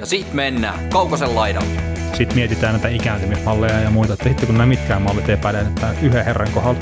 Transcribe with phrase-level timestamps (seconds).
[0.00, 1.80] Ja sit mennään Kaukosen laidalle.
[2.14, 6.24] Sitten mietitään näitä ikääntymismalleja ja muita, että hitto kun nämä mitkään mallit epäilee, että yhden
[6.24, 6.78] herran kohdalla.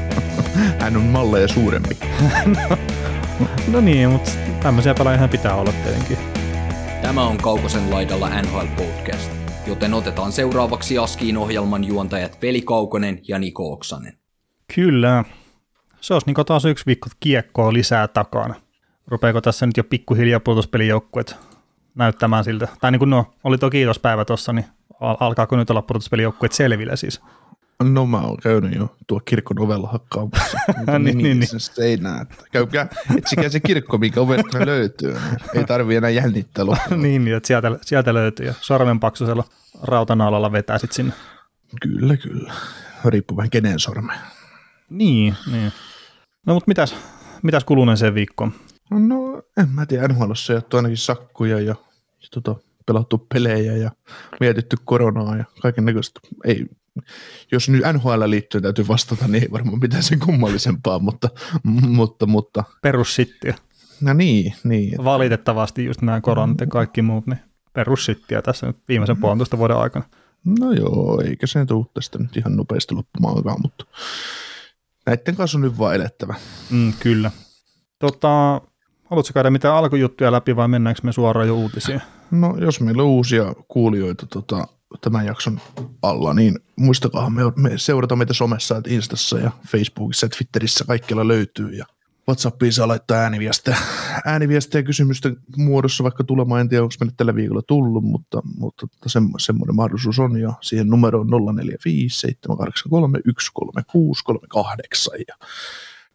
[0.80, 1.96] Hän on malleja suurempi.
[2.46, 2.76] no,
[3.72, 4.30] no niin, mutta
[4.62, 6.18] tämmöisiä pelaajia pitää olla tietenkin.
[7.02, 9.32] Tämä on Kaukosen laidalla NHL Podcast,
[9.66, 14.18] joten otetaan seuraavaksi Askiin ohjelman juontajat Veli Kaukonen ja Niko Oksanen.
[14.74, 15.24] Kyllä.
[16.00, 18.54] Se olisi niin taas yksi viikko kiekkoa lisää takana.
[19.06, 21.55] Rupeeko tässä nyt jo pikkuhiljaa pudotuspelijoukkuet
[21.96, 22.68] näyttämään siltä?
[22.80, 24.64] Tai niin kuin no, oli tuo kiitospäivä tuossa, niin
[25.00, 27.20] alkaako nyt olla pudotuspelijoukkuet selvillä siis?
[27.82, 30.58] No mä oon käynyt jo tuo kirkon ovella hakkaamassa
[30.98, 31.60] niin, niin, niin.
[31.60, 32.26] seinää.
[32.52, 32.88] Käykää,
[33.18, 35.16] etsikää se kirkko, mikä ovesta löytyy.
[35.54, 36.64] Ei tarvi enää jännittää
[36.96, 39.44] niin, niin, että sieltä, sieltä löytyy ja sormenpaksuisella
[39.82, 41.12] rautanaulalla vetää sit sinne.
[41.82, 42.52] Kyllä, kyllä.
[43.04, 44.16] Riippuu vähän kenen sormen.
[44.90, 45.72] Niin, niin.
[46.46, 46.96] No mutta mitäs,
[47.42, 48.48] mitäs kulunen se viikko?
[48.90, 51.74] No en mä tiedä, NHL on ainakin sakkuja ja,
[52.22, 52.56] ja tota,
[52.86, 53.90] pelattu pelejä ja
[54.40, 56.20] mietitty koronaa ja kaiken näköistä.
[56.44, 56.66] Ei,
[57.52, 61.28] jos nyt NHL liittyen täytyy vastata, niin ei varmaan mitään sen kummallisempaa, mutta...
[61.98, 62.64] mutta, mutta.
[62.82, 63.54] Perussittiä.
[64.00, 65.04] No niin, niin.
[65.04, 67.38] Valitettavasti just nämä koronat ja kaikki muut, niin
[67.72, 70.04] perussittiä tässä nyt viimeisen puolentoista vuoden aikana.
[70.60, 73.84] No joo, eikä se tule tästä nyt ihan nopeasti loppumaankaan, mutta
[75.06, 76.34] näiden kanssa on nyt vaan elettävä.
[76.70, 77.30] Mm, kyllä.
[77.98, 78.60] Tota,
[79.10, 82.02] haluatko käydä mitään alkujuttuja läpi vai mennäänkö me suoraan jo uutisiin?
[82.30, 84.66] No jos meillä on uusia kuulijoita tota,
[85.00, 85.60] tämän jakson
[86.02, 91.28] alla, niin muistakaa me, me seurata meitä somessa, että Instassa ja Facebookissa ja Twitterissä kaikkialla
[91.28, 91.70] löytyy.
[91.70, 91.86] Ja
[92.28, 93.76] WhatsAppiin saa laittaa ääniviestejä,
[94.24, 99.20] ääniviestejä kysymysten muodossa vaikka tulemaan, en tiedä onko meille tällä viikolla tullut, mutta, mutta se,
[99.38, 100.40] semmoinen mahdollisuus on.
[100.40, 105.46] Ja siihen numero on 045 783 136 38 ja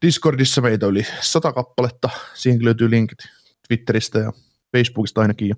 [0.02, 3.20] Discordissa meitä oli sata kappaletta, siihen löytyy linkit
[3.68, 4.34] Twitteristä ja
[4.78, 5.56] Facebookista ainakin ja,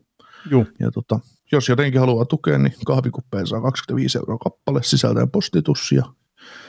[0.49, 0.67] Juh.
[0.79, 1.19] ja tota,
[1.51, 6.03] jos jotenkin haluaa tukea, niin kahvikuppeja saa 25 euroa kappale sisältäen postitus ja,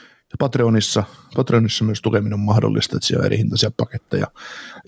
[0.06, 1.04] ja Patreonissa,
[1.36, 4.26] Patreonissa myös tukeminen on mahdollista, että siellä on eri hintaisia paketteja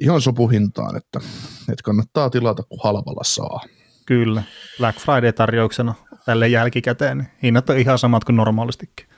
[0.01, 1.21] ihan sopuhintaan, että,
[1.61, 3.61] että kannattaa tilata, kun halvalla saa.
[4.07, 4.43] Kyllä,
[4.79, 7.19] Black Friday-tarjouksena tälle jälkikäteen.
[7.19, 9.16] Niin hinnat on ihan samat kuin normaalistikin.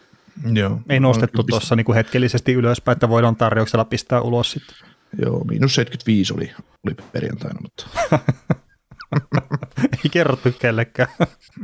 [0.53, 0.81] Joo.
[0.89, 4.77] Ei nostettu tuossa niinku hetkellisesti ylöspäin, että voidaan tarjouksella pistää ulos sitten.
[5.23, 6.53] Joo, miinus 75 oli,
[6.87, 7.87] oli perjantaina, mutta
[10.05, 11.09] ei kerrottu kellekään.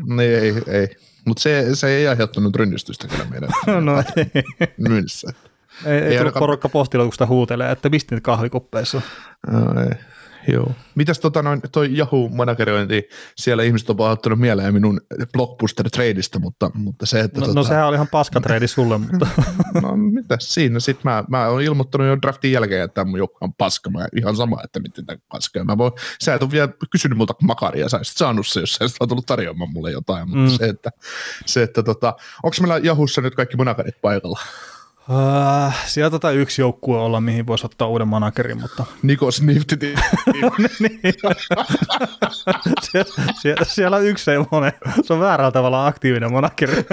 [0.06, 0.88] Niin, ei, ei.
[1.24, 3.48] Mutta se, se ei aiheuttanut rynnistystä kyllä meidän
[3.84, 4.42] no, ei.
[4.78, 5.32] myynnissä.
[5.86, 6.41] Ei, ei, ei tullut ainakaan...
[6.41, 9.02] porukka postilokusta huutelee, että mistä nyt kahvikuppeissa
[9.50, 9.98] no, ei.
[10.49, 10.72] Joo.
[10.94, 15.00] Mitäs tota noin, toi Yahoo-managerointi, siellä ihmiset on ottanut mieleen minun
[15.32, 17.41] blockbuster-tradeista, mutta, mutta se, että...
[17.41, 17.60] No, tota...
[17.60, 19.27] no sehän oli ihan paska trade sulle, mutta...
[19.83, 23.38] no mitä siinä, sit mä, mä oon ilmoittanut jo draftin jälkeen, että tämä mun joukko
[23.44, 25.65] on paska, mä ihan sama, että miten tämä paska.
[25.65, 28.84] Mä voin, sä et ole vielä kysynyt multa makaria, sä olisit saanut se, jos sä
[28.84, 30.56] olisit tullut tarjoamaan mulle jotain, mutta mm.
[30.56, 30.91] se, että,
[31.47, 34.41] se, että tota, onko meillä Jahussa nyt kaikki manakarit paikalla?
[35.09, 38.84] Uh, sieltä tai yksi joukkue olla, mihin voisi ottaa uuden managerin, mutta...
[39.03, 39.76] Niko Snifti.
[40.81, 41.00] niin.
[42.82, 43.04] Sie-
[43.42, 44.72] sie- siellä on yksi semmoinen,
[45.03, 46.75] se on väärällä tavalla aktiivinen manageri.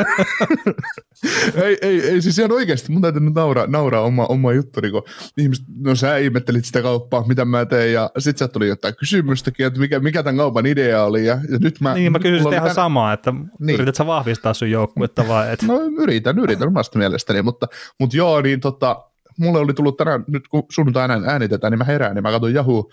[1.63, 5.03] ei, ei, ei, siis ihan oikeasti, mun täytyy nyt nauraa, nauraa oma, oma juttu, kun
[5.37, 9.65] ihmiset, no sä ihmettelit sitä kauppaa, mitä mä teen, ja sit sä tuli jotain kysymystäkin,
[9.65, 11.93] että mikä, mikä tämän kaupan idea oli, ja, ja nyt mä...
[11.93, 12.75] Niin, mä kysyin ihan tämän...
[12.75, 13.75] samaa, että niin.
[13.75, 15.63] yrität sä vahvistaa sun joukkuetta vai et?
[15.63, 17.67] No yritän, yritän omasta mielestäni, mutta
[17.99, 19.05] mutta joo, niin tota,
[19.37, 22.89] mulle oli tullut tänään, nyt kun sunnuntaina äänitetään, niin mä herään, niin mä katsoin Yahoo,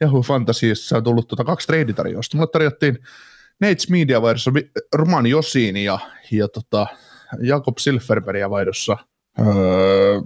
[0.00, 2.36] Yahoo Fantasiassa on tullut tota kaksi treiditarjousta.
[2.36, 2.98] Mulle tarjottiin
[3.60, 4.50] Nates Media vaihdossa
[4.94, 5.98] Roman Josin ja,
[6.30, 6.86] ja tota,
[7.40, 8.96] Jakob Silverbergia vaihdossa.
[9.38, 10.20] Öö,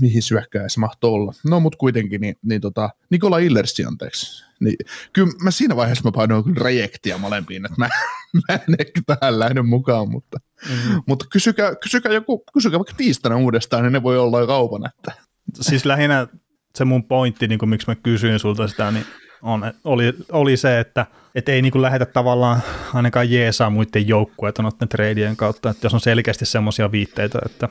[0.00, 1.32] mihin syökkää se mahtoi olla.
[1.44, 4.44] No, mutta kuitenkin, niin, niin tota, Nikola Illersi, anteeksi.
[4.60, 4.76] Niin,
[5.12, 7.88] kyllä mä siinä vaiheessa mä painoin kyllä rejektiä molempiin, että mä,
[8.48, 10.38] mä en ehkä tähän lähde mukaan, mutta,
[10.68, 11.02] mm-hmm.
[11.06, 14.86] mutta kysykää, kysykää, joku, kysykää vaikka tiistaina uudestaan, niin ne voi olla jo kaupan.
[14.86, 15.12] Että.
[15.60, 16.26] Siis lähinnä
[16.74, 19.06] se mun pointti, niin kuin miksi mä kysyin sulta sitä, niin
[19.44, 22.60] on, oli, oli se, että et ei niin lähetä tavallaan
[22.94, 27.68] ainakaan jeesaa muiden joukkueita noiden treidien kautta, että jos on selkeästi semmoisia viitteitä, että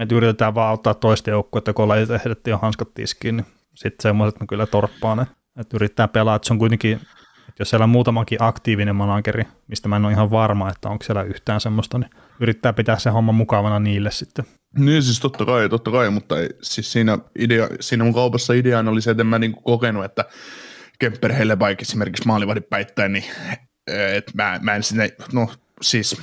[0.00, 4.40] että yritetään vaan auttaa toista joukkuetta, kun ollaan ehdettiin jo hanskat tiskiin, niin sitten semmoiset
[4.40, 5.26] me kyllä torppaan ne.
[5.60, 6.92] Että yrittää pelaa, että se on kuitenkin,
[7.48, 11.04] että jos siellä on muutamakin aktiivinen manageri, mistä mä en ole ihan varma, että onko
[11.04, 14.44] siellä yhtään semmoista, niin yrittää pitää se homma mukavana niille sitten.
[14.78, 18.90] Niin siis totta kai, totta kai, mutta ei, siis siinä, idea, siinä mun kaupassa ideana
[18.90, 20.24] oli se, että en mä niinku kokenut, että
[21.00, 23.24] Kemper Hellebaik esimerkiksi maalivahdin päittäin, niin
[23.86, 25.50] että mä, mä en sinne, no
[25.82, 26.16] siis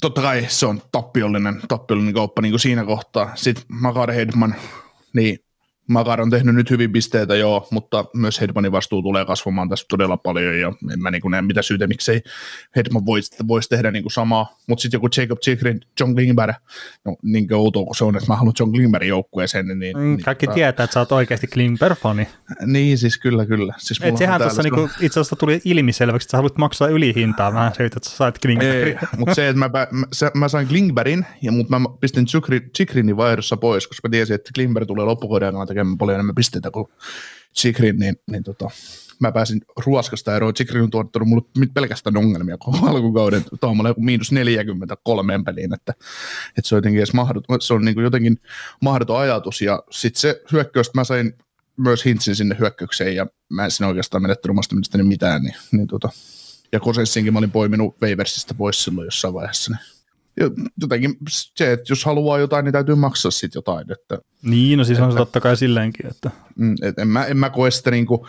[0.00, 3.32] totta kai se on tappiollinen, tappiollinen kauppa niin kuin siinä kohtaa.
[3.34, 4.54] Sitten Makar Hedman,
[5.12, 5.38] niin
[5.86, 10.16] Makar on tehnyt nyt hyvin pisteitä joo, mutta myös Hedmanin vastuu tulee kasvamaan tässä todella
[10.16, 12.22] paljon ja en mä niin näe mitä syytä, miksei
[12.76, 16.56] Hedman voisi, voisi tehdä niin kuin samaa, mutta sitten joku Jacob Chikrin, John Klingberg,
[17.04, 19.66] no niin outoa kuin se on, että mä haluan John Klingbergin joukkueeseen.
[19.66, 22.28] Niin, niin, mm, kaikki niin, tietää, että sä oot oikeasti Klingberg-fani.
[22.66, 23.74] Niin, siis kyllä, kyllä.
[23.78, 27.74] Siis Et sehän tuossa niinku, itse asiassa tuli ilmiselväksi, että sä haluat maksaa ylihintaa vähän
[27.74, 28.98] siitä, että sä sait Klingbergin.
[29.18, 32.26] mutta se, että mä, mä, mä, mä sain Klingbergin, ja, mutta mä pistin
[32.76, 36.86] Chikrinin vaihdossa pois, koska mä tiesin, että Klingberg tulee loppukohden tekemään paljon enemmän pisteitä kuin
[37.56, 38.70] Chikrin, niin, niin tota,
[39.20, 40.54] mä pääsin ruoskasta eroon.
[40.54, 41.42] Chikrin on tuottanut mulle
[41.74, 43.44] pelkästään ongelmia koko alkukauden.
[43.60, 45.94] Tuomalle joku miinus 43 peliin, että,
[46.58, 48.40] että se on jotenkin mahdoton, se on niin kuin jotenkin
[48.80, 49.60] mahdoton ajatus.
[49.60, 51.34] Ja sitten se hyökkäys, mä sain
[51.76, 55.42] myös hintsin sinne hyökkäykseen ja mä en sinne oikeastaan menettänyt omasta mielestäni mitään.
[55.42, 56.08] Niin, niin tota,
[56.72, 59.70] ja Kosessinkin mä olin poiminut Waversista pois silloin jossain vaiheessa.
[59.70, 59.95] Niin
[60.82, 63.92] jotenkin se, että jos haluaa jotain, niin täytyy maksaa sitten jotain.
[63.92, 66.06] Että, niin, no siis on se totta kai silleenkin.
[66.06, 66.30] Että.
[66.56, 68.20] Mm, et en, mä, en mä koe sitä niin kuin,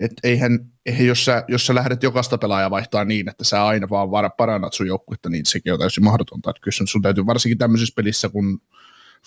[0.00, 3.88] että eihän, eihän jos, sä, jos sä lähdet jokaista pelaajaa vaihtaa niin, että sä aina
[3.90, 6.50] vaan var, parannat sun joukkuetta, niin sekin on täysin mahdotonta.
[6.50, 8.60] Että kyllä sun täytyy varsinkin tämmöisissä pelissä, kun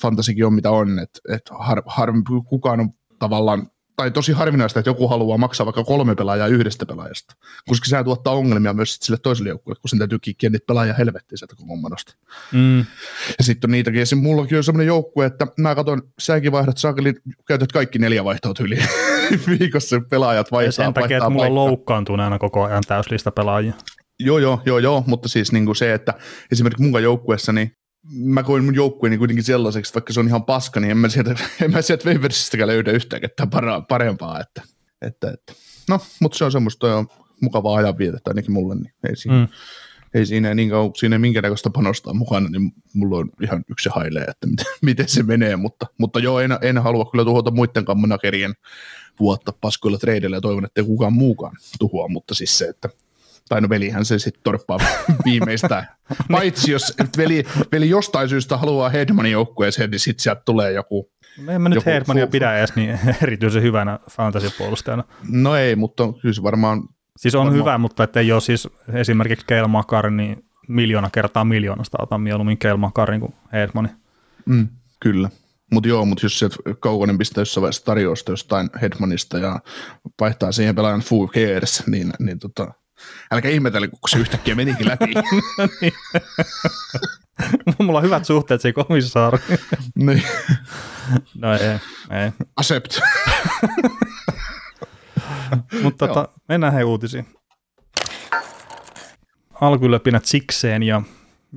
[0.01, 4.89] fantasikin on mitä on, että, että har, harvempi kukaan on tavallaan tai tosi harvinaista, että
[4.89, 7.35] joku haluaa maksaa vaikka kolme pelaajaa yhdestä pelaajasta,
[7.67, 11.37] koska se tuottaa ongelmia myös sille toiselle joukkueelle, kun sen täytyy kikkiä niitä pelaajia helvettiin
[11.39, 12.15] sieltä kokoonpanosta.
[12.51, 12.77] Mm.
[13.37, 17.13] Ja sitten on niitäkin, ja mullakin on sellainen joukkue, että mä katson, säkin vaihdat, saakeli,
[17.47, 18.79] käytät kaikki neljä vaihtoa yli
[19.59, 20.65] viikossa pelaajat vaihtaa.
[20.67, 23.73] Ja sen takia, että mulla loukkaantuu aina koko ajan täyslista pelaajia.
[24.19, 26.13] Joo, joo, joo, joo, mutta siis niin kuin se, että
[26.51, 27.71] esimerkiksi mun joukkueessa, niin
[28.13, 31.35] mä koin mun joukkueeni kuitenkin sellaiseksi, vaikka se on ihan paska, niin en mä sieltä,
[31.61, 33.49] en mä sieltä Waversistäkään löydä yhtään ketään
[33.89, 34.39] parempaa.
[34.39, 34.61] Että,
[35.01, 35.53] että, että.
[35.89, 37.07] No, mutta se on semmoista on
[37.41, 39.47] mukavaa ajanvietettä ainakin mulle, niin ei siinä, mm.
[40.13, 44.23] ei siinä niin kauan, siinä ei minkäännäköistä panostaa mukana, niin mulla on ihan yksi hailee,
[44.23, 48.53] että miten, miten se menee, mutta, mutta joo, en, en halua kyllä tuhota muidenkaan managerien
[49.19, 52.89] vuotta paskoilla treideillä ja toivon, että kukaan muukaan tuhoa, mutta siis se, että
[53.51, 54.77] tai no velihän se sitten torppaa
[55.25, 55.87] viimeistään.
[56.31, 61.51] Paitsi jos veli, veli jostain syystä haluaa Hedmanin joukkueeseen, niin sitten sieltä tulee joku No
[61.51, 65.03] en mä nyt Hedmania pidä edes niin erityisen hyvänä fantasipuolustajana.
[65.31, 66.83] No ei, mutta kyllä se varmaan...
[67.17, 67.59] Siis on varmaan...
[67.59, 72.77] hyvä, mutta ettei ole siis esimerkiksi Keil Makar, niin miljoona kertaa miljoonasta otan mieluummin Keil
[72.77, 73.89] Makarin kuin Hedmani.
[74.45, 74.67] Mm,
[74.99, 75.29] kyllä.
[75.71, 79.59] Mutta joo, mutta jos sieltä Kaukonen pistää jossain vaiheessa tarjousta jostain Hedmanista ja
[80.21, 82.73] vaihtaa siihen pelaajan Full Gears, niin, niin tota,
[83.31, 85.05] Älkää ihmetellä, kun se yhtäkkiä menikin läpi.
[85.81, 85.93] niin.
[87.79, 89.59] Mulla on hyvät suhteet siihen komissaariin.
[89.95, 90.23] niin.
[91.35, 91.59] No ei,
[92.23, 92.31] ei.
[92.57, 92.99] Accept.
[95.83, 97.25] Mutta tota, mennään hei uutisiin.
[99.61, 101.01] Alkuylöpinät sikseen ja,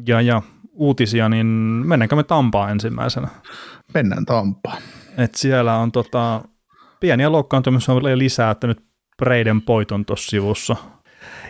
[0.06, 0.42] ja, ja
[0.72, 1.46] uutisia, niin
[1.86, 3.28] mennäänkö me Tampaan ensimmäisenä?
[3.94, 4.82] Mennään Tampaan.
[5.18, 6.42] Et siellä on tota,
[7.00, 8.84] pieniä loukkaantumisia lisää, että nyt
[9.18, 10.76] Breiden Poit on tuossa sivussa–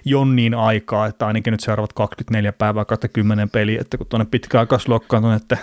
[0.04, 5.36] jonniin aikaa, että ainakin nyt seuraavat 24 päivää kautta 10 peliä, että kun tuonne pitkäaikaisluokkaan
[5.36, 5.58] että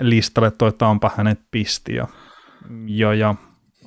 [0.00, 2.08] listalle toi Tampa hänet pisti ja,
[2.86, 3.34] ja, ja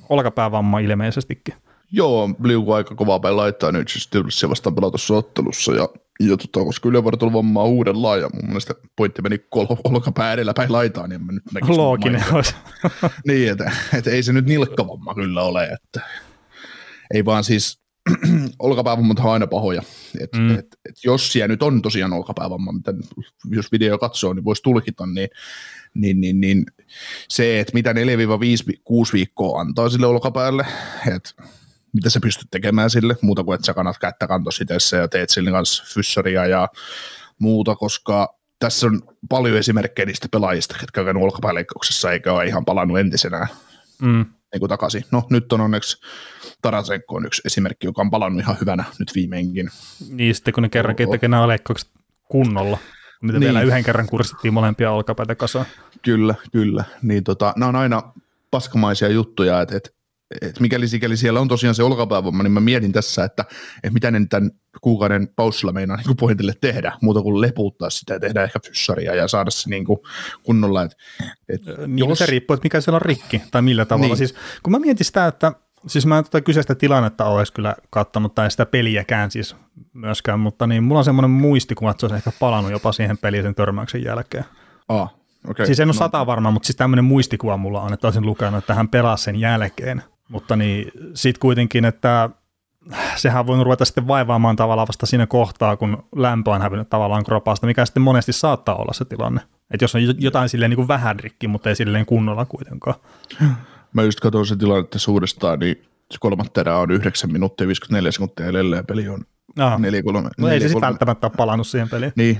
[0.08, 1.54] olkapäävamma ilmeisestikin.
[1.92, 5.88] Joo, liukuu aika kova päin laittaa nyt siis Steelsia vastaan pelatussa ottelussa ja,
[6.20, 10.72] ja tota, koska ylivartalo vammaa uuden laaja, mun mielestä pointti meni kol- olkapää edellä päin
[10.72, 11.76] laitaan, niin mä nyt näkisin.
[11.76, 12.54] Looginen olisi.
[13.28, 16.00] niin, että, että, ei se nyt nilkkavamma kyllä ole, että
[17.14, 17.80] ei vaan siis
[18.58, 19.82] olkapäävammat on aina pahoja.
[20.20, 20.50] Et, mm.
[20.50, 22.94] et, et jos siellä nyt on tosiaan olkapäävamma, mitä
[23.50, 25.28] jos video katsoo, niin voisi tulkita, niin,
[25.94, 26.66] niin, niin, niin
[27.28, 27.96] se, että mitä 4-5-6
[29.12, 30.66] viikkoa antaa sille olkapäälle,
[31.16, 31.42] että
[31.92, 35.30] mitä sä pystyt tekemään sille, muuta kuin että sä kannat kättä kantos itse ja teet
[35.30, 36.68] sille kanssa fyssaria ja
[37.38, 42.64] muuta, koska tässä on paljon esimerkkejä niistä pelaajista, jotka on käynyt olkapääleikkauksessa eikä ole ihan
[42.64, 43.48] palannut entisenään.
[44.02, 45.04] Mm niin kuin takaisin.
[45.10, 46.00] No nyt on onneksi
[46.62, 49.70] Tarasenko on yksi esimerkki, joka on palannut ihan hyvänä nyt viimeinkin.
[50.10, 51.90] Niin sitten kun ne kerrankin tekee nämä leikkaukset
[52.28, 52.78] kunnolla.
[53.22, 53.40] Niitä niin.
[53.40, 55.66] vielä yhden kerran kurssittiin molempia olkapäitä kasaan.
[56.02, 56.84] Kyllä, kyllä.
[57.02, 58.02] Niin tota, nämä on aina
[58.50, 59.90] paskamaisia juttuja, että, että
[60.42, 63.44] et mikäli sikäli siellä on tosiaan se olkapäävamma, niin mä mietin tässä, että,
[63.76, 68.20] että mitä ne tämän kuukauden paussilla meinaa niin pointille tehdä, muuta kuin lepuuttaa sitä ja
[68.20, 69.98] tehdä ehkä fyssaria ja saada se niin kuin
[70.42, 70.82] kunnolla.
[70.82, 70.96] Et,
[71.48, 72.18] et niin jos...
[72.18, 74.08] se riippuu, että mikä siellä on rikki tai millä tavalla.
[74.08, 74.16] Niin.
[74.16, 75.52] Siis, kun mä mietin sitä, että
[75.86, 79.56] Siis mä en tätä kyseistä tilannetta olisi kyllä kattanut tai sitä peliäkään siis
[79.92, 83.42] myöskään, mutta niin mulla on semmoinen muistikuva, että se olisi ehkä palannut jopa siihen peliin
[83.42, 84.44] sen törmäyksen jälkeen.
[84.88, 85.14] Ah,
[85.48, 85.66] okay.
[85.66, 88.58] Siis en ole no, sata varma, mutta siis tämmöinen muistikuva mulla on, että olisin lukenut,
[88.58, 90.02] että hän pelasi sen jälkeen.
[90.30, 92.30] Mutta niin sitten kuitenkin, että
[93.16, 97.66] sehän voi ruveta sitten vaivaamaan tavallaan vasta siinä kohtaa, kun lämpö on hävinnyt tavallaan kropasta,
[97.66, 99.40] mikä sitten monesti saattaa olla se tilanne.
[99.70, 102.96] Että jos on jotain silleen niin kuin vähän rikki, mutta ei silleen kunnolla kuitenkaan.
[103.92, 105.76] Mä just katson sen tilannetta suurestaan, niin
[106.10, 109.24] se kolmatta erää on 9 minuuttia 54 sekuntia jäljellä ja peli on
[109.58, 109.76] Aha.
[109.76, 109.80] 4-3.
[110.38, 112.12] No ei se sitten välttämättä ole palannut siihen peliin.
[112.16, 112.36] Niin,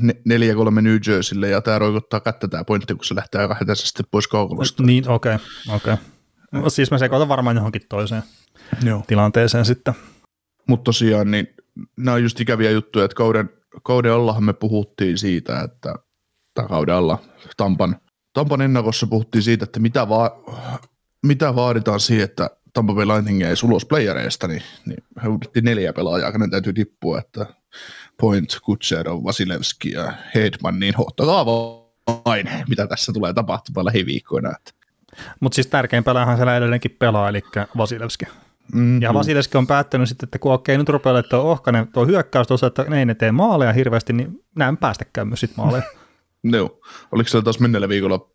[0.79, 4.29] 4-3 New Jerseylle ja tämä roikottaa kättä tämä pointti, kun se lähtee aika hätäisesti pois
[4.29, 4.83] kaukalosta.
[4.83, 5.93] Niin, okei, okay, okei.
[5.93, 6.05] Okay.
[6.69, 8.23] Siis mä sekoitan varmaan johonkin toiseen
[8.85, 9.05] Joo.
[9.07, 9.95] tilanteeseen sitten.
[10.69, 11.55] Mutta tosiaan, niin
[11.97, 13.51] nämä on just ikäviä juttuja, että kauden,
[13.83, 15.95] kauden allahan me puhuttiin siitä, että
[16.55, 17.19] tai kauden alla
[17.57, 17.97] Tampan,
[18.33, 20.31] Tampan ennakossa puhuttiin siitä, että mitä, va,
[21.23, 25.93] mitä vaaditaan siihen, että Tampa Bay Lightning jäisi ulos playereista, niin, niin he uudettiin neljä
[25.93, 27.47] pelaajaa, kenen täytyy tippua, että
[28.21, 34.51] Point, Kutserov, Vasilevski ja Hedman, niin ottakaa vain, mitä tässä tulee tapahtumaan lähiviikkoina.
[34.57, 34.80] Että.
[35.41, 37.43] Mutta siis tärkein pelaajahan siellä edelleenkin pelaa, eli
[37.77, 38.25] Vasilevski.
[38.75, 42.07] Mm, Ja Vasilevski on päättänyt sitten, että kun okei, nyt rupeaa olemaan tuo ohkainen tuo
[42.07, 45.83] hyökkäys tuossa, että ne ei ne tee maaleja hirveästi, niin näin päästäkään myös sitten maaleja.
[46.45, 46.81] Joo.
[47.13, 48.31] Oliko se taas menneellä viikolla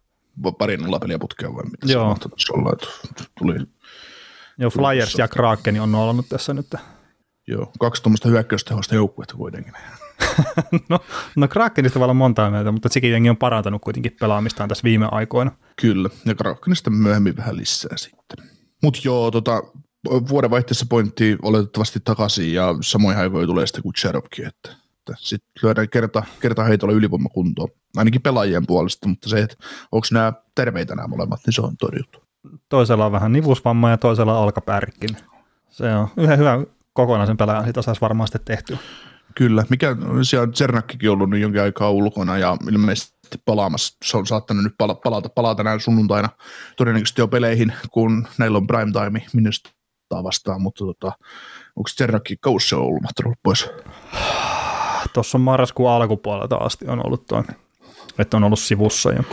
[0.58, 2.18] pari nolla peliä putkea vai mitä Joo.
[2.38, 2.88] se olla, että
[3.40, 3.56] tuli
[4.58, 6.76] Joo, Flyers ja Kraken on nollannut tässä nyt.
[7.48, 9.74] joo, kaksi tuommoista hyökkäystehosta joukkuetta kuitenkin.
[10.90, 11.00] No,
[11.36, 15.08] no Krakenista voi olla monta mieltä, mutta sekin jengi on parantanut kuitenkin pelaamistaan tässä viime
[15.12, 15.52] aikoina.
[15.82, 18.46] Kyllä, ja Krakenista myöhemmin vähän lisää sitten.
[18.84, 19.64] Mutta joo, tota,
[20.30, 26.24] vuodenvaihteessa pointti oletettavasti takaisin ja samoin aikoihin tulee sitten Kutserovkin, että, että sitten lyödään kerta,
[26.40, 29.56] kerta heitolla ylivoimakuntoon, ainakin pelaajien puolesta, mutta se, että
[29.92, 32.24] onko nämä terveitä nämä molemmat, niin se on toinen juttu.
[32.70, 35.10] Toisella on vähän nivusvamma ja toisella olkapärkkin.
[35.70, 38.80] Se on yhden hyvän kokonaisen pelaajan siitä saisi varmaan sitten.
[39.36, 43.98] Kyllä, mikä siellä on Czernakkikin ollut nyt jonkin aikaa ulkona ja ilmeisesti palaamassa.
[44.06, 46.30] Se on saattanut nyt pala- palata, palata tänään sunnuntaina
[46.78, 49.70] todennäköisesti jo peleihin, kun näillä on prime time minusta
[50.24, 51.12] vastaan, mutta tota,
[51.76, 53.70] onko Czernakki kausi on ollut mahtanut pois?
[55.14, 57.44] Tuossa on marraskuun alkupuolelta asti on ollut tuo,
[58.20, 59.12] että on ollut sivussa.
[59.12, 59.24] Ja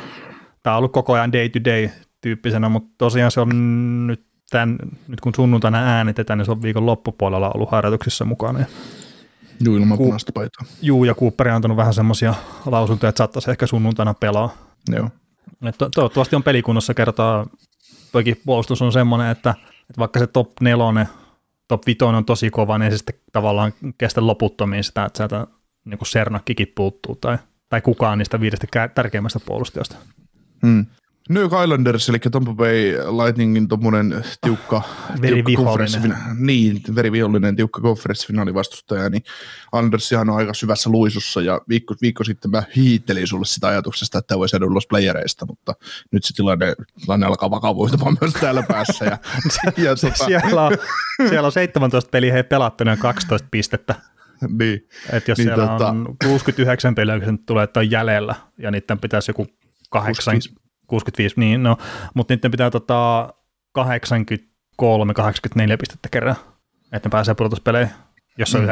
[0.63, 1.89] tämä on ollut koko ajan day to day
[2.21, 4.79] tyyppisenä, mutta tosiaan se on nyt, tämän,
[5.09, 8.65] nyt kun sunnuntaina äänitetään, niin se on viikon loppupuolella ollut harjoituksissa mukana.
[9.65, 10.67] Joo, ilman Ku- punaista paitaa.
[10.83, 12.35] Juu, ja Cooper on antanut vähän semmoisia
[12.67, 14.55] lausuntoja, että saattaisi ehkä sunnuntaina pelaa.
[14.89, 15.11] Joo.
[15.65, 17.47] Et to- toivottavasti on pelikunnossa kertaa.
[18.13, 19.51] Toki puolustus on semmoinen, että,
[19.81, 21.09] että vaikka se top nelonen,
[21.69, 25.47] top vitonen on tosi kova, niin se sitten tavallaan kestä loputtomiin sitä, että sieltä
[25.85, 27.39] niin kuin Sernakkikin puuttuu tai,
[27.69, 29.97] tai kukaan niistä viidestä kä- tärkeimmästä puolustajasta.
[30.67, 30.87] Hmm.
[31.29, 34.83] New Islanders, eli Tampa Bay Lightningin tuommoinen tiukka,
[35.21, 39.23] tiukka konferenssifina- Niin, verivihollinen tiukka konferenssifinaalivastustaja, niin
[39.73, 44.39] Andersihan on aika syvässä luisussa, ja viikko, viikko sitten mä hiittelin sulle sitä ajatuksesta, että
[44.39, 45.75] voisi jäädä ulos playereista, mutta
[46.13, 46.75] nyt se tilanne,
[47.05, 49.05] tilanne alkaa vakavoitumaan myös täällä päässä.
[49.05, 49.19] Ja,
[49.85, 50.77] ja tota, Siellä on,
[51.29, 53.95] siellä on 17 peliä he pelattuna ja 12 pistettä.
[54.59, 58.71] niin, Et jos Niin siellä tota- on 69 peliä, kun tulee, että on jäljellä, ja
[58.71, 59.47] niiden pitäisi joku
[59.91, 60.62] 8, 65.
[60.93, 61.77] 65, niin no,
[62.15, 63.29] mutta niiden pitää tota
[63.79, 63.83] 83-84
[65.79, 66.37] pistettä kerran,
[66.93, 67.95] että ne pääsee pudotuspeleihin,
[68.39, 68.69] jos on Mm.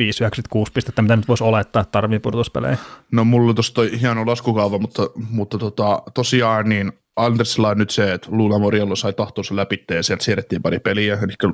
[0.00, 2.78] 95-96 pistettä, mitä nyt voisi olettaa, että tarvii pudotuspeleihin.
[3.12, 7.90] No mulla on tuossa toi hieno laskukaava, mutta, mutta tota, tosiaan niin Andersilla on nyt
[7.90, 11.18] se, että Luna Moriello sai tahtonsa läpi ja sieltä siirrettiin pari peliä.
[11.22, 11.52] Eli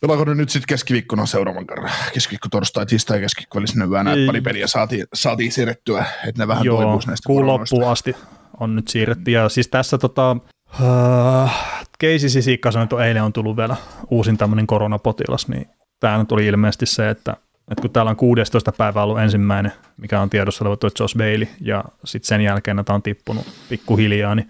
[0.00, 1.90] pelaako ne nyt sitten keskiviikkona seuraavan kerran?
[2.14, 6.64] Keskiviikko, torstai, tiistai, keskiviikko välisenä yönä, että pari peliä saatiin, saatiin siirrettyä, että ne vähän
[6.64, 8.16] Joo, toipuisi näistä kuun loppuun asti
[8.60, 9.30] on nyt siirretty.
[9.30, 10.36] Ja siis tässä tota,
[10.80, 11.50] uh,
[11.98, 13.76] Keisi Sisikka sanoi, että eilen on tullut vielä
[14.10, 15.66] uusin tämmöinen koronapotilas, niin
[16.00, 17.36] tämä tuli ilmeisesti se, että,
[17.70, 18.72] että kun täällä on 16.
[18.72, 22.94] päivä ollut ensimmäinen, mikä on tiedossa oleva tuo Josh Bailey, ja sitten sen jälkeen tämä
[22.94, 24.48] on tippunut pikkuhiljaa, niin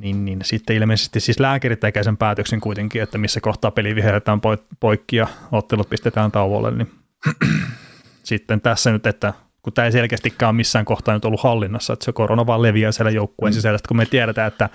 [0.00, 4.40] niin, niin sitten ilmeisesti siis lääkärit tekee sen päätöksen kuitenkin, että missä kohtaa peli viheretään
[4.40, 6.90] poi- poikki ja ottelut pistetään tauolle, niin
[8.22, 9.32] sitten tässä nyt, että
[9.68, 12.92] kun tämä ei selkeästikään ole missään kohtaa nyt ollut hallinnassa, että se korona vaan leviää
[12.92, 13.54] siellä joukkueen mm.
[13.54, 14.68] sisällä, kun me tiedetään, että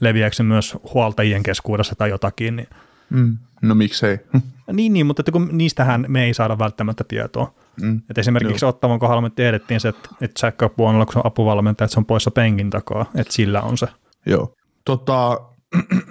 [0.00, 2.68] leviääkö se myös huoltajien keskuudessa tai jotakin, niin
[3.10, 3.38] Mm.
[3.62, 4.18] No miksei.
[4.72, 7.54] niin, niin, mutta että kun niistähän me ei saada välttämättä tietoa.
[7.82, 8.00] Mm.
[8.10, 8.68] Et esimerkiksi Joo.
[8.68, 12.00] Ottavan kohdalla me tiedettiin se, että, että Jack Capuanolla, kun se on apuvalmentaja, että se
[12.00, 13.86] on poissa penkin takaa, että sillä on se.
[14.26, 14.54] Joo.
[14.84, 15.40] Tota,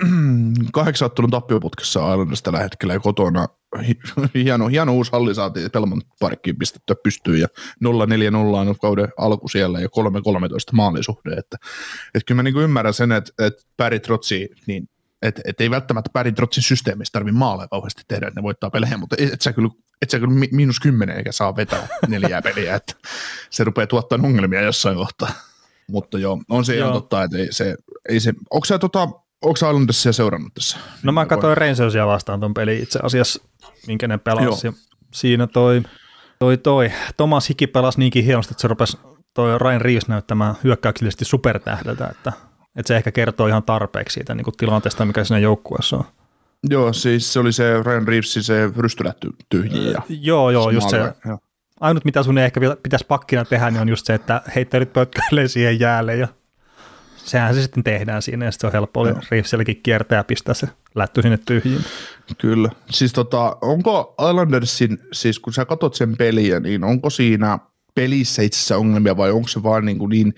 [0.73, 3.47] kahdeksan ottelun tappioputkessa Islanders tällä hetkellä ja kotona.
[3.87, 3.99] Hi-
[4.43, 7.47] Hieno, hieno uusi halli saatiin Pelmon parkkiin pistettyä pystyyn ja
[7.85, 7.87] 0-4-0
[8.37, 9.89] on kauden alku siellä ja 3-13
[10.71, 11.33] maalisuhde.
[11.33, 11.57] Että,
[12.15, 14.89] että kyllä mä niin ymmärrän sen, että, että Barry Trotsi, niin
[15.21, 18.97] että et ei välttämättä Barry Trotsin systeemistä tarvitse maaleja kauheasti tehdä, että ne voittaa pelejä,
[18.97, 19.69] mutta et sä kyllä,
[20.01, 22.93] et sä kyllä miinus kymmenen eikä saa vetää neljää peliä, että
[23.49, 25.31] se rupeaa tuottamaan ongelmia jossain kohtaa.
[25.91, 27.75] Mutta joo, on se ihan totta, että ei se,
[28.09, 29.09] ei se onko sä tota,
[29.45, 30.77] onko sä Islandersia seurannut tässä?
[31.03, 33.43] No mä katsoin Rangersia vastaan ton peli itse asiassa,
[33.87, 34.71] minkä ne pelasi.
[35.13, 35.81] Siinä toi,
[36.39, 38.97] toi, toi Thomas Hiki pelasi niinkin hienosti, että se rupesi
[39.33, 42.33] toi Ryan Reeves näyttämään hyökkäyksellisesti supertähdeltä, että,
[42.75, 46.05] että se ehkä kertoo ihan tarpeeksi siitä niin kuin tilanteesta, mikä siinä joukkueessa on.
[46.69, 50.01] Joo, siis se oli se Ryan Reeves, se rystylätty tyhjiä.
[50.09, 50.97] joo, joo, just se.
[50.97, 51.39] Joo.
[51.79, 55.79] Ainut, mitä sun ehkä pitäisi pakkina tehdä, niin on just se, että heittäydyt pötköilee siihen
[55.79, 56.27] jäälle ja
[57.25, 60.67] sehän se sitten tehdään siinä ja se on helppo oli Reevesilläkin kiertää ja pistää se
[60.95, 61.81] lätty sinne tyhjiin.
[62.37, 62.69] Kyllä.
[62.89, 67.59] Siis tota, onko Islandersin, siis kun sä katsot sen peliä, niin onko siinä
[67.95, 70.33] pelissä itse asiassa ongelmia vai onko se vaan niin, kuin niin,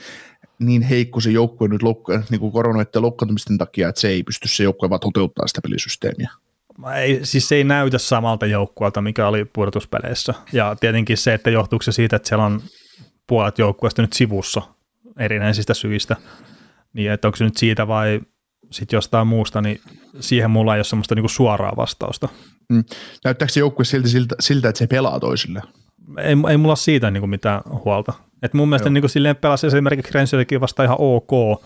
[0.60, 4.48] niin heikko se joukkue nyt loukka, niin kuin koronoiden loukkaantumisten takia, että se ei pysty
[4.48, 6.30] se joukkue vaan toteuttaa sitä pelisysteemiä?
[6.96, 10.34] Ei, siis se ei näytä samalta joukkueelta, mikä oli pudotuspeleissä.
[10.54, 12.62] Ja tietenkin se, että johtuuko se siitä, että siellä on
[13.28, 14.62] puolet joukkueesta nyt sivussa
[15.20, 16.16] erinäisistä syistä,
[16.94, 18.22] niin että onko se nyt siitä vai
[18.72, 19.82] sitten jostain muusta, niin
[20.20, 22.30] siihen mulla ei ole semmoista niinku suoraa vastausta.
[22.70, 22.84] Mm.
[23.24, 25.62] Näyttääkö se joukkue siltä, siltä, siltä, että se pelaa toisille?
[26.18, 28.14] Ei, ei mulla ole siitä niinku mitään huolta.
[28.44, 31.62] Et mun mielestä niinku silleen pelasi esimerkiksi Renselkin vasta ihan ok,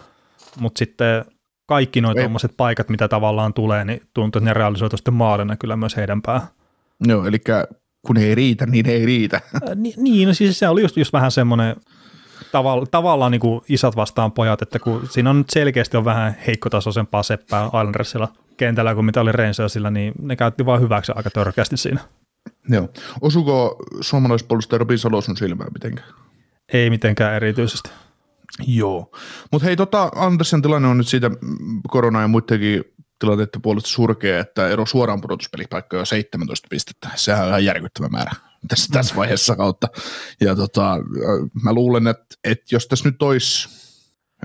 [0.60, 1.25] mutta sitten
[1.68, 5.78] kaikki nuo tuommoiset paikat, mitä tavallaan tulee, niin tuntuu, että ne realisoitu sitten maalina kyllä
[5.78, 6.48] myös heidän päähän.
[7.08, 7.42] Joo, eli
[8.08, 9.42] kun ei riitä, niin ei riitä.
[9.75, 11.75] Ni, niin, no siis se oli just, just vähän semmoinen
[12.51, 16.36] tavalla, tavallaan niin kuin isät vastaan pojat, että kun siinä on nyt selkeästi on vähän
[16.48, 18.27] heikkotasoisempaa seppää Islandersilla
[18.58, 22.01] kentällä kuin mitä oli Rangersilla, niin ne käytti vain hyväksi aika törkeästi siinä.
[22.70, 22.89] Joo.
[23.22, 26.10] Osuko suomalaispuolustaja Robin Salo sun silmään mitenkään?
[26.74, 27.89] Ei mitenkään erityisesti.
[28.67, 29.12] Joo.
[29.51, 31.31] Mutta hei, tota, Andersen tilanne on nyt siitä
[31.88, 32.84] korona ja muidenkin
[33.20, 37.10] tilanteiden puolesta surkea, että ero suoraan pudotuspelipaikkoja on 17 pistettä.
[37.15, 38.31] Sehän on ihan järkyttävä määrä
[38.68, 39.88] tässä, tässä vaiheessa kautta.
[40.41, 40.98] Ja tota,
[41.63, 43.70] mä luulen, että, että jos tässä nyt olisi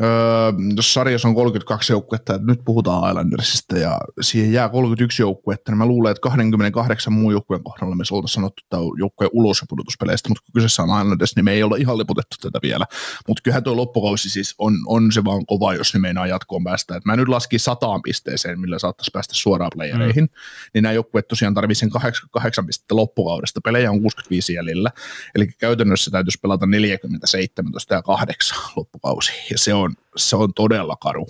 [0.03, 5.73] Öö, jos sarjassa on 32 joukkuetta, että nyt puhutaan Islandersista ja siihen jää 31 joukkuetta,
[5.73, 9.65] niin mä luulen, että 28 muun joukkueen kohdalla me oltaisiin sanottu, että on joukkueen ulos
[9.69, 12.87] pudotuspeleistä, mutta kun kyseessä on Islanders, niin me ei olla ihan liputettu tätä vielä.
[13.29, 16.97] Mutta kyllähän tuo loppukausi siis on, on se vaan kova, jos ne meinaa jatkoon päästä.
[16.97, 20.31] Et mä nyt laskin sataan pisteeseen, millä saattaisi päästä suoraan playereihin, mm.
[20.75, 23.61] niin nämä joukkueet tosiaan tarvitsee 88 pistettä loppukaudesta.
[23.61, 24.91] Pelejä on 65 jäljellä,
[25.35, 29.86] eli käytännössä täytyisi pelata 47 ja 8 loppukausi, ja se on
[30.17, 31.27] se on todella karu.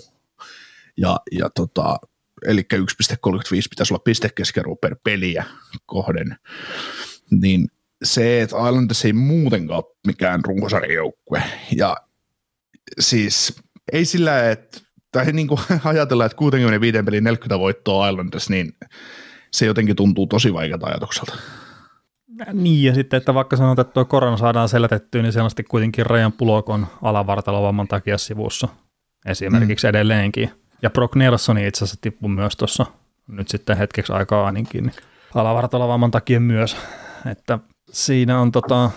[0.97, 1.99] Ja, ja tota,
[2.45, 2.79] eli 1,35
[3.69, 5.45] pitäisi olla pistekeskiarvo per peliä
[5.85, 6.37] kohden,
[7.31, 7.67] niin
[8.03, 11.43] se, että Islanders ei muutenkaan ole mikään runkosarjajoukkue.
[11.75, 11.97] Ja
[12.99, 13.55] siis
[13.91, 14.79] ei sillä, että
[15.11, 18.73] tai niin kuin ajatella, että 65 pelin 40 voittoa Islanders, niin
[19.51, 21.37] se jotenkin tuntuu tosi vaikealta ajatukselta.
[22.53, 26.33] Niin, ja sitten, että vaikka sanotaan, että tuo korona saadaan selätettyä, niin selvästi kuitenkin Rajan
[26.33, 28.67] Pulokon alavartalovamman takia sivussa
[29.25, 29.89] esimerkiksi mm.
[29.89, 30.51] edelleenkin.
[30.81, 32.85] Ja Brock Nelson itse asiassa tippui myös tuossa
[33.27, 34.95] nyt sitten hetkeksi aikaa ainakin niin
[35.35, 36.77] alavartalovamman takia myös.
[37.31, 37.59] Että
[37.91, 38.91] siinä on tota,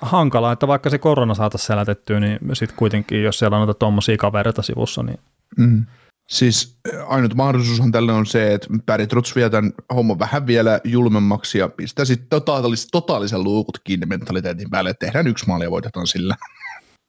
[0.00, 4.16] hankalaa, että vaikka se korona saataisiin selätettyä, niin sitten kuitenkin, jos siellä on noita tuommoisia
[4.16, 5.18] kavereita sivussa, niin
[5.58, 5.86] mm.
[6.28, 11.58] Siis ainut mahdollisuushan tälle on se, että Barry Trotz vie tämän homman vähän vielä julmemmaksi
[11.58, 16.06] ja pistää sitten totaalis, totaalisen luukut kiinni mentaliteetin päälle, että tehdään yksi maali ja voitetaan
[16.06, 16.36] sillä.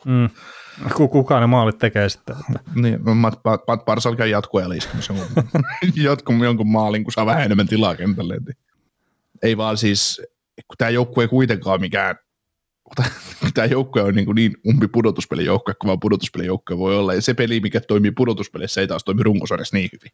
[0.06, 0.30] Mm.
[0.94, 2.36] Kuka ne maalit tekee sitten?
[2.40, 2.60] Että.
[2.82, 5.14] Niin, Matt, Matt Parsal käy jatkoajalla iskemässä
[5.96, 8.38] jotkun jonkun maalin, kun saa vähän enemmän tilaa kentälle.
[9.44, 10.22] Ei vaan siis,
[10.68, 12.16] kun tämä joukkue ei kuitenkaan mikään
[13.54, 17.14] tämä joukkue on niin, kuin niin umpi pudotuspelijoukkue, kun vaan pudotuspelijoukkue voi olla.
[17.14, 20.12] Ja se peli, mikä toimii pudotuspelissä, ei taas toimi runkosarjassa niin hyvin.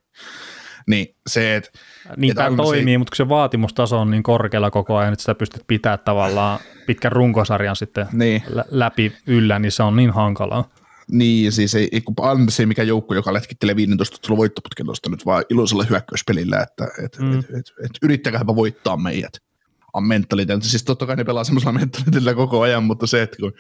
[0.87, 1.69] Niin se, että...
[2.17, 2.97] Niin että tämä toimii, se...
[2.97, 7.11] mutta kun se vaatimustaso on niin korkealla koko ajan, että sitä pystyt pitämään tavallaan pitkän
[7.11, 8.43] runkosarjan sitten niin.
[8.69, 10.69] läpi yllä, niin se on niin hankalaa.
[11.11, 12.15] Niin, siis ei, ei kun
[12.49, 17.39] se mikä joukko, joka lätkittelee 15 tulla voittoputken nyt vaan iloisella hyökkäyspelillä, että et, mm.
[17.39, 19.33] et, et, et, yrittäkääpä voittaa meidät
[19.95, 20.69] on mentaliteetti.
[20.69, 23.53] Siis totta kai ne pelaa semmoisella mentaliteetillä koko ajan, mutta se, että kun,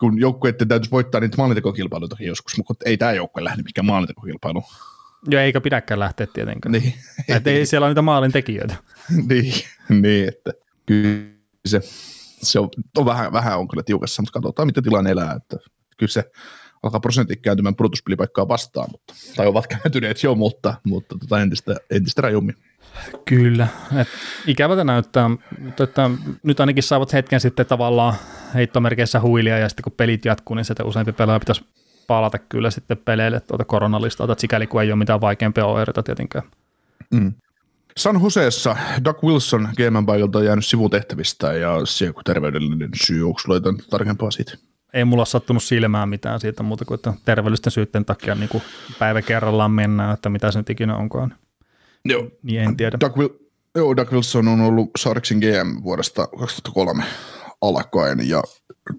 [0.00, 4.62] kun joukkueiden täytyisi voittaa niitä maalintekokilpailuita joskus, mutta ei tämä joukkue lähde mikään maalintekokilpailu.
[5.28, 6.72] Joo, eikä pidäkään lähteä tietenkään.
[6.72, 6.94] Niin.
[7.28, 8.76] Että ei siellä ole niitä maalintekijöitä.
[9.28, 9.54] niin,
[9.88, 10.52] niin, että
[10.86, 11.24] kyllä
[11.66, 11.80] se,
[12.42, 15.32] se on, on vähän, vähän on kyllä tiukassa, mutta katsotaan, miten tilanne elää.
[15.32, 15.56] Että
[15.96, 16.30] kyllä se
[16.82, 22.22] alkaa prosentit kääntymään pudotuspelipaikkaa vastaan, mutta, tai ovat kääntyneet jo, mutta, mutta tota entistä, entistä
[22.22, 22.54] rajummin.
[23.24, 23.68] Kyllä,
[24.00, 24.08] et
[24.46, 26.10] ikävältä näyttää, mutta että
[26.42, 28.14] nyt ainakin saavat hetken sitten tavallaan
[28.54, 31.64] heittomerkeissä huilia ja sitten kun pelit jatkuu, niin sitä useampi pelaaja pitäisi
[32.06, 36.44] palata kyllä sitten peleille tuota koronalistalta, että sikäli kun ei ole mitään vaikeampia oireita tietenkään.
[37.10, 37.32] Mm.
[37.96, 43.38] San Joseessa Doug Wilson GM paikalta on jäänyt sivutehtävistä ja se joku terveydellinen syy, onko
[43.38, 44.52] sulla jotain tarkempaa siitä?
[44.94, 48.62] Ei mulla sattunut silmään mitään siitä muuta kuin, että terveellisten syytten takia niin kuin
[48.98, 51.34] päivä kerrallaan mennään, että mitä se nyt ikinä onkaan.
[52.04, 52.30] Joo.
[52.42, 52.98] Niin en tiedä.
[53.00, 53.38] Doug, Wil-
[53.74, 57.04] joo, Doug Wilson on ollut Sarksin GM vuodesta 2003
[57.60, 58.42] alkaen ja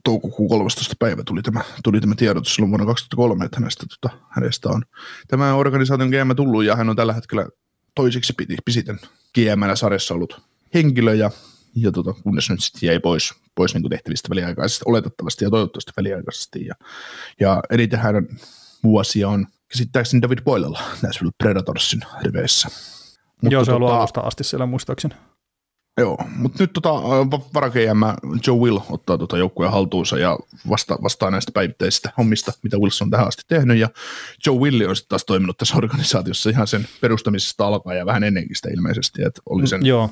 [0.04, 0.96] toukokuun 13.
[1.00, 4.84] päivä tuli tämä, tuli tämä tiedotus silloin vuonna 2003, että hänestä, tota, hänestä on
[5.28, 7.48] tämä organisaation GM tullut ja hän on tällä hetkellä
[7.96, 8.34] toiseksi
[8.66, 9.00] pisiten
[9.34, 10.42] GM sarjassa ollut
[10.74, 11.32] henkilö ja,
[11.76, 16.66] ja tota, kunnes nyt sitten jäi pois, pois niin tehtävistä väliaikaisesti, oletettavasti ja toivottavasti väliaikaisesti.
[16.66, 16.76] Ja,
[17.40, 18.30] ja eniten hänen
[18.84, 22.68] vuosia on käsittääkseni David Boylella Nashville Predatorsin riveissä.
[23.42, 25.16] Mutta Joo, se on ollut tota, alusta asti siellä muistaakseni.
[25.98, 26.94] Joo, mutta nyt tota,
[27.54, 28.16] varakejämä
[28.48, 30.38] Joe Will ottaa tota joukkueen haltuunsa ja
[30.70, 33.78] vasta, vastaa näistä päivittäisistä hommista, mitä Wilson on tähän asti tehnyt.
[33.78, 33.90] Ja
[34.46, 38.56] Joe Will on sitten taas toiminut tässä organisaatiossa ihan sen perustamisesta alkaen ja vähän ennenkin
[38.56, 39.24] sitä ilmeisesti.
[39.24, 40.10] Että oli, sen, Joo.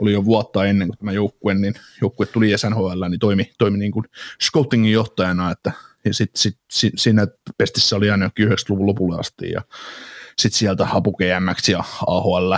[0.00, 3.92] oli jo vuotta ennen kuin tämä joukkue, niin joukkue tuli SNHL, niin toimi, toimi niin
[3.92, 4.04] kuin
[4.42, 5.72] scoutingin johtajana, että
[6.04, 7.26] ja sitten sit, sit, siinä
[7.58, 9.62] pestissä oli aina 90-luvun lopulle asti ja
[10.38, 12.54] sitten sieltä Hapu GMX ja AHL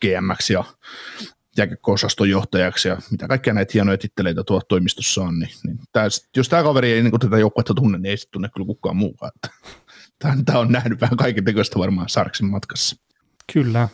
[0.00, 0.64] GMX ja
[1.56, 6.48] jääkiekko-osaston johtajaksi ja mitä kaikkea näitä hienoja titteleitä tuolla toimistossa on, niin, niin tää, jos
[6.48, 9.32] tämä kaveri ei niin tätä joukkuetta tunne, niin ei sitten tunne kyllä kukaan muukaan.
[10.18, 12.96] Tämä on nähnyt vähän kaiken tekoista varmaan Sarksin matkassa.
[13.52, 13.88] Kyllä.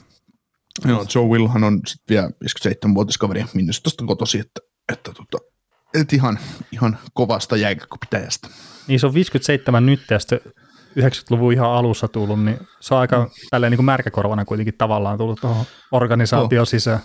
[0.84, 4.60] Joo, Joe Willhan on sitten vielä 57-vuotias kaveri Minnesotasta kotosi, että,
[4.92, 5.53] että, tota,
[5.94, 6.38] että ihan,
[6.72, 8.48] ihan kovasta jääkiekko-pitäjästä.
[8.86, 10.40] Niin se on 57 nyt ja sitten
[11.00, 13.30] 90-luvun ihan alussa tullut, niin se on aika mm.
[13.50, 16.68] tälleen niin kuin märkäkorvana kuitenkin tavallaan tullut tuohon organisaation oh.
[16.68, 16.98] sisään.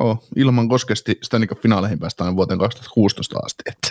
[0.00, 3.88] Oh, ilman koskesti sitä niin finaaleihin päästään vuoteen 2016 asti, että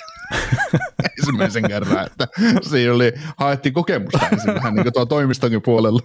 [1.19, 2.27] ensimmäisen kerran, että
[2.61, 5.99] siinä oli, haettiin kokemusta ensin vähän niin kuin tuo toimistonkin puolella.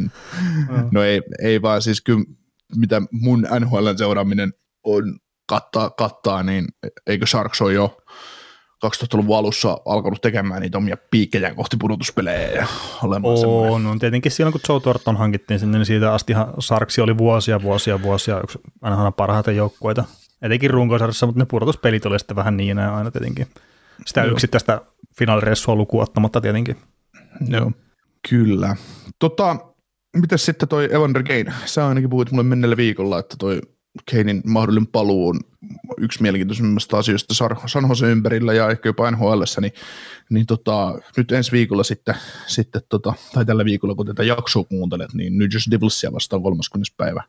[0.92, 2.24] no ei, ei vaan siis kyllä,
[2.76, 4.52] mitä mun NHL seuraaminen
[4.84, 5.18] on
[5.50, 6.64] kattaa, kattaa niin
[7.06, 7.96] eikö Sharks ole jo
[8.86, 12.66] 2000-luvun alussa alkanut tekemään niitä omia piikkejä kohti pudotuspelejä ja
[13.02, 13.86] olemaan semmoinen.
[13.86, 18.02] on tietenkin silloin, kun Joe Thornton hankittiin sinne, niin siitä astihan Sarksi oli vuosia, vuosia,
[18.02, 20.04] vuosia yksi aina parhaita joukkueita.
[20.42, 23.46] Etenkin runkosarjassa, mutta ne pudotuspelit oli sitten vähän niin aina tietenkin.
[24.06, 24.32] Sitä Joo.
[24.32, 24.80] yksittäistä
[25.18, 26.76] finaaliressua lukuun ottamatta tietenkin.
[27.48, 27.72] Joo,
[28.28, 28.76] kyllä.
[29.18, 29.56] Tota,
[30.16, 31.52] mitäs sitten toi Evander Kane?
[31.64, 33.60] Sä ainakin puhuit mulle menneellä viikolla, että toi
[34.10, 35.40] Keinin mahdollinen paluu on
[35.98, 37.34] yksi mielenkiintoisimmista asioista
[37.66, 39.72] San Jose ympärillä ja ehkä jopa nhl niin,
[40.30, 42.14] niin tota, nyt ensi viikolla sitten,
[42.46, 46.94] sitten tota, tai tällä viikolla, kun tätä jaksoa kuuntelet, niin New Jersey Devilsia vastaan 30.
[46.96, 47.22] päivä.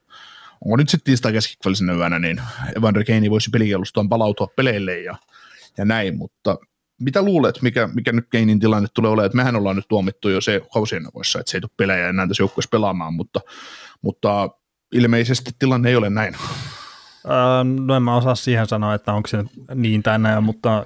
[0.66, 2.42] Onko nyt sitten tiistai keskikvälisenä yönä, niin
[2.78, 5.16] Evander Kane voisi pelikielustaan palautua peleille ja,
[5.78, 6.58] ja näin, mutta
[7.00, 10.42] mitä luulet, mikä, mikä nyt Keinin tilanne tulee olemaan, että mehän ollaan nyt tuomittu jo
[10.42, 11.04] se kausien
[11.40, 13.42] että se ei tule pelejä enää tässä joukkueessa pelaamaan, mutta,
[14.02, 14.50] mutta
[14.92, 16.36] ilmeisesti tilanne ei ole näin.
[17.26, 19.44] Öö, no en mä osaa siihen sanoa, että onko se
[19.76, 20.86] niin tai näin, mutta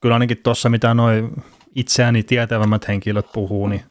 [0.00, 1.42] kyllä ainakin tuossa, mitä noin
[1.74, 3.82] itseäni tietävämmät henkilöt puhuu, niin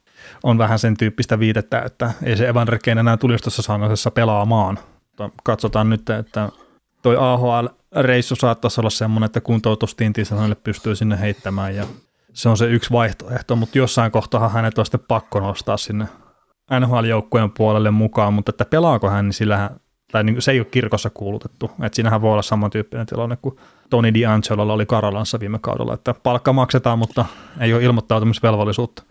[0.43, 4.80] on vähän sen tyyppistä viitettä, että ei se Evander Kane enää tulisi tuossa sanoisessa pelaamaan.
[5.43, 6.50] Katsotaan nyt, että
[7.02, 11.86] toi AHL-reissu saattaisi olla semmoinen, että kuntoutustintissä hänelle pystyy sinne heittämään ja
[12.34, 16.06] se on se yksi vaihtoehto, mutta jossain kohtaa hänet on sitten pakko nostaa sinne
[16.80, 19.70] NHL-joukkojen puolelle mukaan, mutta että pelaako hän, niin sillähän,
[20.12, 21.72] tai niin se ei ole kirkossa kuulutettu.
[21.84, 23.56] Että siinähän voi olla samantyyppinen tilanne kuin
[23.90, 27.26] Toni D'Angelolla oli Karalanssa viime kaudella, että palkka maksetaan, mutta
[27.60, 29.04] ei ole ilmoittautumisvelvollisuutta.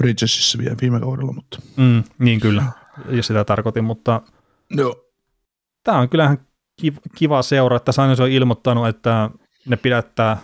[0.00, 1.58] Ridgesissa vielä viime kaudella, mutta...
[1.76, 2.64] Mm, niin kyllä,
[3.08, 4.20] ja sitä tarkoitin, mutta
[4.76, 4.94] no.
[5.84, 6.38] tämä on kyllähän
[7.16, 9.30] kiva seura, että Sainz on ilmoittanut, että
[9.68, 10.36] ne pidättää,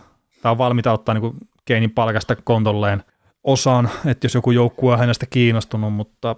[0.42, 3.04] tai on valmiita ottaa niin Keinin palkasta kontolleen–
[3.48, 6.36] osan, että jos joku joukkue on hänestä kiinnostunut, mutta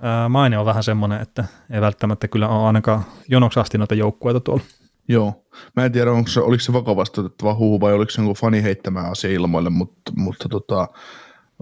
[0.00, 4.40] ää, maine on vähän semmoinen, että ei välttämättä kyllä ole ainakaan jonoksi asti noita joukkueita
[4.40, 4.62] tuolla.
[5.08, 5.44] Joo,
[5.76, 8.62] mä en tiedä, onko se, oliko se vakavasti otettava huhu vai oliko se joku fani
[8.62, 10.88] heittämään asia ilmoille, mutta, mutta tota,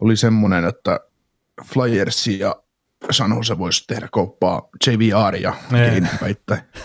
[0.00, 1.00] oli semmoinen, että
[1.64, 2.56] Flyers ja
[3.10, 5.54] San Jose voisi tehdä kauppaa JVR ja.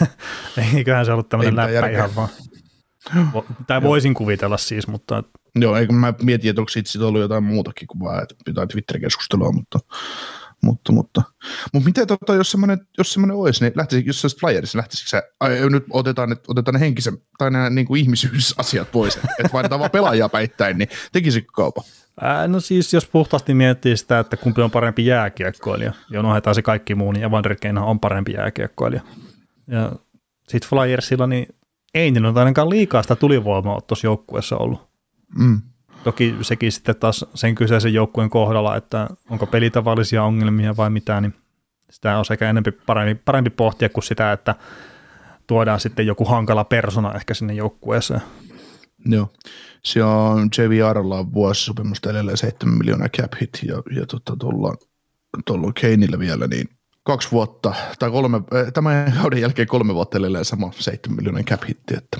[0.75, 2.29] Eiköhän se ollut tämmöinen läppä ihan vaan.
[3.67, 5.23] Tai voisin kuvitella siis, mutta
[5.55, 9.51] Joo, eikö mä mietin, että onko siitä ollut jotain muutakin kuin vaan, että jotain Twitter-keskustelua,
[9.51, 9.79] mutta,
[10.63, 11.21] mutta, mutta,
[11.73, 15.09] mutta miten tota, jos semmoinen, jos semmoinen olisi, niin lähtisi, jos se olisi flyerissa, lähtisikö
[15.09, 19.53] se, ai, nyt otetaan, että otetaan ne henkisen, tai nämä niin kuin ihmisyysasiat pois, että
[19.53, 21.83] vaihdetaan vaan pelaajia päittäin, niin tekisikö kaupa?
[22.21, 26.61] Ää, no siis jos puhtaasti miettii sitä, että kumpi on parempi jääkiekkoilija, ja unohdetaan se
[26.61, 29.01] kaikki muu, niin Evander on parempi jääkiekkoilija.
[29.67, 29.91] Ja
[30.47, 31.47] sitten Flyersilla, niin
[31.93, 34.87] ei niillä ole ainakaan liikaa sitä tulivoimaa tuossa joukkueessa ollut.
[35.37, 35.61] Mm.
[36.03, 41.33] Toki sekin sitten taas sen kyseisen joukkueen kohdalla, että onko pelitavallisia ongelmia vai mitä, niin
[41.91, 44.55] sitä on sekä enemmän parempi, parempi pohtia kuin sitä, että
[45.47, 48.21] tuodaan sitten joku hankala persona ehkä sinne joukkueeseen.
[49.05, 49.29] Joo.
[49.83, 54.75] Se on JVRlla on vuosisopimusta edelleen 7 miljoonaa cap hit ja, ja tota, tuolla,
[55.45, 56.69] tuolla Keinillä vielä niin
[57.03, 61.61] kaksi vuotta, tai kolme, eh, tämän kauden jälkeen kolme vuotta edelleen sama 7 miljoonaa cap
[61.69, 62.17] hitti, että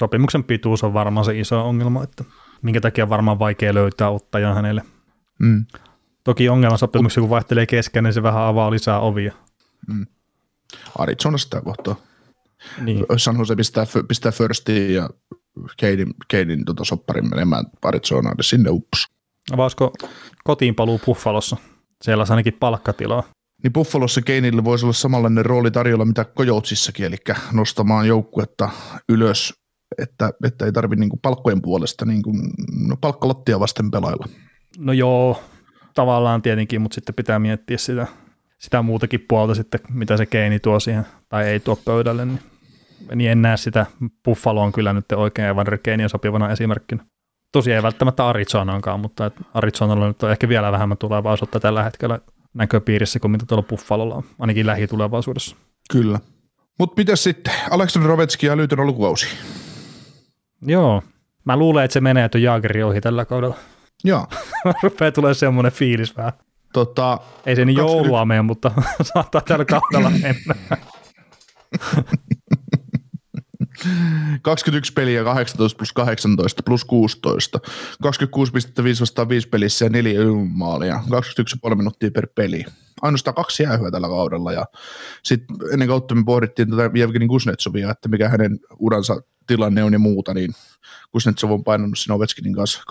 [0.00, 2.24] Sopimuksen pituus on varmaan se iso ongelma, että
[2.62, 4.82] minkä takia on varmaan vaikea löytää ottajaa hänelle.
[5.38, 5.66] mm,
[6.24, 9.32] Toki ongelma sopimuksia, kun vaihtelee kesken, niin se vähän avaa lisää ovia.
[10.98, 11.96] Arizona sitä kohtaa.
[12.80, 13.06] Niin.
[13.16, 15.10] San Jose pistää, pistää firstiin ja
[15.76, 19.08] Keidin, Keidin tota sopparin menemään Arizonaan, niin sinne ups.
[19.56, 19.92] Vai olisiko
[20.44, 21.56] kotiin paluu Buffalossa?
[22.02, 23.22] Siellä olisi ainakin palkkatilaa.
[23.64, 27.16] Niin Buffalossa Keinille voisi olla samanlainen rooli tarjolla mitä Kojoutsissakin, eli
[27.52, 28.70] nostamaan joukkuetta
[29.08, 29.54] ylös,
[29.98, 32.40] että, että ei tarvitse niin palkkojen puolesta niin kuin,
[32.88, 34.26] no, palkkalattia vasten pelailla.
[34.78, 35.42] No joo,
[35.94, 38.06] tavallaan tietenkin, mutta sitten pitää miettiä sitä,
[38.58, 42.40] sitä muutakin puolta sitten, mitä se keini tuo siihen, tai ei tuo pöydälle, niin,
[43.14, 43.86] niin en näe sitä.
[44.24, 47.04] Buffalo on kyllä nyt oikein Evander Keiniä sopivana esimerkkinä.
[47.52, 52.20] Tosiaan ei välttämättä Arizonaankaan, mutta Arizonalla nyt on ehkä vielä vähemmän tulevaisuutta tällä hetkellä
[52.54, 55.56] näköpiirissä kuin mitä tuolla Buffalolla on, ainakin lähitulevaisuudessa.
[55.90, 56.20] Kyllä.
[56.78, 57.54] Mutta miten sitten?
[57.70, 59.26] Aleksander Rovetski ja Lyytön lukukausi.
[60.62, 61.02] Joo,
[61.44, 63.56] mä luulen, että se menee tuon Jaageri ohi tällä kaudella.
[64.04, 64.26] Joo.
[64.82, 66.32] Rupeaa tulee semmoinen fiilis vähän.
[66.72, 68.70] Tota, Ei se niin 20 joulua mene, mutta
[69.14, 70.54] saattaa tällä kaudella mennä.
[74.42, 81.02] 21 peliä, 18 plus 18 plus 16, 26,5 vastaan 5 pelissä ja 4 maalia,
[81.70, 82.64] 21,5 minuuttia per peli.
[83.02, 84.64] Ainoastaan kaksi jäähyä tällä kaudella ja
[85.22, 89.16] sitten ennen kautta me pohdittiin tätä Jevgeni Kuznetsovia, että mikä hänen uransa
[89.46, 90.52] tilanne on ja muuta, niin
[91.12, 92.82] Kuznetsov on painanut siinä Ovechkinin kanssa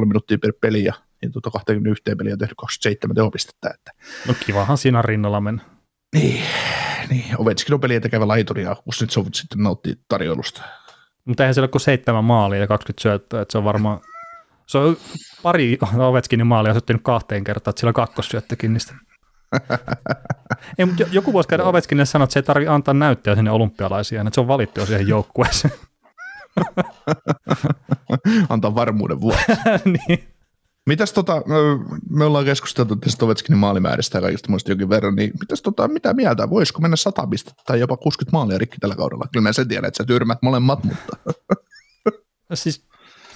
[0.00, 3.90] 21,5 minuuttia per peli ja, ja tuota 21 peliä on tehnyt 27 tehopistettä, että
[4.28, 5.62] No kivahan siinä rinnalla mennä.
[6.14, 6.44] niin,
[7.10, 10.62] niin Ovechkin on peliä tekevä laituri ja Kuznetsov sitten nauttii tarjoilusta.
[11.24, 14.00] Mutta eihän siellä ole kuin seitsemän maalia ja 20 syöttöä, että se on varmaan,
[14.66, 14.96] se on
[15.42, 18.94] pari Ovechkinin maalia syöttänyt kahteen kertaan, että sillä on kakkossyöttökin niistä.
[20.78, 24.26] Ei, mutta joku voisi käydä Ovechkinille sanoa, että se ei tarvitse antaa näyttöä sinne olympialaisiin,
[24.26, 25.74] että se on valittu jo siihen joukkueeseen.
[28.48, 29.44] Antaa varmuuden vuoksi.
[30.08, 30.33] niin.
[30.86, 31.78] Mitäs tota, ö,
[32.10, 36.14] me ollaan keskusteltu tästä Ovechkinin maalimääristä ja kaikista muista jonkin verran, niin mitäs tota, mitä
[36.14, 39.24] mieltä, voisiko mennä 100 pistettä tai jopa 60 maalia rikki tällä kaudella?
[39.32, 41.16] Kyllä mä sen tiedän, että sä tyrmät molemmat, mutta
[42.54, 42.84] Siis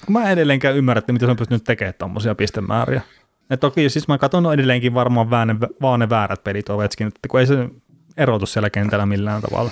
[0.05, 3.01] kun mä en edelleenkään ymmärrä, että miten se on pystynyt tekemään tuommoisia pistemääriä.
[3.49, 7.27] Et toki siis mä katson edelleenkin varmaan vaan ne, vaan ne väärät pelit Ovechkin, että
[7.27, 7.69] kun ei se
[8.17, 9.71] erotu siellä kentällä millään tavalla.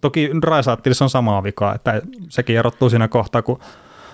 [0.00, 3.58] Toki Raisaattilissa on samaa vikaa, että sekin erottuu siinä kohtaa, kun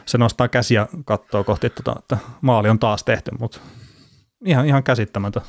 [0.09, 3.61] se nostaa käsiä kattoa kohti, tota, että maali on taas tehty, mutta
[4.45, 5.43] ihan, ihan käsittämätön.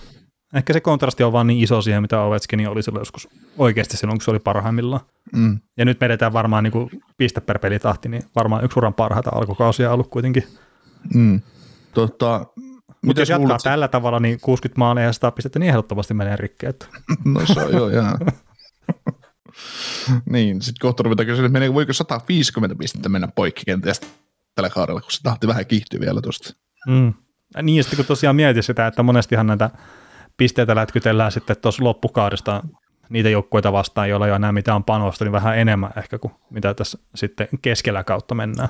[0.53, 4.17] Ehkä se kontrasti on vaan niin iso siihen, mitä Ovechkin oli silloin joskus oikeasti silloin,
[4.19, 5.01] kun se oli parhaimmillaan.
[5.33, 9.29] mm, Ja nyt vedetään varmaan niin kuin piste per pelitahti, niin varmaan yksi uran parhaita
[9.33, 10.43] alkukausia ollut kuitenkin.
[11.13, 11.41] mm.
[11.93, 12.45] Tota,
[13.05, 16.35] Mutta jos jatkaa luulet, tällä tavalla, niin 60 maalia ja 100 pistettä, niin ehdottomasti menee
[16.35, 16.65] rikki.
[16.65, 16.85] Että.
[17.25, 18.17] No se on joo, jaa.
[20.31, 24.01] niin, sitten kohta ruvetaan kysyä, että voiko 150 pistettä mennä poikki kenties
[24.59, 26.53] tällä kaudella, kun se tahti vähän kiihtyy vielä tuosta.
[26.87, 27.13] Mm.
[27.55, 29.69] Ja Niin, ja sitten kun tosiaan mietit sitä, että monestihan näitä
[30.37, 32.63] pisteitä lätkytellään sitten tuossa loppukaudesta
[33.09, 36.73] niitä joukkueita vastaan, joilla ei ole enää mitään panosta, niin vähän enemmän ehkä kuin mitä
[36.73, 38.69] tässä sitten keskellä kautta mennään.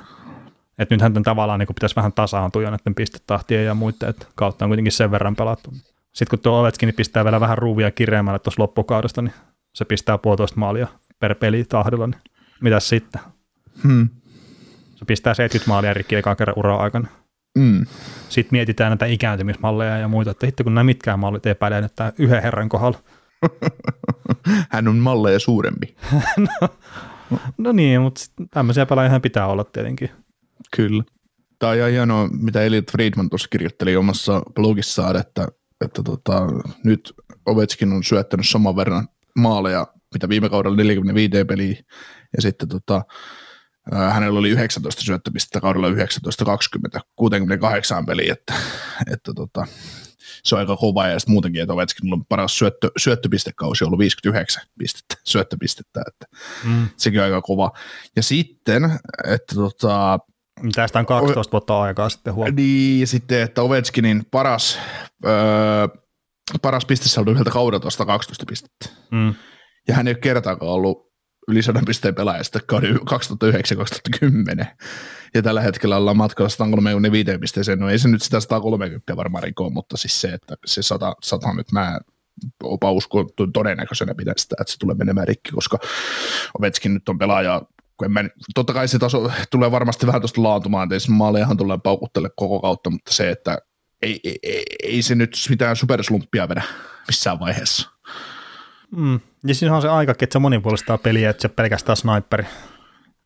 [0.78, 4.64] Et nythän tämän tavallaan niin pitäisi vähän tasaantua jo näiden pistetahtien ja muiden, että kautta
[4.64, 5.72] on kuitenkin sen verran pelattu.
[6.12, 9.34] Sitten kun tuo Ovechkin niin pistää vielä vähän ruuvia kireemmälle tuossa loppukaudesta, niin
[9.72, 10.86] se pistää puolitoista maalia
[11.18, 12.20] per peli tahdilla, niin
[12.60, 13.20] mitäs sitten?
[13.82, 14.08] Hmm.
[15.00, 17.08] Se pistää 70 maalia rikki ekan kerran uraa aikana.
[17.58, 17.86] Mm.
[18.28, 21.94] Sitten mietitään näitä ikääntymismalleja ja muita, että hitto kun nämä mitkään mallit ei päde nyt
[21.94, 22.98] tämän yhden herran kohdalla.
[24.70, 25.96] Hän on malleja suurempi.
[27.58, 30.10] No niin, mutta tämmöisiä pelaajia pitää olla tietenkin.
[30.76, 31.04] Kyllä.
[31.58, 35.48] Tämä on ihan hienoa, mitä Elliot Friedman tuossa kirjoitteli omassa blogissaan, että,
[35.84, 36.46] että tota,
[36.84, 37.12] nyt
[37.46, 39.08] Ovechkin on syöttänyt saman verran
[39.38, 41.76] maaleja, mitä viime kaudella 45 peliä,
[42.36, 43.02] ja sitten tota,
[44.10, 48.54] hänellä oli 19 syöttöpistettä kaudella 19-20, 68 peliä, että,
[49.12, 49.66] että tota,
[50.44, 54.62] se on aika kova, ja sitten muutenkin, että Ovechkin on paras syöttö, syöttöpistekausi ollut 59
[54.78, 56.26] pistettä, syöttöpistettä, että
[56.64, 56.88] Mm.
[56.96, 57.70] sekin on aika kova.
[58.16, 58.84] Ja sitten,
[59.26, 60.18] että tota,
[60.74, 62.56] Tästä on 12 vuotta aikaa sitten huomioon.
[62.56, 64.78] niin, ja sitten, että Ovechkinin paras,
[65.26, 65.88] öö,
[66.62, 68.88] paras pistesaldo yhdeltä kaudelta on 112 pistettä.
[69.10, 69.34] Mm.
[69.88, 71.09] Ja hän ei ole kertaakaan ollut
[71.50, 74.66] yli 100 pisteen pelaajasta kauden 2009-2010.
[75.34, 77.78] Ja tällä hetkellä ollaan matkalla 135 pisteeseen.
[77.78, 81.54] No ei se nyt sitä 130 varmaan rikoa, mutta siis se, että se 100, 100
[81.54, 81.98] nyt mä
[82.62, 85.78] opa usko todennäköisenä pidän sitä, että se tulee menemään rikki, koska
[86.58, 87.62] Ovetskin nyt on pelaaja,
[88.04, 92.30] en mä, totta kai se taso tulee varmasti vähän tuosta laantumaan, että maalejahan tulee paukuttele
[92.36, 93.58] koko kautta, mutta se, että
[94.02, 96.62] ei, ei, ei, ei se nyt mitään superslumppia vedä
[97.08, 97.90] missään vaiheessa.
[98.96, 99.20] Mm.
[99.44, 102.44] Ja siinä on se aikakin, että se monipuolistaa peliä, että se pelkästään sniperi.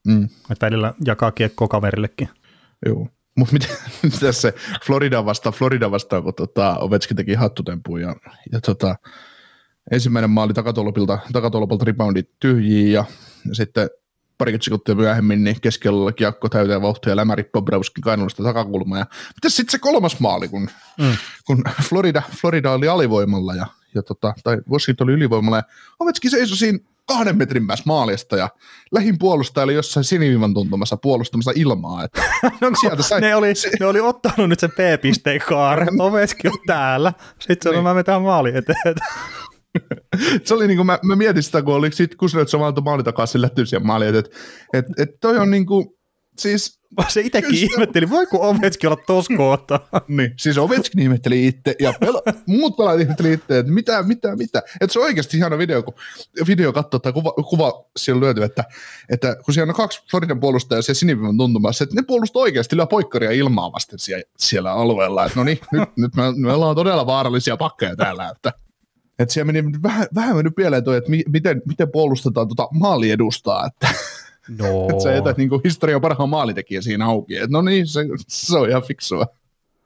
[0.07, 0.29] Mm.
[0.50, 2.29] Että välillä jakaa kiekkoa kaverillekin.
[2.87, 3.09] Joo.
[3.37, 3.66] Mutta mitä,
[4.12, 4.55] mitä se
[4.87, 8.16] Florida vastaan, Florida vastaan, kun tota, Ovechkin teki hattutempuun ja,
[8.53, 8.96] ja tota,
[9.90, 13.05] ensimmäinen maali takatolpilta, takatolpilta reboundi tyhjiin ja,
[13.48, 13.90] ja sitten
[14.38, 18.98] parikymmentä sekuntia myöhemmin niin keskellä kiekko täyteen vauhtia ja lämäri Bobrovskin kainalosta takakulmaa.
[18.98, 21.16] Ja mitäs sitten se kolmas maali, kun, mm.
[21.46, 25.63] kun Florida, Florida oli alivoimalla ja, ja tota, tai Washington oli ylivoimalla ja
[26.01, 28.49] Ovechkin seisoi siinä kahden metrin päässä maalista ja
[28.93, 32.05] lähin puolustaja oli jossain siniviivan tuntumassa puolustamassa ilmaa.
[32.05, 32.23] Että
[32.61, 33.21] no, sieltä sai...
[33.21, 37.75] ne, oli, ne oli ottanut nyt sen P-pisteen kaaren, Ovechkin on täällä, sitten se on,
[37.75, 37.83] niin.
[37.83, 38.95] mä vetään maali eteen.
[40.45, 43.51] se oli niinku, mä, mä mietin sitä, kun oli sit Kuznetsov antoi maali takaisin sille
[43.51, 44.31] tyysien maali, että
[44.73, 45.99] et, et, toi on niinku,
[46.38, 47.66] siis se itsekin Kyllä.
[47.73, 49.81] ihmetteli, voiko Ovechkin olla tos kohta?
[50.09, 54.62] niin, siis Ovechkin ihmetteli itse ja pela- muut pelaajat ihmetteli itse, että mitä, mitä, mitä.
[54.81, 55.94] Että se on oikeasti ihana video, kun
[56.47, 58.64] video katsoo tai kuva, kuva siellä löytyy, että,
[59.09, 62.87] että kun siellä on kaksi Floridan puolustajaa siellä siniviivan tuntumassa, että ne puolustaa oikeasti lyö
[62.87, 65.25] poikkaria ilmaa vasten siellä, siellä alueella.
[65.25, 68.53] Että no niin, nyt, nyt me, me ollaan todella vaarallisia pakkeja täällä, että
[69.18, 73.11] että siellä meni vähän, vähän mennyt pieleen toi, että mi, miten, miten puolustetaan tota maali
[73.11, 73.88] edustaa, että
[74.49, 74.67] No.
[74.91, 77.37] että sä jätät niin historian parhaan maalitekijä siinä auki.
[77.37, 79.27] Et no niin, se, se on ihan fiksua.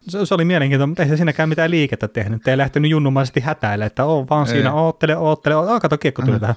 [0.09, 2.49] Se, se oli mielenkiintoista, mutta ei se siinäkään mitään liikettä tehnyt.
[2.49, 4.53] Ei lähtenyt junnumaisesti hätäille, että oo vaan ei.
[4.53, 6.57] siinä, oottele, oottele, oo, kato kiekko tuli tähän.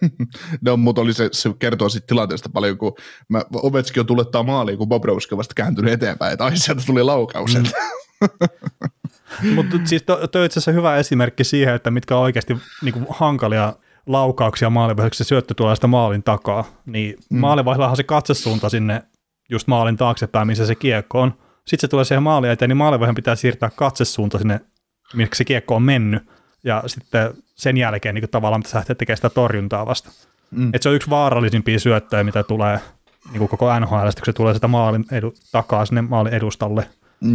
[0.64, 2.92] no, mutta oli se, se kertoo sitten tilanteesta paljon, kun
[3.28, 7.56] mä, Ovetski on tulettaa maaliin, kun Bobrovski vasta kääntynyt eteenpäin, että ai sieltä tuli laukaus.
[7.56, 7.64] Mm.
[9.54, 13.06] mutta siis toi, toi itse asiassa hyvä esimerkki siihen, että mitkä on oikeasti niin kuin,
[13.10, 13.72] hankalia
[14.06, 17.38] laukauksia maalivaiheeksi, se syöttö tulee sitä maalin takaa, niin mm.
[17.38, 19.02] maalivaihellahan se katsesuunta sinne
[19.50, 21.34] just maalin taaksepäin, missä se kiekko on.
[21.66, 24.60] Sitten se tulee siihen maalin eteen, niin maalivaihen pitää siirtää katsesuunta sinne,
[25.14, 26.22] miksi se kiekko on mennyt,
[26.64, 30.10] ja sitten sen jälkeen niin tavallaan mitä lähtee tekemään sitä torjuntaa vasta.
[30.50, 30.70] Mm.
[30.74, 32.80] Et se on yksi vaarallisimpia syöttöjä, mitä tulee
[33.32, 36.88] niin koko NHL, kun se tulee sitä maalin edu, takaa sinne maalin edustalle.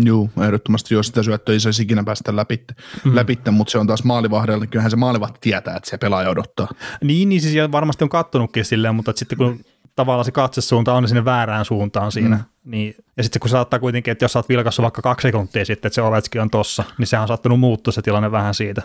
[0.04, 2.65] Joo, ehdottomasti jos sitä syöttöä ei saisi ikinä päästä läpi,
[3.06, 3.15] mm.
[3.15, 6.67] läpi mutta se on taas maalivahdella, kyllähän se maalivahti tietää, että se pelaaja odottaa.
[7.04, 9.60] Niin, niin siis varmasti on kattonutkin silleen, mutta sitten kun
[9.96, 12.72] tavallaan se katsesuunta on sinne väärään suuntaan siinä, mm.
[12.72, 15.89] niin, ja sitten kun saattaa kuitenkin, että jos sä oot vilkassut vaikka kaksi sekuntia sitten,
[15.89, 18.82] että se Ovetski on tossa, niin sehän on saattanut muuttua se tilanne vähän siitä.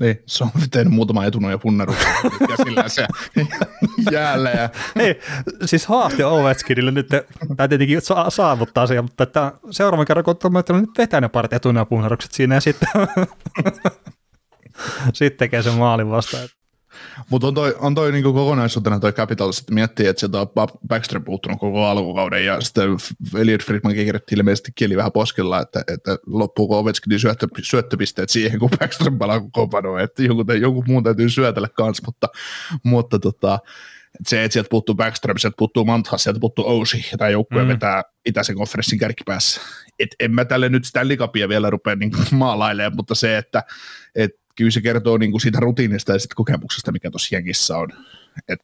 [0.00, 1.58] Niin, se on tehnyt muutama etunon ja
[2.76, 3.06] ja se
[4.12, 4.50] jäällä.
[4.50, 4.68] Ja...
[4.96, 5.20] Ei,
[5.64, 7.08] siis haaste Ovechkinille nyt,
[7.56, 11.52] tai tietenkin sa- saavuttaa se, mutta että seuraavan kerran, kun on nyt vetää ne parit
[11.52, 12.88] etunon ja punnerukset siinä ja sitten,
[15.12, 16.48] sitten tekee sen maalin vastaan.
[17.30, 20.48] Mutta on toi, on toi niinku kokonaisuutena toi Capitals, että miettii, että sieltä on
[20.88, 22.88] Backstrom puuttunut koko alkukauden ja sitten
[23.40, 28.70] Elliot Friedman kirjoitti ilmeisesti kieli vähän poskella, että, että loppuuko Ovechkinin syöttö, syöttöpisteet siihen, kun
[28.80, 32.28] Backstrom palaa koko että joku, joku muun täytyy syötellä kanssa, mutta,
[32.82, 33.58] mutta tota,
[34.26, 37.68] se, että sieltä puuttuu Backstrom, sieltä puuttuu Manthas, sieltä puuttuu Ousi, ja tämä joukkue mm.
[37.68, 39.60] vetää itäisen konferenssin kärkipäässä.
[39.98, 43.62] Et en mä tälle nyt sitä likapia vielä rupea niin maalailemaan, mutta se, että
[44.14, 47.88] et kyllä se kertoo niin kuin siitä rutiinista ja kokemuksesta, mikä tuossa jengissä on.
[48.48, 48.60] Et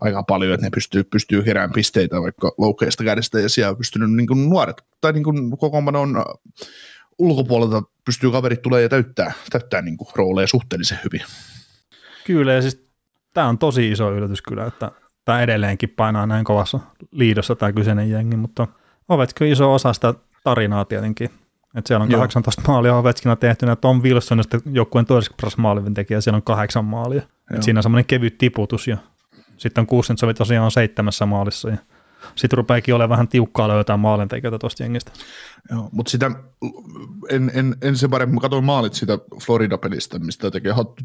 [0.00, 4.12] aika paljon, että ne pystyy, pystyy keräämään pisteitä vaikka loukkeista kädestä ja siellä on pystynyt
[4.12, 5.52] niin kuin nuoret tai niin kuin
[5.96, 6.24] on
[7.18, 11.26] ulkopuolelta pystyy kaverit tulee ja täyttää, täyttää niin kuin rooleja suhteellisen hyvin.
[12.24, 12.86] Kyllä ja siis
[13.34, 14.90] tämä on tosi iso yllätys kyllä, että
[15.24, 18.68] tämä edelleenkin painaa näin kovassa liidossa tämä kyseinen jengi, mutta
[19.08, 21.30] ovetko iso osa sitä tarinaa tietenkin
[21.74, 22.20] et siellä on Joo.
[22.20, 25.56] 18 maalia Ovechkina tehtynä, Tom Wilson on joukkueen toiseksi paras
[25.94, 27.22] tekijä, siellä on kahdeksan maalia.
[27.54, 28.96] Et siinä on semmoinen kevyt tiputus ja
[29.56, 31.76] sitten on Kuusentsovit tosiaan on seitsemässä maalissa ja
[32.34, 35.12] sitten rupeekin olemaan vähän tiukkaa löytää maalintekijöitä tuosta jengistä.
[35.70, 36.30] Joo, mutta sitä,
[37.30, 41.02] en, en, en se paremmin, mä katsoin maalit sitä Florida-pelistä, mistä tekee hattu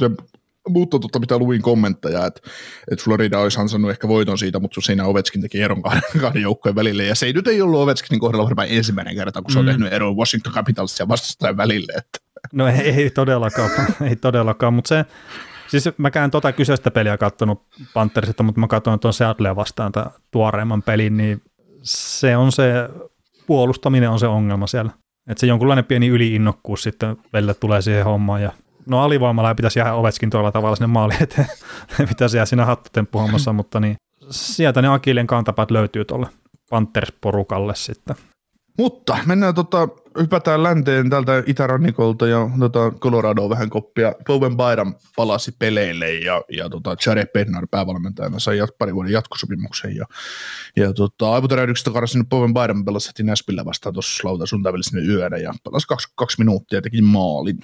[0.69, 2.41] mutta totta mitä luin kommentteja, että,
[2.91, 6.75] että Florida olisi ansannut ehkä voiton siitä, mutta siinä Ovechkin teki eron kahden, kahden joukkojen
[6.75, 9.65] välille, ja se ei nyt ei ollut Ovechkinin kohdalla varmaan ensimmäinen kerta, kun se on
[9.65, 9.71] mm.
[9.71, 11.93] tehnyt eron Washington Capitals ja vastustajan välille.
[11.97, 12.19] Että.
[12.53, 13.69] No ei, ei todellakaan,
[14.09, 15.05] ei todellakaan, mutta se,
[15.67, 17.63] siis käyn tota kyseistä peliä katsonut
[17.93, 21.41] Panthersista, mutta mä katsoin tuon Seattlea vastaan tämän tuoreemman pelin, niin
[21.83, 22.89] se on se,
[23.47, 24.91] puolustaminen on se ongelma siellä.
[25.27, 28.51] Että se jonkunlainen pieni yliinnokkuus sitten välillä tulee siihen hommaan ja
[28.87, 31.47] No alivoimalla pitäisi jäädä Ovetskin tuolla tavalla sinne maaliin eteen.
[32.09, 33.95] pitäisi jäädä siinä hattutemppuhommassa, mutta niin
[34.29, 36.27] sieltä ne Akilien kantapat löytyy tuolle
[36.69, 38.15] Panthers-porukalle sitten.
[38.77, 39.87] Mutta mennään tota,
[40.19, 44.13] hypätään länteen tältä itärannikolta ja tota, Colorado vähän koppia.
[44.27, 49.95] Bowen Byram palasi peleille ja, ja tota, Jared Bednar päävalmentajana sai jat, pari vuoden jatkosopimuksen.
[49.95, 50.05] Ja,
[50.75, 55.87] ja tota, aivotäräydyksestä karsin Bowen Byram pelasi Näspillä vastaan tuossa lauta sunnuntai yönä ja pelasi
[55.87, 57.59] kaksi, kaksi minuuttia ja teki maalin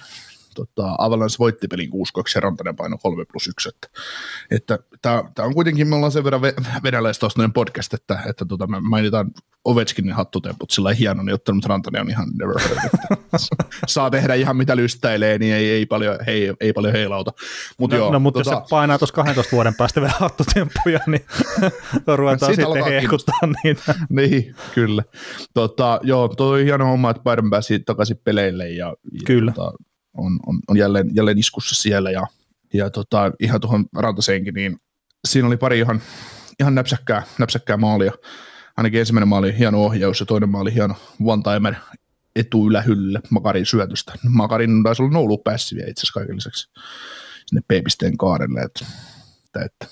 [0.54, 1.92] tota, Avalanche voitti pelin 6-2
[2.34, 3.68] ja Rantanen paino 3 plus 1.
[3.68, 3.88] Että,
[4.50, 4.78] että
[5.34, 6.42] tämä on kuitenkin, me ollaan sen verran
[6.82, 9.30] venäläistaustainen podcast, että, että tota, me mainitaan
[9.64, 12.98] Ovechkinin hattutemput sillä hieno, niin ottanut, mutta Rantanen on ihan never heard, että
[13.86, 17.32] saa tehdä ihan mitä lystäilee, niin ei, ei, paljon, ei, ei paljon heilauta.
[17.78, 21.00] Mut no, joo, no, mutta tota, jos se painaa tuossa 12 vuoden päästä vielä hattutemppuja,
[21.06, 21.24] niin
[22.16, 23.94] ruvetaan sitten hehkuttaa niitä.
[24.08, 25.02] niin, kyllä.
[25.54, 28.94] Tota, joo, toi hieno homma, että Biden pääsi takaisin peleille ja,
[29.24, 29.50] Kyllä.
[29.50, 29.76] ja tota,
[30.16, 32.26] on, on, on jälleen, jälleen iskussa siellä ja,
[32.74, 34.76] ja tota, ihan tuohon Rantaseenkin, niin
[35.28, 36.02] siinä oli pari ihan,
[36.60, 38.12] ihan näpsäkkää, näpsäkkää maalia.
[38.76, 41.74] Ainakin ensimmäinen maali hieno ohjaus ja toinen maali hieno one-timer
[42.36, 44.12] etuylähylle Makarin syötöstä.
[44.28, 46.70] Makarin taisi olla noulu päässiviä itse asiassa kaiken lisäksi
[47.46, 48.60] sinne P-pisteen kaarelle.
[48.60, 48.86] Että,
[49.64, 49.86] että,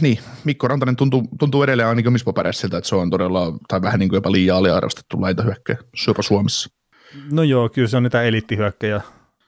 [0.00, 3.98] niin, Mikko Rantanen tuntuu, tuntuu edelleen ainakin omissa siltä, että se on todella, tai vähän
[3.98, 6.70] niin kuin jopa liian aliarvostettu laitahyökkäjä jopa Suomessa.
[7.32, 9.00] No joo, kyllä se on niitä eliittihyökkäjä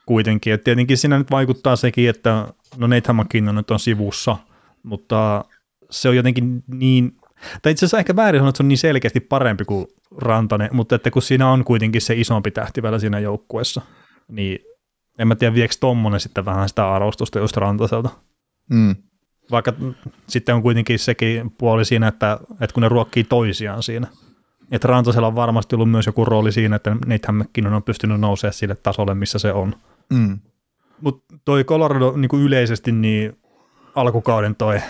[0.05, 0.53] kuitenkin.
[0.53, 2.47] Et tietenkin siinä nyt vaikuttaa sekin, että
[2.77, 4.37] no Nathan McKinnon nyt on sivussa,
[4.83, 5.45] mutta
[5.89, 7.17] se on jotenkin niin,
[7.61, 9.87] tai itse asiassa ehkä väärin sanoa, että se on niin selkeästi parempi kuin
[10.17, 13.81] Rantanen, mutta että kun siinä on kuitenkin se isompi tähti vielä siinä joukkueessa,
[14.27, 14.59] niin
[15.19, 18.09] en mä tiedä, viekö tommonen sitten vähän sitä arvostusta just Rantaselta.
[18.69, 18.95] Mm.
[19.51, 19.73] Vaikka
[20.27, 24.07] sitten on kuitenkin sekin puoli siinä, että, että kun ne ruokkii toisiaan siinä.
[24.71, 28.53] Että Rantasella on varmasti ollut myös joku rooli siinä, että Nathan McKinnon on pystynyt nousemaan
[28.53, 29.75] sille tasolle, missä se on.
[30.09, 30.39] Mm.
[31.01, 33.37] Mutta toi Colorado niin kuin yleisesti niin
[33.95, 34.81] alkukauden toi,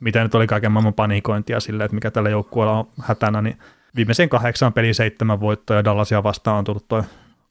[0.00, 3.58] mitä nyt oli kaiken maailman panikointia sille, että mikä tällä joukkueella on hätänä, niin
[3.96, 7.02] viimeisen kahdeksan pelin seitsemän voittoa ja Dallasia vastaan on tullut toi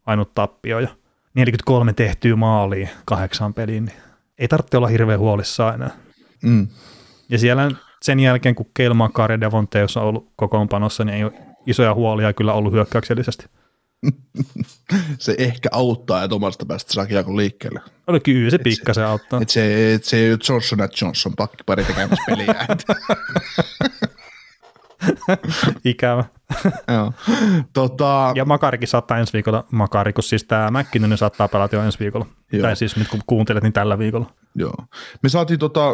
[0.06, 0.88] ainut tappio ja
[1.34, 3.98] 43 tehtyä maalia kahdeksaan peliin, niin
[4.38, 5.92] ei tarvitse olla hirveän huolissaan enää.
[6.44, 6.68] Mm.
[7.30, 7.72] Ja siellä
[8.04, 11.34] sen jälkeen, kun Kelma Kare Devonteus on ollut kokoonpanossa, niin ei ole
[11.66, 13.46] isoja huolia kyllä ollut hyökkäyksellisesti.
[15.20, 17.82] se ehkä auttaa, että omasta päästä saa kiekon liikkeelle.
[18.08, 19.42] Oli kyllä se pikkasen auttaa.
[19.42, 22.56] Et se, et se ei ole Johnson Johnson pakkipari tekemässä peliä.
[25.86, 26.26] Ikävä.
[26.94, 27.14] Joo.
[27.74, 32.00] tota, Ja Makarikin saattaa ensi viikolla, Makari, kun siis tämä McKinnon saattaa pelata jo ensi
[32.00, 32.26] viikolla.
[32.52, 32.62] Joo.
[32.62, 34.34] Tai siis nyt kun kuuntelet, niin tällä viikolla.
[34.56, 34.76] joo.
[35.24, 35.88] Me saatiin tota,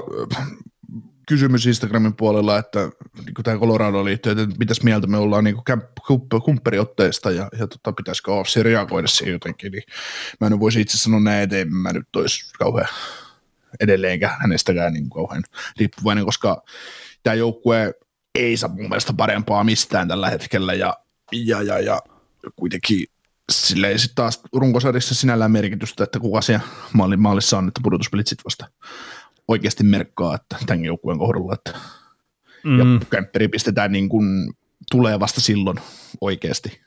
[1.29, 2.79] kysymys Instagramin puolella, että
[3.25, 5.55] niin tähän Colorado liittyen, että mitäs mieltä me ollaan niin
[6.43, 9.83] kumpperiotteesta ja, ja tota, pitäisikö Offsi reagoida siihen jotenkin, niin
[10.39, 12.87] mä en voisi itse sanoa näin, että en mä nyt olisi kauhean
[13.79, 15.43] edelleenkään hänestäkään niin kauhean
[15.79, 16.63] riippuvainen, koska
[17.23, 17.93] tämä joukkue
[18.35, 20.97] ei saa mun mielestä parempaa mistään tällä hetkellä ja,
[21.31, 22.01] ja, ja, ja
[22.55, 23.05] kuitenkin
[23.51, 28.27] sillä ei sitten taas runkosarjassa sinällään merkitystä, että kuka siellä maali, maalissa on, että pudotuspelit
[28.27, 28.67] sitten vasta
[29.49, 31.79] oikeasti merkkaa, että tämän joukkueen kohdalla, että
[32.63, 32.79] mm.
[32.79, 34.53] ja kämpperi pistetään niin kuin
[34.91, 35.77] tulee vasta silloin
[36.21, 36.81] oikeasti.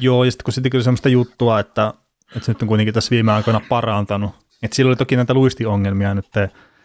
[0.00, 1.94] Joo, ja sitten kun sitten kyllä semmoista juttua, että,
[2.36, 4.30] että se nyt on kuitenkin tässä viime aikoina parantanut.
[4.62, 6.26] Että sillä oli toki näitä luistiongelmia nyt,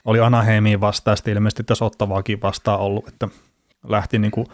[0.05, 3.27] oli Anaheimiin vastaan, ja sitten ilmeisesti tässä Ottavaakin vastaan ollut, että
[3.87, 4.47] lähti niin kuin,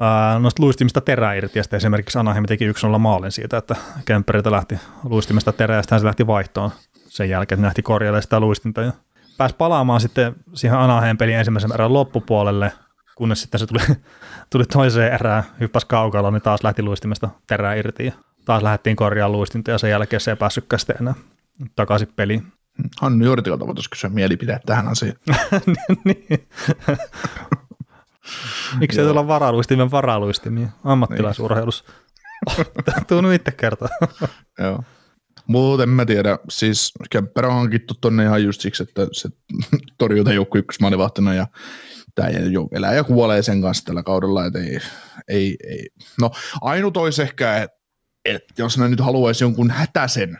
[0.00, 3.76] ää, noista luistimista terää irti, ja sitten esimerkiksi Anaheim teki yksi nolla maalin siitä, että
[4.04, 6.70] Kemperiltä lähti luistimista terää, ja sitten se lähti vaihtoon
[7.08, 8.92] sen jälkeen, että lähti korjailemaan sitä luistinta, ja
[9.36, 12.72] pääsi palaamaan sitten siihen Anaheim pelin ensimmäisen erän loppupuolelle,
[13.16, 13.80] kunnes sitten se tuli,
[14.50, 18.12] tuli toiseen erään, hyppäsi kaukalla, niin taas lähti luistimesta terää irti, ja
[18.44, 21.14] taas lähdettiin korjaamaan luistinta, ja sen jälkeen se ei päässytkään sitten enää
[21.76, 22.52] takaisin peliin.
[23.00, 25.16] Hannu Jortikalta voitaisiin kysyä mielipide tähän asiaan.
[26.04, 26.48] niin.
[28.78, 31.84] Miksi ei olla varaluistimen varaluistimia ammattilaisurheilussa?
[33.06, 33.88] Tuu nyt itse kertoa.
[34.58, 34.84] Joo.
[35.46, 39.28] Muuten mä tiedä, siis Kemper on hankittu tonne ihan just siksi, että se
[39.98, 41.46] torjuu tämän joukku ykkösmaalivahtina ja
[42.14, 42.28] tämä
[42.72, 44.80] elää ja kuolee sen kanssa tällä kaudella, että ei,
[45.28, 45.88] ei, ei.
[46.20, 46.30] No
[46.60, 47.76] ainut olisi ehkä, että,
[48.24, 50.38] että jos ne nyt haluaisi jonkun hätäisen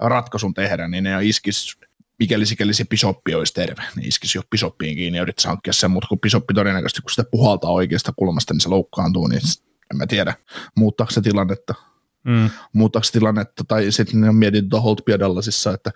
[0.00, 1.76] ratkaisun tehdä, niin ne iskisi
[2.18, 5.90] mikäli sikäli se pisoppi olisi terve, niin iskisi jo pisoppiin kiinni ja yrittäisi hankkia sen,
[5.90, 9.40] mutta kun pisoppi todennäköisesti, kun sitä puhaltaa oikeasta kulmasta, niin se loukkaantuu, niin
[9.90, 10.34] en mä tiedä,
[10.74, 11.74] muuttaako se tilannetta.
[12.26, 12.50] Mm.
[12.72, 15.90] Muuttaako se tilannetta, tai sitten on mietitty tuota Holtbia Dallasissa, että,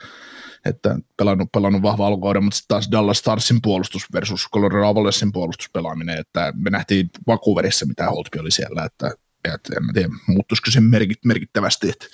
[0.64, 6.18] että pelannut, pelannut vahva alkukauden, mutta sitten taas Dallas Starsin puolustus versus Colorado Avalanchein puolustuspelaaminen,
[6.18, 9.10] että me nähtiin Vancouverissa, mitä Holtby oli siellä, että,
[9.54, 12.06] että en tiedä, muuttuisiko se merkit, merkittävästi, että,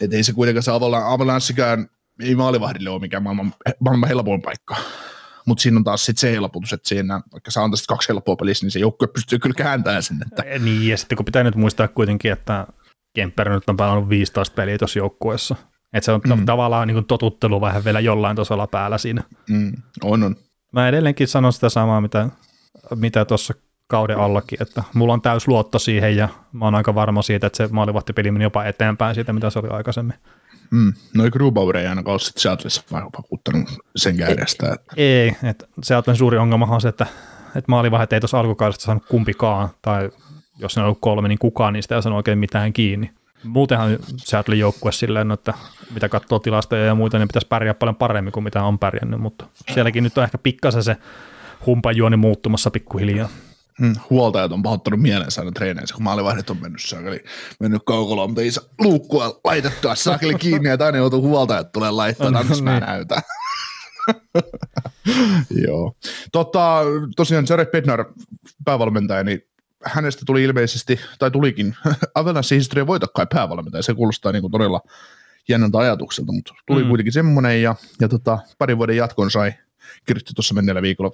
[0.00, 0.70] että ei se kuitenkaan se
[1.04, 1.88] Avalanchekään
[2.20, 4.76] ei maalivahdille ole mikään maailman, maailman helpoin paikka.
[5.46, 8.66] Mutta siinä on taas sit se helpotus, että siinä, vaikka sä antaisit kaksi helppoa pelissä,
[8.66, 10.18] niin se joukkue pystyy kyllä kääntämään sen.
[10.26, 10.58] Että.
[10.58, 12.66] Niin, ja sitten kun pitää nyt muistaa kuitenkin, että
[13.14, 15.56] Kemper nyt on pelannut 15 peliä tuossa joukkueessa.
[15.92, 16.46] Että se on mm.
[16.46, 19.22] tavallaan niin totuttelu vähän vielä jollain tasolla päällä siinä.
[19.48, 20.36] Mm, on, on.
[20.72, 22.28] Mä edelleenkin sanon sitä samaa, mitä,
[22.94, 23.54] mitä tuossa
[23.86, 27.56] kauden allakin, että mulla on täys luotto siihen ja mä oon aika varma siitä, että
[27.56, 30.14] se maalivahtipeli meni jopa eteenpäin siitä, mitä se oli aikaisemmin.
[30.70, 30.92] Mm.
[31.14, 34.72] No Grubauer ei ainakaan ole sitten Seattleissa vakuuttanut sen kädestä.
[34.72, 34.94] Että.
[34.96, 37.06] Ei, että Seattlen suuri ongelma on se, että,
[37.46, 40.10] että maalivahdet ei tuossa alkukaudesta saanut kumpikaan, tai
[40.62, 43.10] jos ne on ollut kolme, niin kukaan niistä ei saanut oikein mitään kiinni.
[43.44, 45.54] Muutenhan Seattlein joukkue silleen, no, että
[45.94, 49.46] mitä katsoo tilastoja ja muita, niin pitäisi pärjää paljon paremmin kuin mitä on pärjännyt, mutta
[49.74, 50.96] sielläkin nyt on ehkä pikkasen se
[51.66, 53.28] humpajuoni muuttumassa pikkuhiljaa.
[53.78, 57.24] Hmm, huoltajat on pahoittanut mielensä aina treeneissä, kun maalivahdit on mennyt saakeli,
[57.60, 62.36] mennyt kaukoloon, mutta ei saa luukkua laitettua saakeli kiinni, että aina joutuu huoltajat tulee laittamaan,
[62.42, 63.22] antas mä näytän.
[65.66, 65.96] Joo.
[66.32, 66.80] Tota,
[67.16, 68.04] tosiaan Jared Bednar,
[68.64, 69.40] päävalmentaja, niin
[69.84, 71.76] hänestä tuli ilmeisesti, tai tulikin,
[72.14, 74.80] Avalanche historia voita kai päävalmentaja, se kuulostaa niin kuin todella
[75.48, 76.88] jännältä ajatukselta, mutta tuli mm.
[76.88, 79.52] kuitenkin semmoinen, ja, ja tota, parin vuoden jatkon sai
[80.06, 81.10] kirjoitti tuossa menneellä viikolla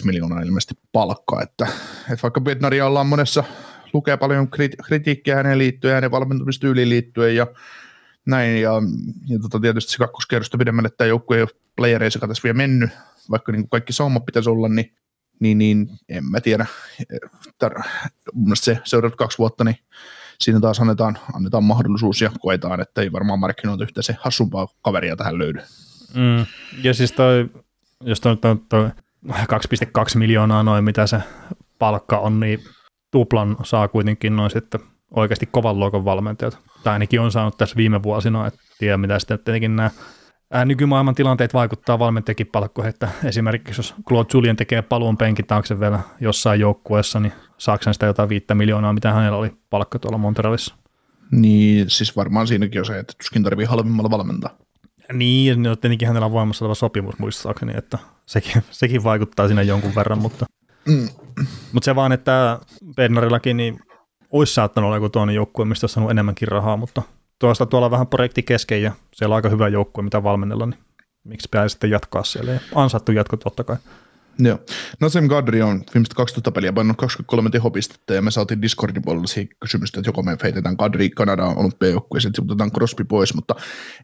[0.00, 1.66] 2,2 miljoonaa ilmeisesti palkkaa, että,
[2.00, 3.44] että vaikka Bednaria ollaan monessa,
[3.92, 7.46] lukee paljon kriti- kritiikkiä hänen liittyen, hänen valmentumistyyliin liittyen ja
[8.26, 8.72] näin, ja,
[9.26, 12.90] ja tota, tietysti se kakkoskerrosta pidemmälle tämä joukkue ei ole playereissa tässä vielä mennyt,
[13.30, 14.92] vaikka niin kuin kaikki saumat pitäisi olla, niin,
[15.40, 16.66] niin, niin en mä tiedä.
[17.64, 17.88] Tar-
[18.32, 19.76] mun se seuraavat kaksi vuotta, niin
[20.40, 25.16] siinä taas annetaan, annetaan mahdollisuus ja koetaan, että ei varmaan markkinoilta yhtä se hassumpaa kaveria
[25.16, 25.60] tähän löydy.
[26.14, 26.46] Mm.
[26.82, 27.50] Ja siis toi
[28.04, 28.90] jos toi, toi, toi
[29.28, 29.38] 2,2
[30.14, 31.20] miljoonaa noin, mitä se
[31.78, 32.64] palkka on, niin
[33.10, 34.80] tuplan saa kuitenkin noin sitten
[35.16, 36.58] oikeasti kovan luokan valmentajat.
[36.82, 39.90] Tai ainakin on saanut tässä viime vuosina, että tiedä mitä sitten tietenkin nämä
[40.64, 46.00] nykymaailman tilanteet vaikuttaa valmentajakin palkkoihin, että esimerkiksi jos Claude Julien tekee paluun penkin taakse vielä
[46.20, 50.74] jossain joukkueessa, niin saako sitä jotain viittä miljoonaa, mitä hänellä oli palkka tuolla Montrealissa?
[51.30, 54.50] Niin, siis varmaan siinäkin on se, että tuskin tarvii halvimmalla valmentaa.
[55.12, 59.94] Niin, no tietenkin hänellä on voimassa oleva sopimus muistaakseni, että sekin, sekin vaikuttaa siinä jonkun
[59.94, 60.46] verran, mutta,
[60.88, 61.08] mm.
[61.72, 62.58] mutta se vaan, että
[62.96, 63.80] Bernarillakin niin
[64.30, 67.02] olisi saattanut olla joku toinen joukkue, mistä olisi saanut enemmänkin rahaa, mutta
[67.42, 70.80] tuosta tuolla vähän projekti kesken ja siellä on aika hyvä joukkue, mitä valmennella, niin
[71.24, 73.76] miksi pitää sitten jatkaa siellä ja ansaittu jatko totta kai.
[74.38, 74.58] Joo.
[75.00, 79.26] No Sam Gadri on viimeiset 12 peliä pannut 23 tehopistettä ja me saatiin Discordin puolella
[79.26, 83.54] siihen kysymystä, että joko me feitetään Gadri Kanadaan olympiajoukkueeseen, sitten otetaan Crosby pois, mutta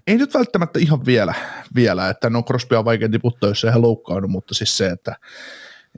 [0.06, 1.34] ei nyt välttämättä ihan vielä,
[1.74, 5.16] vielä että no Crosby on vaikea tiputtaa, jos se ihan loukkaanut, mutta siis se, että,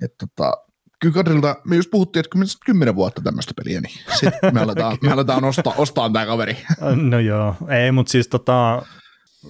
[0.03, 0.53] että tota,
[1.01, 2.37] kyllä Kadrilta, me just puhuttiin, että
[2.67, 6.57] kymmenen vuotta tämmöistä peliä, niin sitten me aletaan, me aletaan ostaa, ostaa tämä kaveri.
[7.11, 8.83] No joo, ei, mutta siis tota,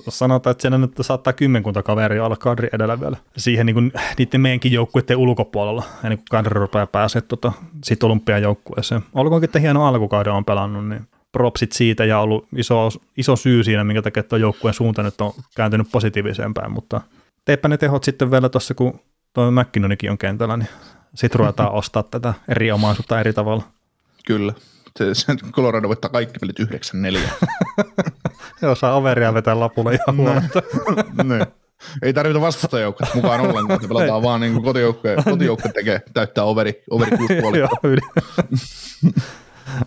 [0.09, 3.16] sanotaan, että siinä nyt saattaa kymmenkunta kaveria olla kadri edellä vielä.
[3.36, 7.53] Siihen niin kuin, niiden meidänkin joukkueiden ulkopuolella, ennen kuin kadri rupeaa pääsee tota,
[7.84, 9.03] sit olympiajoukkueeseen.
[9.12, 13.84] Olkoonkin, että hieno alkukauden on pelannut, niin propsit siitä ja ollut iso, iso syy siinä,
[13.84, 17.01] minkä takia tuo joukkueen suunta nyt on kääntynyt positiiviseen päin, mutta
[17.44, 19.01] teepä ne tehot sitten vielä tuossa, kun
[19.34, 20.68] tuo McKinnonikin on kentällä, niin
[21.14, 23.62] sitten ruvetaan ostaa tätä eri omaisuutta eri tavalla.
[24.26, 24.52] Kyllä.
[24.98, 27.46] Se, se Colorado voittaa kaikki pelit 9-4.
[28.62, 30.62] Joo, saa overia vetää lapulle ihan huoletta.
[31.28, 31.46] niin.
[32.02, 37.16] Ei tarvita vastustajoukkoja mukaan ollenkaan, että pelataan vaan niin kotijoukkoja, kotijoukkoja tekee, täyttää overi, overi
[37.16, 37.34] kuusi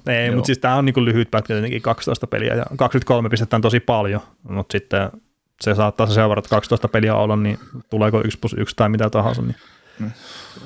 [0.08, 3.62] Ei, mutta siis tämä on niin lyhyt pätkä, tietenkin 12 peliä ja 23 pistettä on
[3.62, 5.12] tosi paljon, mutta sitten
[5.62, 7.60] se saattaa se seuraavat 12 peliä olla, niin
[7.90, 9.56] tuleeko 1 plus 1 tai mitä tahansa, niin
[10.00, 10.12] mm.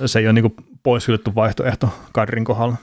[0.06, 2.76] se ei ole niin poishylytty vaihtoehto Kadrin kohdalla.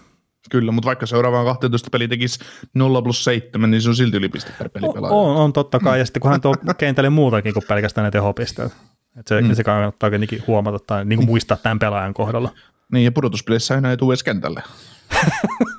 [0.51, 2.41] Kyllä, mutta vaikka seuraavaan 12 peli tekisi
[2.75, 5.15] 0 plus 7, niin se on silti ylipiste per peli pelaaja.
[5.15, 8.73] On, on totta kai, ja sitten kun hän tuo kentälle muutakin kuin pelkästään ne tehopisteet.
[9.19, 9.55] Että se, mm.
[9.55, 12.51] se kannattaa kuitenkin huomata tai niin kuin muistaa tämän pelaajan kohdalla.
[12.93, 14.63] Niin, ja pudotuspeleissä enää ei tule edes kentälle.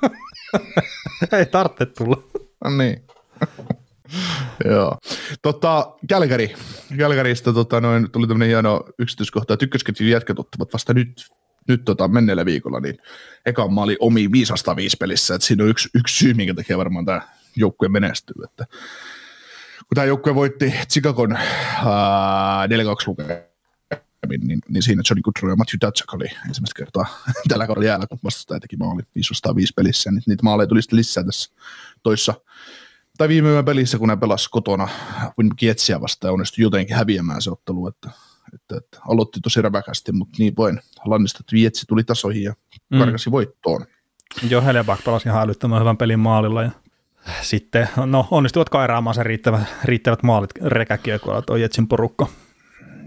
[1.32, 2.22] ei tarvitse tulla.
[2.64, 3.02] No niin.
[4.70, 4.98] Joo.
[5.42, 6.54] Tota, Kälkäri.
[6.98, 10.36] Kälkäristä tota, noin, tuli tämmöinen hieno yksityiskohta, että ykkösketjun jätkät
[10.72, 11.26] vasta nyt
[11.68, 12.98] nyt tota, menneellä viikolla, niin
[13.46, 17.20] eka maali omi 505 pelissä, että siinä on yksi, yksi syy, minkä takia varmaan tämä
[17.56, 18.66] joukkue menestyy, että
[19.78, 22.68] kun tämä joukkue voitti Chicagon ää, 4-2
[23.06, 27.06] lukemin, niin, niin siinä Johnny Goodrow ja Matthew Datsak oli ensimmäistä kertaa
[27.48, 31.24] tällä kaudella jäällä, kun vastustaja teki maali 505 pelissä, niin niitä maaleja tuli sitten lisää
[31.24, 31.52] tässä
[32.02, 32.34] toissa
[33.18, 34.88] tai viime pelissä, kun ne pelasi kotona
[35.38, 38.10] Winnipeg vastaan ja onnistui jotenkin häviämään se ottelu, että
[38.54, 42.54] että, että aloitti tosi räväkästi, mutta niin voin Lannista Vietsi tuli tasoihin ja
[42.90, 42.98] mm.
[42.98, 43.86] karkasi voittoon.
[44.50, 46.70] Joo, Helebak pelasi ihan älyttömän hyvän pelin maalilla ja
[47.42, 52.26] sitten no, onnistuvat kairaamaan sen riittävät, riittävät maalit rekäkiekoilla tuo Jetsin porukka.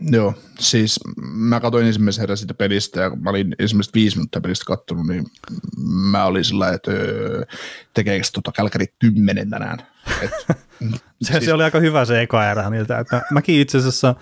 [0.02, 4.66] Joo, siis mä katsoin ensimmäisen herran siitä pelistä ja mä olin ensimmäistä viisi minuuttia pelistä
[4.66, 5.26] kattonut, niin
[6.12, 7.46] mä olin sillä että öö,
[7.94, 9.80] tekeekö tota Kälkäri kymmenen tänään.
[10.22, 10.32] Et,
[11.22, 11.46] se, siis...
[11.46, 14.16] se, oli aika hyvä se eka erä niiltä, että mäkin itse asiassa,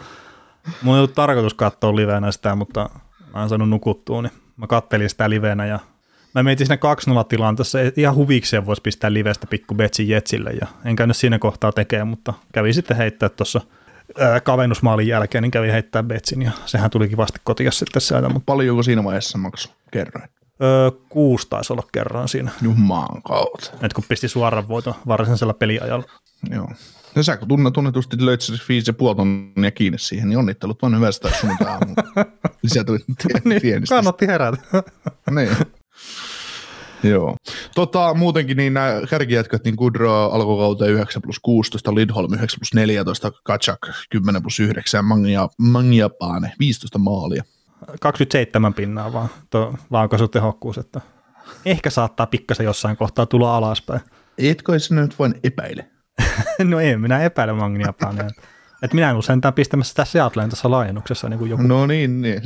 [0.81, 2.89] mun ei ollut tarkoitus katsoa livenä sitä, mutta
[3.33, 5.79] mä en saanut nukuttua, niin mä kattelin sitä livenä ja
[6.35, 10.95] mä mietin siinä 2-0 tilanteessa, ihan huvikseen voisi pistää livestä pikku Betsin Jetsille ja en
[10.95, 13.61] käynyt siinä kohtaa tekemään, mutta kävi sitten heittää tuossa–
[14.43, 18.29] kavennusmaalin jälkeen, niin kävi heittää Betsin ja sehän tulikin vasta kotia sitten sieltä.
[18.29, 18.45] Mutta...
[18.45, 20.29] Paljonko siinä vaiheessa maksu kerroin?
[20.63, 22.51] Öö, kuusi taisi olla kerran siinä.
[22.61, 23.71] Jumaan kautta.
[23.83, 26.05] Et kun pisti suoran voiton varsinaisella peliajalla.
[26.51, 26.69] Joo.
[27.15, 30.81] Ja sä kun tunne, tunnetusti löit se viisi ja puoli tonnia kiinni siihen, niin onnittelut
[30.81, 31.95] vaan hyvästä sunnuntai aamu.
[32.63, 32.99] Lisää tuli
[33.45, 34.57] niin, kannatti herätä.
[35.31, 35.49] niin.
[37.03, 37.35] Joo.
[37.75, 43.31] Tota, muutenkin niin nämä kärkijätkät, niin Kudro alkukauteen 9 plus 16, Lidholm 9 plus 14,
[43.43, 43.79] Kachak
[44.09, 47.43] 10 plus 9, Mangia, Mangiapane 15 maalia.
[47.99, 51.01] 27 pinnaa vaan tuo laukaisutehokkuus, että
[51.65, 54.01] ehkä saattaa pikkasen jossain kohtaa tulla alaspäin.
[54.37, 55.87] Etkö sinä nyt vain epäile?
[56.63, 58.29] no ei, minä epäile Mangiapanea.
[58.81, 61.29] Että minä en ollut sentään pistämässä sitä Seattleen tässä laajennuksessa.
[61.29, 61.63] Niin kuin joku.
[61.63, 62.41] No niin, niin.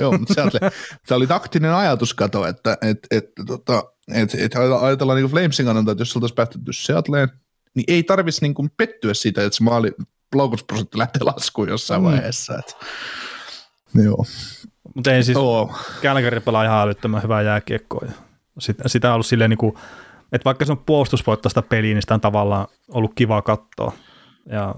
[0.00, 0.60] joo, Seattle,
[1.06, 3.82] tämä oli taktinen ajatus, kato, että et, et, tota,
[4.14, 7.28] et, et ajatellaan niin Flamesin kannalta, että jos oltaisiin päästetty Seattleen,
[7.74, 9.92] niin ei tarvitsisi niin kuin pettyä siitä, että se maali
[10.34, 12.04] laukausprosentti lähtee laskuun jossain mm.
[12.04, 12.58] vaiheessa.
[12.58, 12.76] Et,
[14.04, 14.24] joo.
[14.94, 15.78] Mutta ei siis, oh.
[16.02, 18.06] Kälkäri pelaa ihan älyttömän hyvää jääkiekkoa.
[18.58, 19.74] Sitä, sitä on ollut silleen niin kuin,
[20.32, 23.92] että vaikka se on puolustusvoittoista peliä, niin sitä on tavallaan ollut kiva katsoa.
[24.46, 24.74] Ja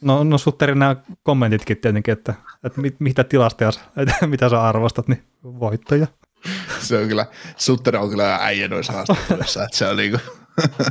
[0.00, 2.34] No, no Sutteri nämä kommentitkin tietenkin, että,
[2.64, 6.06] että mit, mitä tilastoja, että mitä sä arvostat, niin voittoja.
[6.78, 7.26] Se on kyllä,
[7.56, 10.18] Sutteri on kyllä äijä noissa haastatteluissa, että se on niinku,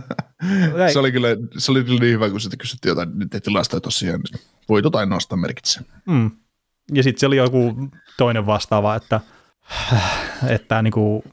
[0.94, 4.42] se oli kyllä, se oli niin hyvä, kun sitten kysyttiin jotain niitä tilastoja tosiaan, niin
[4.70, 5.84] voitot ainoastaan merkitsee.
[6.06, 6.32] Mm.
[6.94, 9.20] Ja sitten se oli joku toinen vastaava, että,
[10.48, 11.24] että niin kuin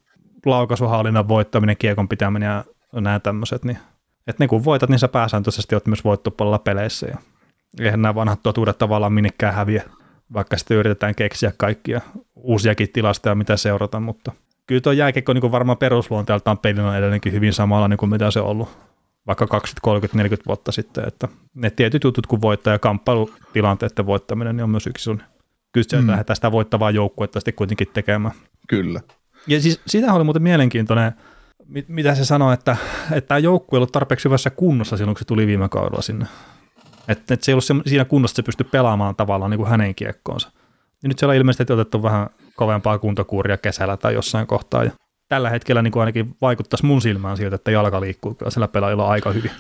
[0.47, 2.65] laukaisuhallinnan voittaminen, kiekon pitäminen ja
[3.01, 3.79] nämä tämmöiset, niin
[4.27, 7.17] että niin kun voitat, niin sä pääsääntöisesti oot myös voittopallilla peleissä ja
[7.81, 9.83] eihän nämä vanhat totuudet tavallaan minnekään häviä,
[10.33, 12.01] vaikka sitten yritetään keksiä kaikkia
[12.35, 14.33] uusiakin tilastoja, mitä seurata, mutta
[14.67, 18.47] kyllä tuo jääkiekko niin varmaan perusluonteeltaan pelinä edelleenkin hyvin samalla niin kuin mitä se on
[18.47, 18.69] ollut
[19.27, 24.57] vaikka 20, 30, 40 vuotta sitten, että ne tietyt jutut kuin voittaa ja kamppailutilanteiden voittaminen
[24.57, 25.23] niin on myös yksi sun
[25.77, 26.11] kyllä se mm.
[26.11, 28.35] lähdetään sitä voittavaa joukkuetta sitten kuitenkin tekemään.
[28.69, 29.01] Kyllä.
[29.47, 31.13] Ja siis sitä oli muuten mielenkiintoinen,
[31.89, 32.77] mitä se sanoi, että,
[33.13, 36.27] että tämä joukkue ei ollut tarpeeksi hyvässä kunnossa silloin, kun se tuli viime kaudella sinne.
[37.09, 39.71] Että et se ei ollut se, siinä kunnossa, että se pystyi pelaamaan tavallaan niin kuin
[39.71, 40.51] hänen kiekkoonsa.
[41.03, 44.85] Ja nyt siellä on ilmeisesti otettu vähän kovempaa kuntokuuria kesällä tai jossain kohtaa.
[44.85, 44.91] Ja
[45.29, 49.09] tällä hetkellä niin kuin ainakin vaikuttaisi mun silmään siltä, että jalka liikkuu kyllä sillä pelaajilla
[49.09, 49.51] aika hyvin.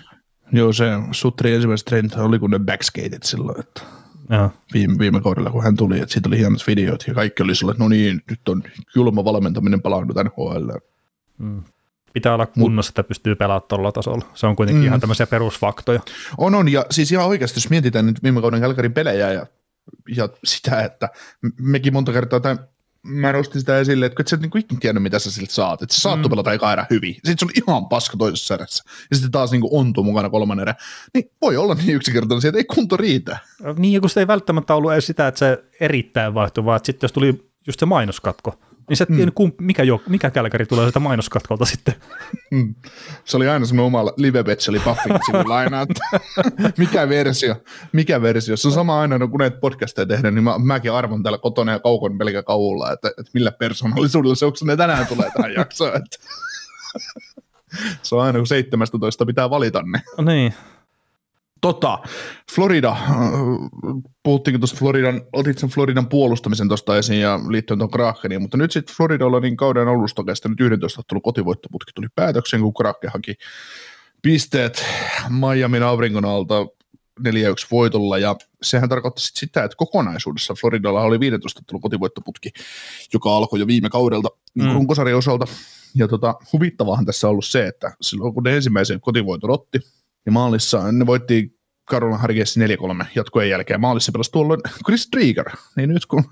[0.52, 3.82] Joo, se Sutri ensimmäiset trendit oli kun ne backskateit silloin, että
[4.30, 4.50] ja.
[4.74, 7.70] Viime, viime kaudella, kun hän tuli, että siitä oli hienot videot ja kaikki oli sillä,
[7.70, 8.62] että no niin, nyt on
[8.94, 10.70] julma valmentaminen palannut NHL.
[11.38, 11.62] Mm
[12.16, 14.24] pitää olla kunnossa, että pystyy pelaamaan tuolla tasolla.
[14.34, 14.86] Se on kuitenkin mm.
[14.86, 16.00] ihan tämmöisiä perusfaktoja.
[16.38, 19.46] On, on, ja siis ihan oikeasti, jos mietitään nyt viime kauden Kälkärin pelejä ja,
[20.16, 21.08] ja sitä, että
[21.60, 22.56] mekin monta kertaa, tai
[23.02, 25.82] mä nostin sitä esille, että et sä et niinku ikinä tiennyt, mitä sä siltä saat.
[25.82, 26.30] Että sä saat mm.
[26.30, 27.14] pelata eka erä hyvin.
[27.14, 28.84] Sitten se on ihan paska toisessa erässä.
[29.10, 30.74] Ja sitten taas niinku ontuu mukana kolmannen erä.
[31.14, 33.38] Niin voi olla niin yksinkertainen, että ei kunto riitä.
[33.76, 37.04] Niin, kun se ei välttämättä ollut edes sitä, että se erittäin vaihtui, vaan että sitten
[37.04, 38.58] jos tuli just se mainoskatko,
[38.88, 39.52] niin sä et tiedä, mm.
[39.60, 41.94] mikä, jo, mikä kälkäri tulee sitä mainoskatkolta sitten.
[42.50, 42.74] Mm.
[43.24, 45.16] Se oli aina semmoinen oma live oli Buffin
[45.82, 46.20] että
[46.82, 47.56] mikä versio,
[47.92, 48.56] mikä versio.
[48.56, 51.72] Se on sama aina, no kun näitä podcasteja tehdään, niin mä, mäkin arvon täällä kotona
[51.72, 55.96] ja kaukon pelkä kaulla, että, että millä persoonallisuudella se onko ne tänään tulee tähän jaksoon.
[55.96, 56.16] Että.
[58.02, 60.02] se on aina kun 17 pitää valita ne.
[60.18, 60.54] No niin.
[61.60, 61.98] Tota,
[62.54, 62.98] Florida, äh,
[64.22, 68.72] puhuttiinkin tuosta Floridan, otit sen Floridan puolustamisen tuosta esiin ja liittyen tuon Krakeniin, mutta nyt
[68.72, 73.34] sitten Floridalla niin kauden alusta kestänyt 11 ottelun kotivoittoputki tuli päätöksen, kun Kraken haki
[74.22, 74.84] pisteet
[75.28, 76.66] Miamin auringon alta
[77.20, 77.22] 4-1
[77.70, 82.50] voitolla, ja sehän tarkoitti sit sitä, että kokonaisuudessa Floridalla oli 15 ottelun kotivoittoputki,
[83.12, 84.74] joka alkoi jo viime kaudelta niin mm.
[84.74, 85.46] runkosarjan osalta,
[85.94, 89.80] ja tota, huvittavahan tässä on ollut se, että silloin kun ne ensimmäisen kotivoiton otti,
[90.26, 93.80] ja maalissa ne voitti Karolina Hargesi 4-3 jatkojen jälkeen.
[93.80, 95.50] Maalissa pelasi tuolloin Chris Trigger.
[95.76, 96.24] Niin nyt kun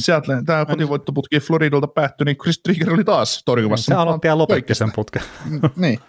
[0.00, 3.84] Seattle, tämä kotivoittoputki Floridolta päättyi, niin Chris Trigger oli taas torjumassa.
[3.84, 5.22] Se aloitti ja lopetti sen putken.
[5.76, 6.00] niin.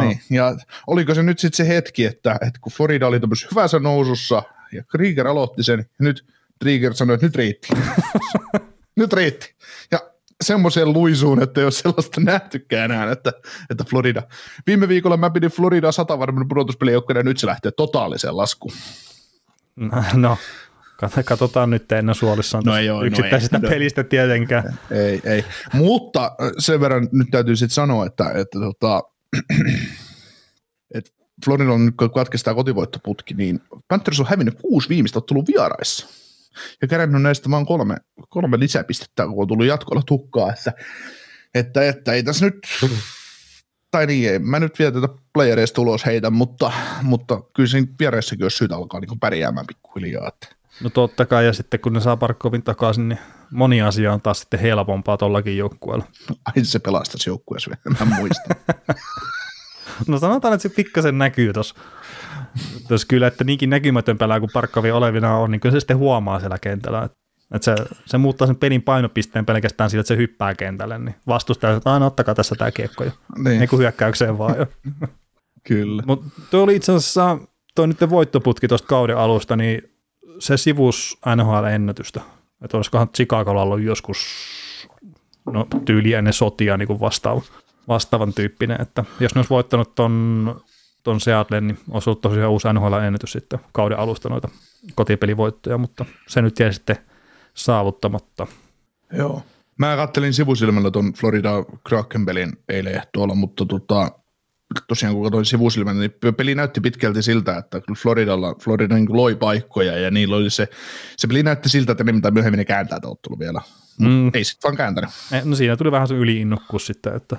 [0.00, 0.20] niin.
[0.30, 4.42] Ja oliko se nyt sitten se hetki, että, että kun Florida oli tämmöisessä hyvässä nousussa
[4.72, 6.24] ja Krieger aloitti sen, ja nyt
[6.58, 7.68] Trigger sanoi, että nyt riitti.
[9.00, 9.54] nyt riitti.
[9.90, 10.00] Ja
[10.44, 13.32] semmoiseen luisuun, että ei ole sellaista nähtykään enää, että,
[13.70, 14.22] että Florida.
[14.66, 18.74] Viime viikolla mä pidin Florida satavarmin pudotuspelijoukkoja ja nyt se lähtee totaaliseen laskuun.
[20.14, 20.38] No,
[21.24, 24.78] katsotaan nyt ennen suolissaan no ei ole, yksittäisestä no ei, pelistä tietenkään.
[24.90, 25.44] Ei, ei.
[25.72, 29.02] Mutta sen verran nyt täytyy sitten sanoa, että, että, tota,
[30.94, 31.10] että
[31.44, 36.19] Florida on nyt katkestaa kotivoittoputki, niin Panthers on hävinnyt kuusi viimeistä ottelua vieraissa.
[36.82, 37.96] Ja kerännyt näistä vain kolme,
[38.28, 40.72] kolme lisäpistettä, kun on tullut jatkolla tukkaa, että,
[41.54, 42.58] että, että ei tässä nyt,
[43.90, 46.72] tai niin ei, mä nyt vielä tätä playereista ulos heitä, mutta,
[47.02, 50.28] mutta kyllä siinä vieraissakin olisi syytä alkaa niin pärjäämään pikkuhiljaa.
[50.28, 50.56] Että.
[50.82, 53.18] No totta kai, ja sitten kun ne saa Parkkovin takaisin, niin
[53.50, 56.06] moni asia on taas sitten helpompaa tuollakin joukkueella.
[56.44, 58.56] Ai se pelastaisi joukkueessa vielä, mä muistan.
[60.08, 61.74] no sanotaan, että se pikkasen näkyy tuossa.
[62.88, 66.40] Tos kyllä, että niinkin näkymätön pelaa kuin Parkkovi olevina on, niin kyllä se sitten huomaa
[66.40, 67.08] siellä kentällä.
[67.54, 67.74] Että se,
[68.06, 72.06] se muuttaa sen pelin painopisteen pelkästään sillä, että se hyppää kentälle, niin vastustaja, että aina
[72.06, 73.10] ottakaa tässä tämä kiekko jo.
[73.38, 73.58] Niin.
[73.58, 74.66] niin kuin hyökkäykseen vaan jo.
[75.68, 76.02] Kyllä.
[76.06, 77.38] Mutta tuo oli itse asiassa,
[77.74, 79.82] tuo nyt voittoputki tuosta kauden alusta, niin
[80.38, 82.20] se sivus NHL-ennätystä.
[82.64, 84.18] Että olisikohan Chicagolla ollut joskus
[85.52, 87.42] no, tyyli ennen sotia niin kuin vastaava,
[87.88, 90.60] vastaavan tyyppinen, että jos ne olisi voittanut ton,
[91.02, 94.48] ton Seattlen, niin olisi ollut tosiaan uusi NHL-ennätys sitten kauden alusta noita
[94.94, 96.96] kotipelivoittoja, mutta se nyt jäi sitten
[97.54, 98.46] saavuttamatta.
[99.12, 99.42] Joo.
[99.78, 101.50] Mä kattelin sivusilmällä ton Florida
[101.88, 104.10] Kraken pelin eilen tuolla, mutta tota,
[104.88, 109.98] tosiaan kun katsoin sivusilmän, niin peli näytti pitkälti siltä, että Floridalla, Florida niin loi paikkoja
[109.98, 110.68] ja niillä oli se,
[111.16, 113.60] se peli näytti siltä, että ne mitä myöhemmin ne kääntää ottelu vielä.
[114.00, 114.30] Mm.
[114.34, 115.10] Ei sitten vaan kääntänyt.
[115.44, 117.36] No siinä tuli vähän se yliinnokkuus sitten, että,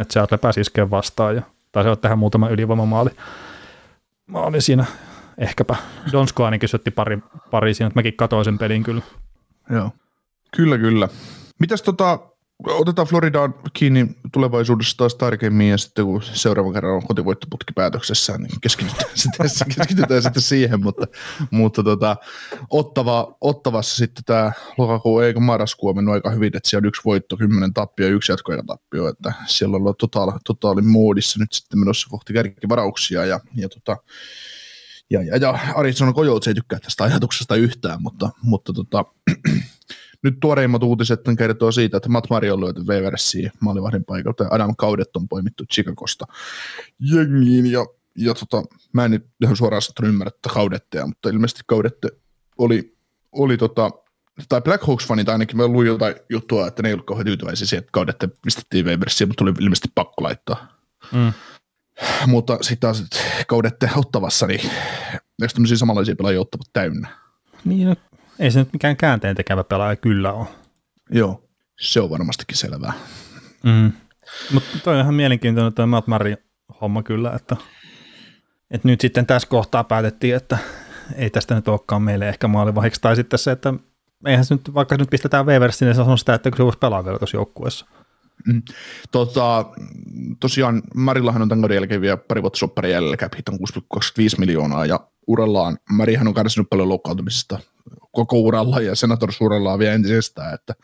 [0.00, 1.42] että Seattle pääsi iskeen vastaan ja
[1.74, 3.10] taisi olla tähän muutama ylivoimamaali.
[4.26, 4.84] Maali siinä
[5.38, 5.76] ehkäpä.
[6.12, 7.18] Donsko ainakin syötti pari,
[7.50, 9.02] pari siinä, että mäkin katoin sen pelin kyllä.
[9.70, 9.90] Joo.
[10.56, 11.08] Kyllä, kyllä.
[11.60, 12.18] Mitäs tota,
[12.62, 18.60] otetaan Floridaan kiinni tulevaisuudessa taas tarkemmin ja sitten kun seuraavan kerran on kotivoittoputki päätöksessä, niin
[18.60, 21.06] keskitytään, sitten, keskitytään sitten siihen, mutta,
[21.50, 22.16] mutta tota,
[22.70, 27.02] ottava, ottavassa sitten tämä lokakuu eikä marraskuu on mennyt aika hyvin, että siellä on yksi
[27.04, 28.32] voitto, kymmenen tappio ja yksi
[28.66, 33.96] tappio, että siellä ollaan totaali, totaali moodissa nyt sitten menossa kohti kärkivarauksia ja, ja tota,
[35.10, 39.04] ja, ja, ja Arizona Coyotes ei tykkää tästä ajatuksesta yhtään, mutta, mutta tota,
[40.24, 44.74] nyt tuoreimmat uutiset kertoo siitä, että Matt Mari on löyty Weversiin maalivahdin paikalta ja Adam
[44.78, 46.24] Kaudet on poimittu Chicagosta
[47.00, 47.86] jengiin ja,
[48.18, 48.62] ja tota,
[48.92, 52.08] mä en nyt ihan suoraan sanottuna ymmärrä tätä Kaudetteja, mutta ilmeisesti Kaudette
[52.58, 52.96] oli,
[53.32, 53.90] oli tota,
[54.48, 57.80] tai Black Hawks-fanit ainakin, mä luin jotain juttua, että ne ei ollut kauhean tyytyväisiä siihen,
[57.80, 60.78] että Kaudette pistettiin Weversiin, mutta tuli ilmeisesti pakko laittaa.
[61.12, 61.32] Mm.
[62.26, 63.04] Mutta sitten taas,
[63.46, 64.60] Kaudette ottavassa, niin
[65.42, 67.08] eikö tämmöisiä samanlaisia pelaajia ottavat täynnä?
[67.64, 67.96] Niin, no,
[68.38, 70.46] ei se nyt mikään käänteen tekevä pelaaja kyllä ole.
[71.10, 71.44] Joo,
[71.80, 72.92] se on varmastikin selvää.
[73.62, 73.92] Mm.
[74.52, 76.36] Mutta toi on ihan mielenkiintoinen toi Matt Murray
[76.80, 77.56] homma kyllä, että,
[78.70, 80.58] että nyt sitten tässä kohtaa päätettiin, että
[81.16, 83.74] ei tästä nyt olekaan meille ehkä maalivahiksi, tai sitten se, että
[84.26, 87.04] eihän se nyt, vaikka nyt pistetään Weversin, niin se on sitä, että se voisi pelaa
[87.04, 87.86] vielä tuossa joukkueessa.
[88.46, 88.62] Mm.
[89.10, 89.64] Tota,
[90.40, 93.58] tosiaan Marillahan on tämän kauden jälkeen vielä pari vuotta soppari jäljellä, cap on
[93.98, 97.58] 6,25 miljoonaa ja urallaan, Marihan on kärsinyt paljon loukkaantumisesta
[98.14, 100.74] koko uralla ja Senators urallaan vielä entisestään, että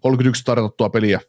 [0.00, 1.20] 31 tarjottua peliä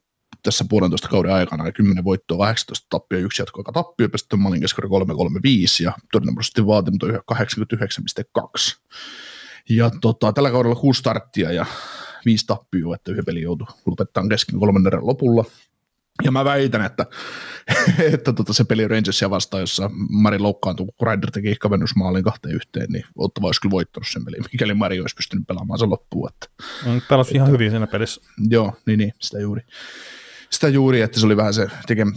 [0.44, 4.62] tässä puolentoista kauden aikana ja 10 voittoa, 18 tappio, yksi jatko, joka tappio, pestetty maalin
[4.62, 7.00] keskari 335 ja todennäköisesti vaatimus
[7.34, 8.78] 89,2.
[9.70, 11.66] Ja tota, tällä kaudella kuusi starttia ja
[12.26, 15.46] viisi tappioa, että yhden peli joutui lopettaa kesken kolmannen lopulla.
[16.24, 17.06] Ja mä väitän, että,
[18.14, 22.88] että tota se peli Rangersia vastaan, jossa Mari loukkaantui, kun Ryder teki kavennusmaalin kahteen yhteen,
[22.90, 26.30] niin Ottava olisi kyllä voittanut sen pelin, mikäli Mari olisi pystynyt pelaamaan sen loppuun.
[26.30, 26.48] Että,
[27.10, 28.22] Pelasi ihan hyvin siinä pelissä.
[28.50, 29.62] Joo, niin, niin sitä juuri.
[30.50, 31.68] Sitä juuri, että se oli vähän se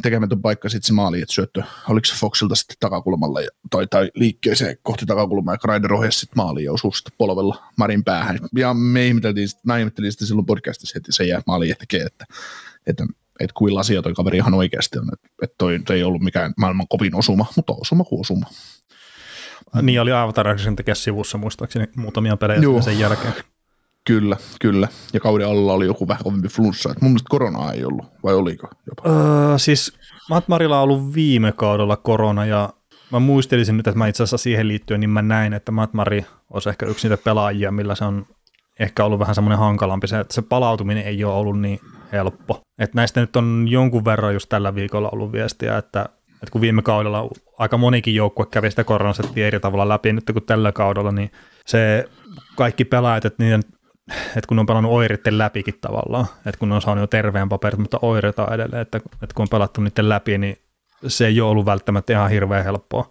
[0.03, 4.11] tekemätön paikka sitten se maali, että syöttö, oliko se Foxilta sitten takakulmalla ja, tai, tai
[4.14, 8.38] liikkeeseen kohti takakulmaa, ja Ryder ohjasi sitten maaliin ja osui sitten polvella Marin päähän.
[8.57, 12.24] Ja me ihmeteltiin, mä ihmettelin sitten silloin podcastissa heti sen jää maaliin tekee, että,
[12.86, 13.07] että
[13.41, 16.89] että kuin asia toi kaveri ihan oikeasti on, että, toi, toi ei ollut mikään maailman
[16.89, 18.47] kovin osuma, mutta osuma kuin osuma.
[19.82, 22.82] Niin oli Avatar sen tekee sivussa muistaakseni muutamia pelejä Joo.
[22.82, 23.34] sen jälkeen.
[24.05, 24.89] Kyllä, kyllä.
[25.12, 26.89] Ja kauden alla oli joku vähän kovempi flunssa.
[27.01, 29.11] Mun mielestä koronaa ei ollut, vai oliko jopa?
[29.11, 29.99] Öö, siis
[30.30, 32.72] Matt Marilla on ollut viime kaudella korona, ja
[33.12, 36.26] mä muistelisin nyt, että mä itse asiassa siihen liittyen, niin mä näin, että Matt Mari
[36.51, 38.26] olisi ehkä yksi niitä pelaajia, millä se on
[38.79, 41.81] ehkä ollut vähän semmoinen hankalampi, se, että se palautuminen ei ole ollut niin
[42.12, 42.61] helppo.
[42.79, 46.01] Et näistä nyt on jonkun verran just tällä viikolla ollut viestiä, että,
[46.33, 50.45] että kun viime kaudella aika monikin joukkue kävi sitä koronasettia eri tavalla läpi nyt kuin
[50.45, 51.31] tällä kaudella, niin
[51.66, 52.09] se
[52.57, 53.62] kaikki pelaajat, että niiden
[54.37, 57.99] että kun on pelannut oiritten läpikin tavallaan, että kun on saanut jo terveen paperit, mutta
[58.03, 60.57] oireita edelleen, että, että kun on pelattu niiden läpi, niin
[61.07, 63.11] se ei ole ollut välttämättä ihan hirveän helppoa.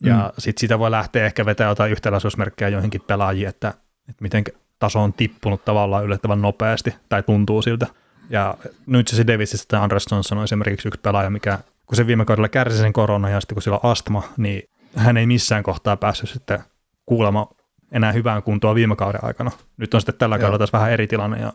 [0.00, 0.32] Ja mm.
[0.38, 3.68] sitten sitä voi lähteä ehkä vetämään jotain yhtäläisyysmerkkejä joihinkin pelaajiin, että,
[4.08, 4.44] että miten
[4.78, 7.86] taso on tippunut tavallaan yllättävän nopeasti, tai tuntuu siltä.
[8.30, 8.54] Ja
[8.86, 12.78] nyt se Davisista Andres Johnson on esimerkiksi yksi pelaaja, mikä kun se viime kaudella kärsi
[12.78, 14.62] sen korona ja sitten kun sillä on astma, niin
[14.96, 16.58] hän ei missään kohtaa päässyt sitten
[17.06, 17.46] kuulemaan
[17.92, 19.50] enää hyvään kuntoa viime kauden aikana.
[19.76, 21.52] Nyt on sitten tällä kaudella taas vähän eri tilanne ja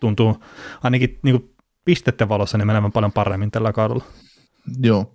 [0.00, 0.44] tuntuu
[0.82, 1.54] ainakin niin kuin
[1.84, 4.04] pistetten valossa niin menevän paljon paremmin tällä kaudella.
[4.82, 5.14] Joo,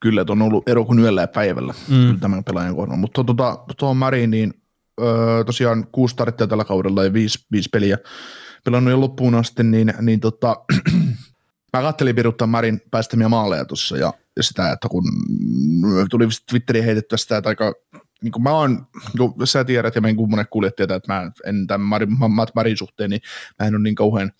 [0.00, 2.20] kyllä, että on ollut ero kuin yöllä ja päivällä mm.
[2.20, 2.96] tämän pelaajan kohdalla.
[2.96, 4.54] Mutta tuota, tuohon Mariin, niin
[5.00, 7.98] öö, tosiaan kuusi starttia tällä kaudella ja viisi, viisi peliä
[8.64, 10.56] pelannut jo loppuun asti, niin, niin tota,
[11.72, 15.04] mä kattelin piruttaa Marin päästämiä maaleja tuossa ja, ja, sitä, että kun
[16.10, 17.74] tuli Twitteriin heitettyä sitä, että aika
[18.22, 20.46] niin kuin mä oon, niin kuin sä tiedät ja meidän kummonen
[20.76, 22.08] tietää, että mä en tämän Marin,
[22.54, 23.20] Marin suhteen, niin
[23.58, 24.32] mä en ole niin kauhean,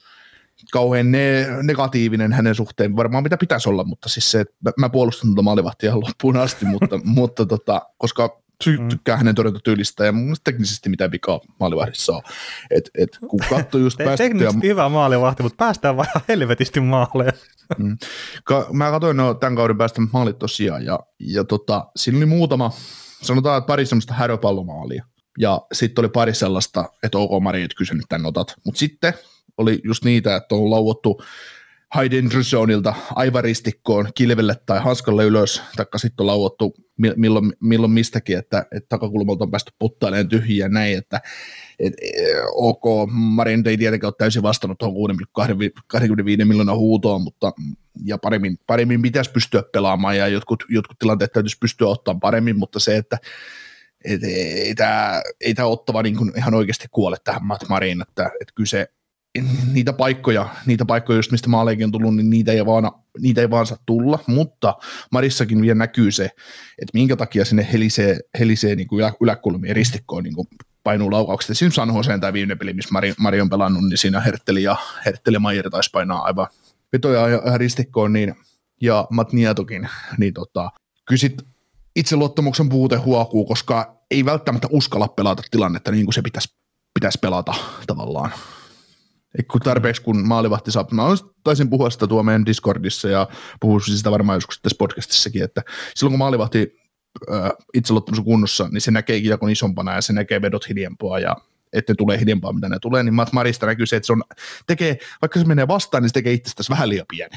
[0.72, 5.28] kauhean ne, negatiivinen hänen suhteen, varmaan mitä pitäisi olla, mutta siis se, että mä puolustan
[5.28, 8.88] tuota maalivahtia loppuun asti, mutta, mutta tota, koska mm.
[8.88, 12.22] tykkää hänen torjuntatyylistä ja mun mielestä teknisesti mitä vikaa maalivahdissa on.
[12.70, 17.32] Et, et, kun katsoo just Te- Teknisesti hyvä maalivahti, mutta päästään vaan helvetisti maaleja.
[17.78, 17.98] Mm.
[18.72, 22.70] Mä katsoin no, tämän kauden päästä maalit tosiaan ja, ja tota, siinä oli muutama,
[23.22, 25.04] sanotaan, että pari semmoista häröpallomaalia.
[25.38, 28.54] Ja sitten oli pari sellaista, että ok Mari, et kysynyt tämän otat.
[28.64, 29.14] Mutta sitten
[29.58, 31.22] oli just niitä, että on lauottu
[31.94, 36.74] Hayden Drusonilta aivaristikkoon, kilvelle tai hanskalle ylös, taikka sitten on lauottu
[37.16, 41.20] milloin, milloin mistäkin, että, että takakulmalta on päästy puttailemaan tyhjiä ja näin, että
[41.78, 41.92] et,
[42.54, 47.52] ok, Marin ei tietenkään ole täysin vastannut tuohon 6,25 miljoonaa huutoon, mutta
[48.04, 52.80] ja paremmin, paremmin pitäisi pystyä pelaamaan ja jotkut, jotkut tilanteet täytyisi pystyä ottamaan paremmin, mutta
[52.80, 53.18] se, että
[54.04, 58.52] et, ei tämä ei ottava niin kuin ihan oikeasti kuole tähän Matt Mariin, että, että
[58.54, 58.86] kyse
[59.72, 63.50] niitä paikkoja, niitä paikkoja, just mistä maaleikin on tullut, niin niitä ei, vaan, niitä ei
[63.50, 64.74] vaan saa tulla, mutta
[65.12, 66.24] Marissakin vielä näkyy se,
[66.82, 70.48] että minkä takia sinne helisee, helisee niin kuin ylä, yläkulmien ristikkoon niin kuin
[70.84, 71.50] painuu laukaukset.
[71.50, 74.76] Esimerkiksi San Joseen tämä viimeinen peli, missä Mari, Mari on pelannut, niin siinä Hertteli ja
[75.06, 76.46] Hertteli Maijer taisi painaa aivan
[76.92, 78.34] vetoja ja ristikkoon, niin,
[78.80, 80.70] ja Matt Nietokin, niin tota,
[81.08, 81.42] kysit
[81.96, 86.54] itseluottamuksen puute huokuu, koska ei välttämättä uskalla pelata tilannetta niin kuin se pitäisi,
[86.94, 87.54] pitäisi pelata
[87.86, 88.32] tavallaan.
[89.50, 91.02] Kun tarpeeksi kun maalivahti saa, mä
[91.44, 93.28] taisin puhua sitä tuo meidän Discordissa ja
[93.60, 95.62] puhuisin sitä varmaan joskus tässä podcastissakin, että
[95.94, 96.76] silloin kun maalivahti
[97.32, 101.36] äh, itseluottamus kunnossa, niin se näkee jakon isompana ja se näkee vedot hiljempaa ja
[101.72, 104.22] että ne tulee hiljempaa, mitä ne tulee, niin Matt Marista näkyy se, että se on,
[104.66, 107.36] tekee, vaikka se menee vastaan, niin se tekee itsestäsi vähän liian pieni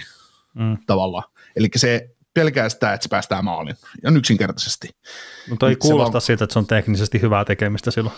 [0.54, 0.78] mm.
[0.88, 1.24] tavallaan.
[1.56, 4.90] Eli se pelkää sitä, että se päästää maalin, ja yksinkertaisesti.
[5.50, 6.22] Mutta ei kuulosta vaan...
[6.22, 8.16] siitä, että se on teknisesti hyvää tekemistä silloin.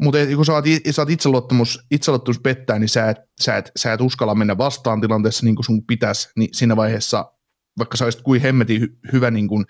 [0.00, 3.92] Mutta kun sä oot, sä oot itseluottamus, itseluottamus pettää, niin sä et, sä, et, sä
[3.92, 7.32] et uskalla mennä vastaan tilanteessa niin kuin sun pitäisi, niin siinä vaiheessa,
[7.78, 9.66] vaikka sä olisit kuin hemmetin hy, hyvä niin kuin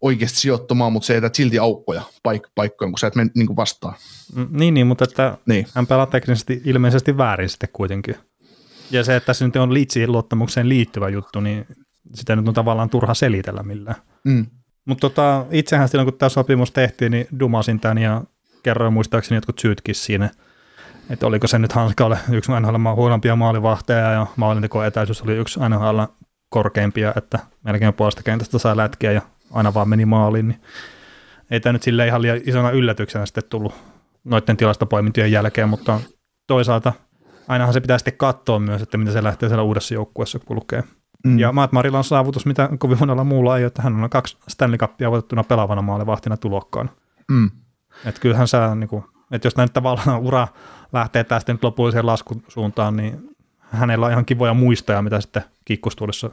[0.00, 3.56] oikeasti sijoittamaan, mutta se jätät silti aukkoja paik- paikkojen, kun sä et mene niin kuin
[3.56, 3.94] vastaan.
[4.34, 5.66] Mm, niin, niin, mutta että niin.
[5.74, 8.14] hän pelaa teknisesti ilmeisesti väärin sitten kuitenkin.
[8.90, 11.66] Ja se, että se nyt on liitsiin luottamukseen liittyvä juttu, niin
[12.14, 13.96] sitä nyt on tavallaan turha selitellä millään.
[14.24, 14.46] Mm.
[14.84, 18.24] Mutta tota, itsehän silloin, kun tämä sopimus tehtiin, niin dumasin tämän ja
[18.68, 20.30] kerroin muistaakseni jotkut syytkin siinä,
[21.10, 26.00] että oliko se nyt Hanskalle yksi NHL huonompia maalivahteja ja maalinteko etäisyys oli yksi NHL
[26.48, 29.20] korkeimpia, että melkein puolesta kentästä saa lätkiä ja
[29.52, 30.60] aina vaan meni maaliin, niin
[31.50, 33.74] ei tämä nyt sille ihan liian isona yllätyksenä sitten tullut
[34.24, 36.00] noiden tilastopoimintojen jälkeen, mutta
[36.46, 36.92] toisaalta
[37.48, 40.82] ainahan se pitää sitten katsoa myös, että miten se lähtee siellä uudessa joukkueessa kulkee.
[41.26, 41.38] Mm.
[41.38, 44.36] Ja Maat Marilla on saavutus, mitä kovin monella muulla ei ole, että hän on kaksi
[44.48, 46.90] Stanley Cupia voitettuna pelaavana maalivahtina tulokkaan.
[47.30, 47.50] Mm.
[48.06, 50.48] Että kyllähän sä, niin kuin, että jos näin tavallaan ura
[50.92, 56.30] lähtee tästä nyt lopulliseen laskusuuntaan, niin hänellä on ihan kivoja muistoja, mitä sitten kikkustuudessa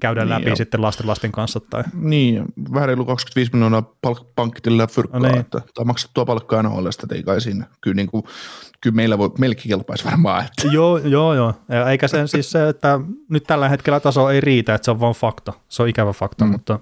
[0.00, 0.56] käydä niin, läpi ja...
[0.56, 1.60] sitten lasten lasten kanssa.
[1.60, 1.84] Tai...
[1.94, 2.44] Niin,
[2.74, 5.40] vähän reilu 25 miljoonaa palk- pankkitilillä fyrkkaa, no niin.
[5.40, 7.66] että, tai maksettua palkkaa NHL, että ei kai siinä.
[7.80, 8.24] Kyllä, niin kuin,
[8.80, 10.44] kyllä meillä voi, meillekin kelpaisi varmaan.
[10.44, 10.68] Että.
[10.74, 11.54] Joo, joo, joo.
[11.90, 15.14] Eikä sen siis se, että nyt tällä hetkellä taso ei riitä, että se on vain
[15.14, 15.52] fakta.
[15.68, 16.50] Se on ikävä fakta, mm.
[16.50, 16.80] mutta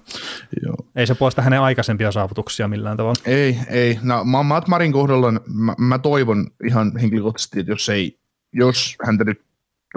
[0.65, 0.75] joo.
[0.95, 3.21] ei se poista hänen aikaisempia saavutuksia millään tavalla.
[3.25, 3.99] Ei, ei.
[4.01, 8.17] No, Matt Marin kohdalla mä, mä toivon ihan henkilökohtaisesti, että jos ei
[8.53, 9.41] jos häntä nyt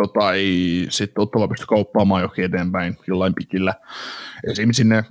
[0.02, 3.74] tota, ei sitten Ottava pysty kauppaamaan johonkin eteenpäin jollain pikillä.
[4.46, 5.04] Esimerkiksi sinne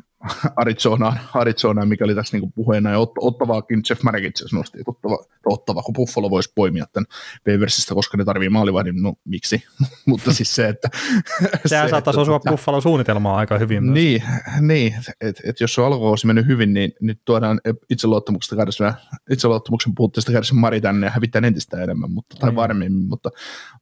[0.55, 4.79] Arizonaan, Arizonaan mikä oli tässä niinku puheena, ja Ot- Ottavaakin Jeff Marek itse asiassa nosti,
[4.79, 7.05] että Ottava, rottava, kun Buffalo voisi poimia tämän
[7.47, 9.63] Waversista, koska ne tarvii maalivahdin, no miksi,
[10.07, 10.89] mutta siis se, että...
[11.65, 13.93] Sehän se, saattaisi osua että- Buffalo suunnitelmaa aika hyvin myös.
[13.93, 14.23] Niin,
[14.61, 18.93] niin että et jos on alkukausi mennyt hyvin, niin nyt tuodaan itseluottamuksesta kärsivä,
[19.31, 22.55] itseluottamuksen puutteesta kärsivä Mari tänne ja hävittää entistä enemmän, mutta, tai Niin.
[22.55, 23.29] varmemmin, mutta,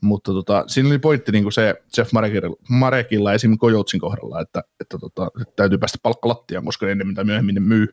[0.02, 3.58] mutta tota, siinä oli pointti niin kuin se Jeff Marekilla, Marekilla esim.
[3.58, 5.98] Kojoutsin kohdalla, että, että, tota, että täytyy päästä
[6.28, 7.88] palkkalattiaan, koska ennemmin tai myöhemmin ne myy,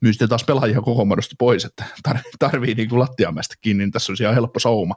[0.00, 3.84] myy sitten taas pelaajia koko muodosta pois, että tarvii, tarvii niin kuin lattiaan päästä kiinni,
[3.84, 4.94] niin tässä olisi ihan helppo sauma.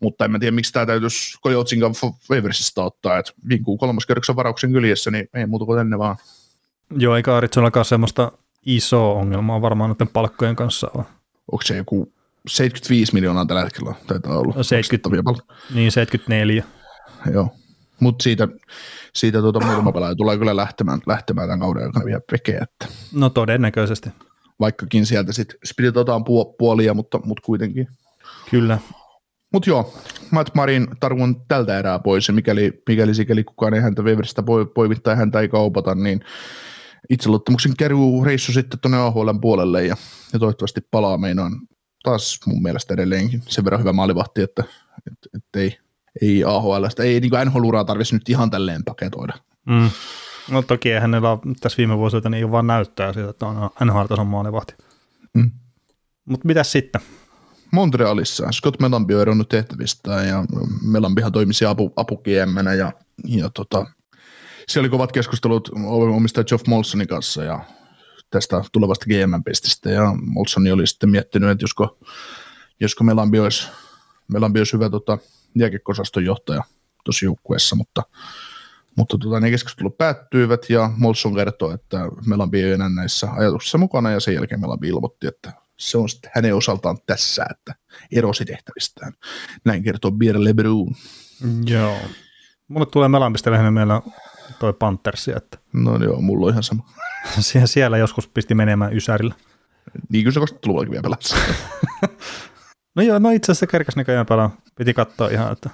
[0.00, 4.72] Mutta en mä tiedä, miksi tämä täytyisi Kojoutsin kanssa Waversista ottaa, että vinkuu kolmoskierroksen varauksen
[4.72, 6.16] kyljessä, niin ei muuta kuin tänne vaan.
[6.96, 8.32] Joo, eikä Arizonakaan semmoista
[8.66, 11.04] isoa ongelmaa varmaan noiden palkkojen kanssa ole.
[11.52, 12.12] onko se joku
[12.48, 14.54] 75 miljoonaa tällä hetkellä taitaa olla.
[14.56, 15.22] No 70.
[15.22, 16.64] maksettavia pal- Niin 74.
[17.32, 17.48] Joo.
[18.00, 18.48] Mutta siitä,
[19.14, 23.30] siitä tuota muutama pelaaja tulee kyllä lähtemään, lähtemään tämän kauden aikana vielä vekeen, että No
[23.30, 24.10] todennäköisesti.
[24.60, 27.88] vaikkakin sieltä sitten spiritotaan puo- puolia, mutta, mutta kuitenkin.
[28.50, 28.78] Kyllä.
[29.52, 29.94] Mutta joo,
[30.30, 34.66] Matt Marin tarvon tältä erää pois, ja mikäli, mikäli sikäli kukaan ei häntä Weveristä poi-
[34.74, 36.20] poimita ja häntä ei kaupata, niin
[37.10, 39.96] itseluottamuksen keruu reissu sitten tuonne AHLn puolelle, ja,
[40.32, 41.52] ja toivottavasti palaa meinaan
[42.02, 44.64] taas mun mielestä edelleenkin sen verran hyvä maalivahti, että
[45.06, 45.78] et, et ei,
[46.22, 49.34] ei AHLstä, ei niin NHL-uraa tarvitsisi nyt ihan tälleen paketoida.
[49.66, 49.90] Mm.
[50.50, 54.74] No toki eihän hänellä tässä viime vuosilta niin vaan näyttää siitä, että on NHL-tason maalivahti.
[55.34, 55.50] Mm.
[56.24, 57.00] Mutta mitäs sitten?
[57.70, 60.44] Montrealissa Scott Melambi on eronnut tehtävistään ja
[60.82, 62.92] Melambihan toimisi apu, apu GM-nä ja,
[63.24, 63.86] ja tota,
[64.68, 65.70] siellä oli kovat keskustelut
[66.14, 67.64] omistaja Geoff Molsonin kanssa ja
[68.30, 71.98] tästä tulevasta GM-pestistä ja Molsoni oli sitten miettinyt, että josko,
[72.80, 73.68] josko Melambi olisi,
[74.28, 75.18] Melambi olisi hyvä tota,
[75.54, 76.62] jääkiekko-osaston johtaja
[77.04, 78.02] tuossa joukkueessa, mutta,
[78.96, 84.10] mutta tota, ne keskustelut päättyivät ja Molson kertoi, että Melambi ei enää näissä ajatuksissa mukana
[84.10, 87.74] ja sen jälkeen Melambi ilmoitti, että se on sitten hänen osaltaan tässä, että
[88.12, 89.12] erosi tehtävistään.
[89.64, 90.94] Näin kertoo Pierre Lebrun.
[91.64, 91.98] Joo.
[92.68, 94.02] Mulle tulee Melambista lähinnä meillä
[94.58, 96.88] toi Panthersi, että No joo, mulla on ihan sama.
[97.40, 99.34] siellä, siellä joskus pisti menemään Ysärillä.
[100.08, 101.34] Niin kyllä se 20-luvullakin vielä pelasi.
[102.96, 104.50] No joo, no itse asiassa kerkäs näköjään pelaa.
[104.74, 105.70] Piti katsoa ihan, että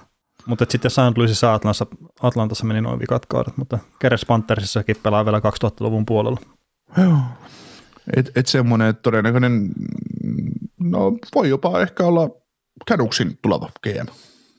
[0.46, 1.16] mutta et sitten St.
[1.16, 1.86] Louisissa Atlantassa,
[2.22, 6.40] Atlantassa meni noin vikat kaudet, mutta Keres Panthersissakin pelaa vielä 2000-luvun puolella.
[6.96, 7.18] Joo.
[8.16, 9.70] Et, et semmoinen, että todennäköinen,
[10.80, 12.30] no voi jopa ehkä olla
[12.90, 14.06] Canucksin tuleva GM.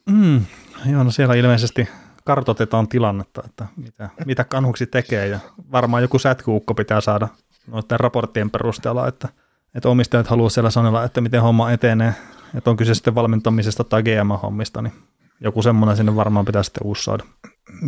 [0.10, 0.45] Mm,
[0.91, 1.89] joo, no siellä ilmeisesti
[2.26, 5.39] kartoitetaan tilannetta, että mitä, mitä kanhuksi tekee ja
[5.72, 7.28] varmaan joku sätkyukko pitää saada
[7.68, 9.30] noiden raporttien perusteella, että,
[9.76, 12.14] että omistajat haluaa siellä sanella, että miten homma etenee,
[12.56, 14.93] että on kyse sitten valmentamisesta tai GM-hommista, niin
[15.41, 17.24] joku semmoinen sinne varmaan pitää sitten uusi saada.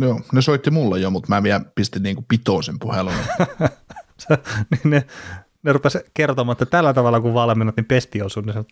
[0.00, 3.12] Joo, ne soitti mulle jo, mutta mä vielä pistin niinku pitoon sen puhelun.
[4.70, 5.06] niin ne,
[5.62, 8.64] ne rupesi kertomaan, että tällä tavalla kun valmennat, niin pesti osuu, niin se,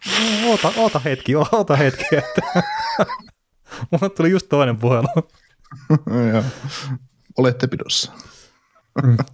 [0.49, 2.43] oota, oota hetki, oota hetki, että
[3.91, 5.09] mulle tuli just toinen puhelu.
[6.33, 6.43] Joo.
[7.39, 8.13] Olette pidossa.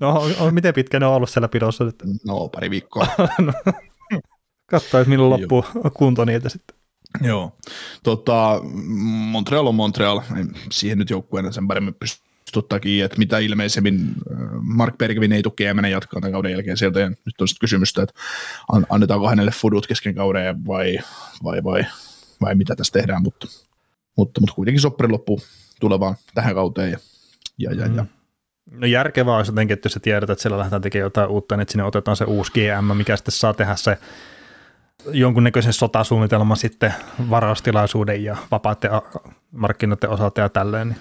[0.01, 2.03] No, on, on, miten pitkä ne on ollut siellä pidossa nyt?
[2.27, 3.07] No, pari viikkoa.
[3.17, 3.73] Katsoa,
[4.73, 5.65] että milloin loppuu
[5.95, 6.77] kunto niitä sitten.
[7.23, 7.57] Joo.
[8.03, 8.61] Tota,
[9.31, 10.21] Montreal on Montreal.
[10.73, 12.27] Siihen nyt joukkueena sen paremmin pystyy
[12.81, 14.01] kiinni, että mitä ilmeisemmin
[14.33, 17.01] äh, Mark Bergvin ei tule GM jatkaa tämän kauden jälkeen sieltä.
[17.01, 18.15] Ja nyt on sitten kysymystä, että
[18.73, 20.99] an- annetaanko hänelle fudut kesken kauden vai,
[21.45, 21.85] vai, vai,
[22.41, 23.47] vai mitä tässä tehdään, mutta,
[24.17, 25.41] mutta, mutta kuitenkin soppari loppuu
[25.81, 26.91] tulevaan tähän kauteen.
[26.91, 26.99] Ja,
[27.59, 28.05] ja, ja, ja.
[28.71, 31.63] No järkevää olisi jotenkin, että jos sä tiedät, että siellä lähdetään tekemään jotain uutta, niin
[31.63, 33.99] että sinne otetaan se uusi GM, mikä sitten saa tehdä se
[35.13, 36.95] jonkunnäköisen sotasuunnitelman sitten
[37.31, 38.91] varaustilaisuuden ja vapaiden
[39.51, 40.89] markkinoiden osalta ja tälleen.
[40.89, 41.01] Niin.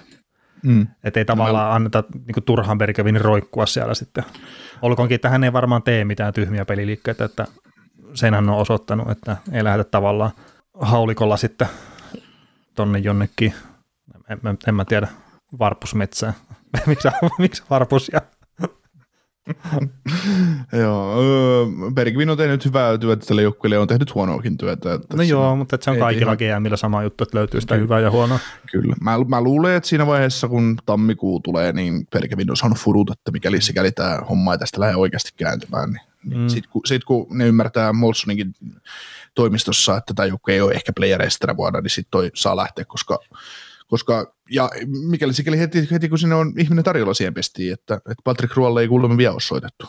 [0.62, 0.86] Mm.
[1.04, 4.24] Että ei tavallaan anneta niin turhan Bergevin roikkua siellä sitten.
[4.82, 7.46] Olkoonkin, että hän ei varmaan tee mitään tyhmiä peliliikkeitä, että
[8.14, 10.30] sen hän on osoittanut, että ei lähdetä tavallaan
[10.80, 11.68] haulikolla sitten
[12.74, 13.54] tonne jonnekin,
[14.30, 15.08] en, en, en mä tiedä,
[15.58, 16.32] varpusmetsään.
[16.86, 18.20] miksi, miksi varpus ja
[20.82, 21.16] Joo,
[21.94, 24.92] Bergvin on tehnyt hyvää työtä tälle joukkueelle ja on tehnyt huonoakin työtä.
[24.94, 28.00] Että No joo, mutta se on kaikilla ihan- GMillä sama juttu, että löytyy sitä hyvää
[28.00, 28.38] ja huonoa.
[28.72, 28.94] Kyllä.
[29.00, 33.30] Mä, mä luulen, että siinä vaiheessa, kun tammikuu tulee, niin Bergevin on saanut furut, että
[33.30, 36.48] mikäli sikäli tämä homma ei tästä lähde oikeasti kääntymään, niin, niin Mm.
[36.48, 38.54] sit, kun, sit, kun ne ymmärtää Molsoninkin
[39.34, 42.84] toimistossa, että tämä joukko ei ole ehkä playereista tänä vuonna, niin sitten toi saa lähteä,
[42.84, 43.18] koska
[43.86, 48.22] koska, ja mikäli sikäli heti, heti kun sinne on ihminen tarjolla siihen pestiin, että, että
[48.24, 49.86] Patrick Ruolle ei kuulemma vielä ole soitettu.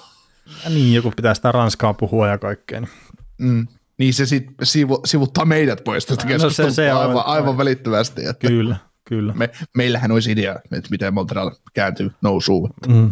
[0.64, 2.80] Ja niin, joku pitää sitä ranskaa puhua ja kaikkea.
[2.80, 2.90] Niin.
[3.38, 3.68] Mm.
[3.98, 8.26] Niin se sitten sivu, sivuttaa meidät pois tästä No se- se on- aivan, aivan välittömästi.
[8.26, 8.76] Että Kyllä,
[9.08, 9.34] kyllä.
[9.34, 12.70] me, meillähän olisi idea, että miten Montreal kääntyy nousuun.
[12.88, 13.12] Mm.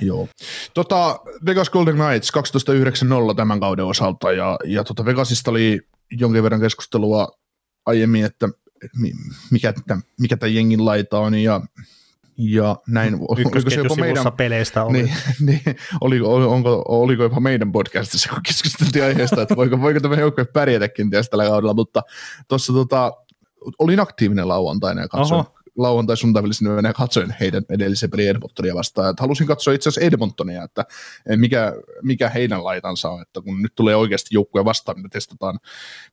[0.00, 0.28] Joo.
[0.74, 2.30] Tota, Vegas Golden Knights
[3.28, 7.28] 12.9.0 tämän kauden osalta ja, ja tota Vegasista oli jonkin verran keskustelua
[7.86, 8.48] aiemmin, että
[9.50, 9.74] mikä,
[10.20, 11.60] mikä tämän jengin laita on ja
[12.38, 15.02] ja näin, oliko se jopa meidän, peleistä oli.
[15.02, 15.14] Niin,
[15.46, 15.62] niin,
[16.00, 20.94] oliko, onko, oliko jopa meidän podcastissa, kun keskusteltiin aiheesta, että voiko, voiko tämä joukkue pärjätäkin
[20.96, 22.02] kenties tällä kaudella, mutta
[22.48, 23.12] tuossa tota,
[23.78, 25.54] olin aktiivinen lauantaina ja katsoin, Oho.
[25.76, 26.42] lauantai sunnuntai
[26.82, 29.10] ja katsoin heidän edellisen pelin Edmontonia vastaan.
[29.10, 30.84] Että halusin katsoa itse asiassa Edmontonia, että
[31.36, 31.72] mikä,
[32.02, 35.58] mikä heidän laitansa on, että kun nyt tulee oikeasti joukkue vastaan, me testataan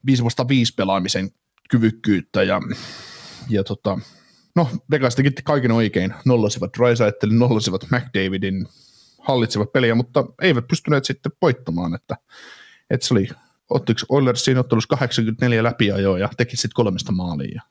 [0.05, 1.32] 5 vasta 5 pelaamisen
[1.70, 2.61] kyvykkyyttä ja,
[3.49, 3.99] ja tota,
[4.55, 8.68] no Vegas teki kaiken oikein, nollasivat Drysaitelin, nollasivat McDavidin,
[9.20, 12.18] hallitsivat peliä, mutta eivät pystyneet sitten voittamaan, että,
[12.89, 13.28] että se oli,
[13.70, 17.61] ottiko Oilers siinä ottelussa 84 läpiajoa ja teki sitten kolmesta maalia.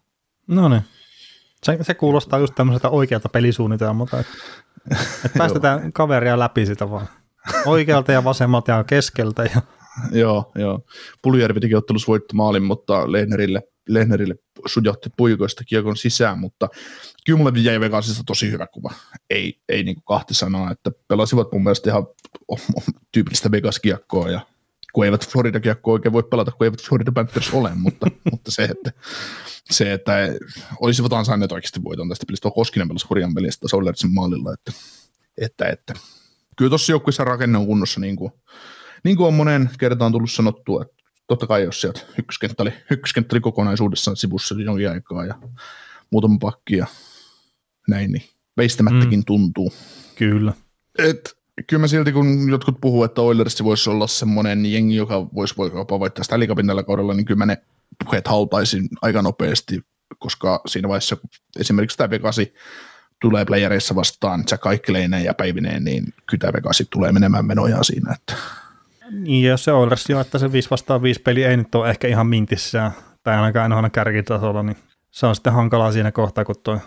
[0.47, 0.83] No niin.
[1.63, 4.33] Se, se kuulostaa just tämmöiseltä oikealta pelisuunnitelmalta, että,
[5.25, 7.09] että päästetään kaveria läpi sitä vaan.
[7.67, 9.43] Oikealta ja vasemmalta ja keskeltä.
[9.43, 9.63] Ja...
[10.13, 10.81] joo, joo.
[11.23, 14.35] Puljärvi teki ottelussa voittomaalin, mutta Lehnerille Lehnerille
[14.67, 16.69] sujahti puikoista kiekon sisään, mutta
[17.27, 18.95] kyllä mulle jäi Vegasista tosi hyvä kuva.
[19.31, 22.07] Ei, ei niin kahti sanoa, että pelasivat mun mielestä ihan
[23.13, 24.41] tyypillistä Vegas-kiekkoa ja
[24.93, 28.93] kun eivät Florida-kiekkoa oikein voi pelata, kun eivät Florida Panthers ole, mutta, mutta se, että,
[29.71, 30.13] se, että
[30.81, 32.51] olisivat ansainneet oikeasti voiton tästä pelistä.
[32.55, 34.73] Koskinen pelasi hurjan pelistä Solersin maalilla, että,
[35.39, 35.95] että, että
[36.57, 38.33] kyllä tuossa joukkueessa rakenne on kunnossa, niin kuin,
[39.05, 41.02] niin kuin on monen kertaan tullut sanottua, että
[41.33, 45.35] totta kai jos sieltä ykköskenttä oli, ykköskenttä oli kokonaisuudessaan sivussa jonkin aikaa ja
[46.11, 46.87] muutama pakki ja
[47.89, 48.25] näin, niin
[48.57, 49.25] veistämättäkin mm.
[49.25, 49.73] tuntuu.
[50.15, 50.53] Kyllä.
[50.99, 55.55] Et, kyllä mä silti, kun jotkut puhuu, että Oilersi voisi olla semmoinen jengi, joka voisi
[55.75, 57.59] jopa voittaa sitä liikapin tällä kaudella, niin kyllä mä ne
[58.05, 59.81] puheet hautaisin aika nopeasti,
[60.19, 62.55] koska siinä vaiheessa, kun esimerkiksi tämä Vegasi
[63.21, 68.15] tulee playereissa vastaan Jack Kaikkeleineen ja Päivineen, niin kyllä tämä Vegasi tulee menemään menojaan siinä,
[68.15, 68.35] että
[69.13, 72.09] niin, jos se Oilers jo, että se 5 vastaan 5 peli ei nyt ole ehkä
[72.09, 72.91] ihan mintissään,
[73.23, 74.77] tai ainakaan aina kärkitasolla, niin
[75.11, 76.79] se on sitten hankalaa siinä kohtaa, kun tuo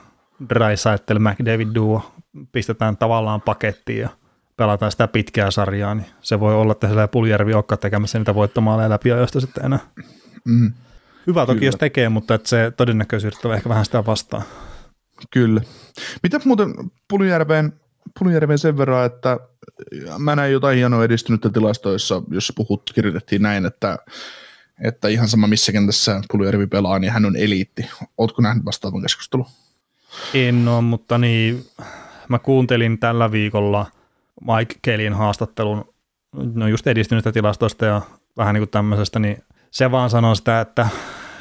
[0.49, 2.11] Drysaitel McDavid duo
[2.51, 4.09] pistetään tavallaan pakettiin ja
[4.57, 8.89] pelataan sitä pitkää sarjaa, niin se voi olla, että siellä Puljärvi olekaan tekemässä niitä voittomaaleja
[8.89, 9.79] läpi ajoista sitten enää.
[10.45, 10.73] Mm.
[11.27, 11.67] Hyvä toki, Kyllä.
[11.67, 14.43] jos tekee, mutta että se todennäköisyydet on ehkä vähän sitä vastaan.
[15.31, 15.61] Kyllä.
[16.23, 16.73] Mitä muuten
[17.09, 17.73] Puljärveen,
[18.19, 19.39] Puljärveen sen verran, että
[20.17, 23.97] mä näin jotain hienoa edistynyttä tilastoissa, jossa puhut, kirjoitettiin näin, että,
[24.83, 27.89] että ihan sama missä kentässä Puljärvi pelaa, niin hän on eliitti.
[28.17, 29.45] Ootko nähnyt vastaavan keskustelun?
[30.33, 31.65] En ole, mutta niin,
[32.29, 33.85] mä kuuntelin tällä viikolla
[34.41, 35.93] Mike Kellin haastattelun,
[36.53, 38.01] no just edistynyttä tilastoista ja
[38.37, 39.37] vähän niin kuin tämmöisestä, niin
[39.71, 40.87] se vaan sanoo sitä, että,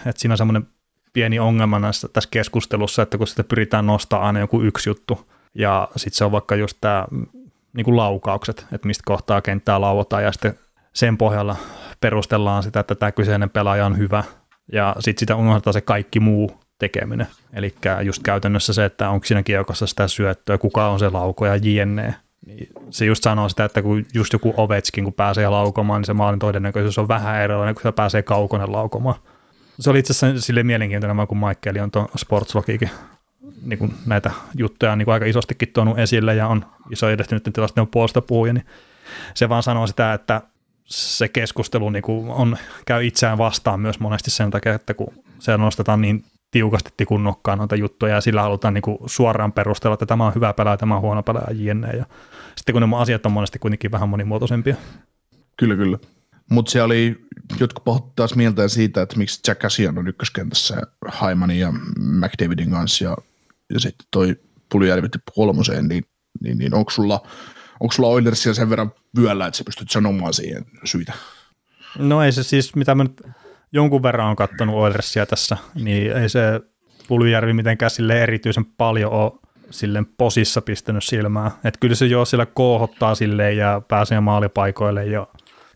[0.06, 0.66] että siinä on semmoinen
[1.12, 5.88] pieni ongelma näissä, tässä keskustelussa, että kun sitä pyritään nostamaan aina joku yksi juttu, ja
[5.96, 7.06] sitten se on vaikka just tämä
[7.72, 10.58] niin kuin laukaukset, että mistä kohtaa kenttää lauotaan ja sitten
[10.92, 11.56] sen pohjalla
[12.00, 14.24] perustellaan sitä, että tämä kyseinen pelaaja on hyvä
[14.72, 17.26] ja sitten sitä unohdetaan se kaikki muu tekeminen.
[17.52, 21.56] Eli just käytännössä se, että onko siinä kiekossa sitä syöttöä, kuka on se lauko ja
[21.56, 22.14] jne.
[22.46, 26.12] Niin se just sanoo sitä, että kun just joku Ovetskin, kun pääsee laukomaan, niin se
[26.12, 29.16] maalin todennäköisyys on vähän erilainen, kun se pääsee kaukonen laukomaan.
[29.80, 32.90] Se oli itse asiassa sille mielenkiintoinen, kun Michael on tuon Sportslogikin
[33.62, 37.80] niin kuin näitä juttuja niin kuin aika isostikin tuonut esille ja on iso edehtynyt tilasta,
[37.80, 38.66] ne on puolesta puhuja, niin
[39.34, 40.42] se vaan sanoo sitä, että
[40.84, 45.56] se keskustelu niin kuin on, käy itseään vastaan myös monesti sen takia, että kun se
[45.56, 50.06] nostetaan niin tiukasti tikun nokkaan noita juttuja ja sillä halutaan niin kuin suoraan perustella, että
[50.06, 51.90] tämä on hyvä pelaaja, tämä on huono pelaaja jne.
[51.90, 52.04] Ja
[52.56, 54.76] sitten kun ne asiat on monesti kuitenkin vähän monimuotoisempia.
[55.56, 55.98] Kyllä, kyllä.
[56.50, 57.26] Mutta se oli,
[57.60, 63.04] jotkut pohtivat taas mieltä siitä, että miksi Jack Cassian on ykköskentässä Haimanin ja McDavidin kanssa
[63.04, 63.16] ja
[63.72, 64.36] ja sitten toi
[64.72, 66.04] Puljärvi tippu kolmoseen, niin,
[66.40, 67.26] niin, niin onko sulla,
[67.80, 71.12] onko sulla Oilersia sen verran vyöllä, että sä pystyt sanomaan siihen syitä?
[71.98, 73.22] No ei se siis, mitä mä nyt
[73.72, 76.60] jonkun verran on katsonut Oilersia tässä, niin ei se
[77.08, 79.32] Puljärvi mitenkään sille erityisen paljon ole
[79.70, 81.50] silleen posissa pistänyt silmää.
[81.64, 85.26] Että kyllä se jo siellä koohottaa silleen ja pääsee maalipaikoille ja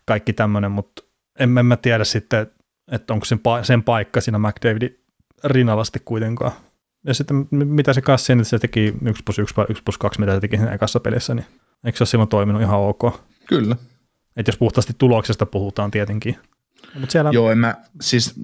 [0.05, 1.03] kaikki tämmöinen, mutta
[1.39, 2.47] en, en mä tiedä sitten,
[2.91, 4.99] että onko sen, sen paikka siinä McDavidin
[5.43, 6.51] rinnalla sitten kuitenkaan.
[7.05, 10.33] Ja sitten mitä se kassi, niin se teki 1 plus 1, 1 plus 2, mitä
[10.33, 11.45] se teki siinä ekassa pelissä, niin
[11.85, 13.01] eikö se ole silloin toiminut ihan ok?
[13.47, 13.75] Kyllä.
[14.37, 16.37] Että jos puhtaasti tuloksesta puhutaan tietenkin.
[16.99, 17.29] Mut siellä...
[17.33, 18.35] Joo, en mä, siis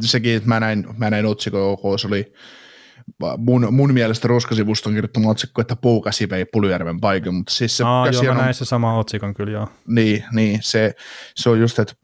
[0.00, 2.32] sekin, että mä näin, mä näin otsikon OK, se oli
[3.38, 8.08] mun, mun mielestä Ruskasivuston kirjoittama otsikko, että puukäsi vei Puljärven paikan, mutta siis se Aa,
[8.08, 9.68] joo, mä on, näin se sama otsikon kyllä joo.
[9.86, 10.94] niin, niin se,
[11.34, 11.94] se, on just, että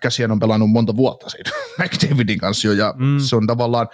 [0.00, 3.18] Käsiän on pelannut monta vuotta siinä McDavidin kanssa jo, ja Mm.
[3.18, 3.88] se on tavallaan,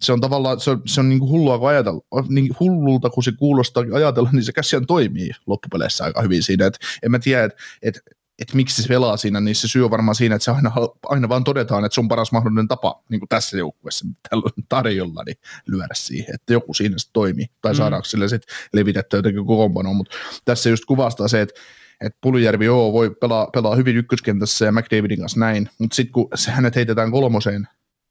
[0.00, 3.22] se on tavallaan, se on, se on niin kuin hullua kun ajatella, niin hullulta kun
[3.22, 7.44] se kuulostaa ajatella, niin se Käsiän toimii loppupeleissä aika hyvin siinä, että en mä tiedä,
[7.44, 8.00] että, että
[8.38, 10.72] että miksi se pelaa siinä, niin se syy on varmaan siinä, että se aina,
[11.06, 15.22] aina vaan todetaan, että se on paras mahdollinen tapa niin kuin tässä joukkueessa, on tarjolla,
[15.26, 15.36] niin
[15.66, 17.74] lyödä siihen, että joku siinä sitten toimii, tai Mm.
[17.74, 17.78] mm.
[17.78, 21.60] saadaanko sille sitten levitettyä jotenkin kokoonpanoon, mutta tässä just kuvastaa se, että
[22.00, 26.28] että Puljärvi joo, voi pelaa, pelaa hyvin ykköskentässä ja McDavidin kanssa näin, mutta sitten kun
[26.34, 27.68] se hänet heitetään kolmoseen,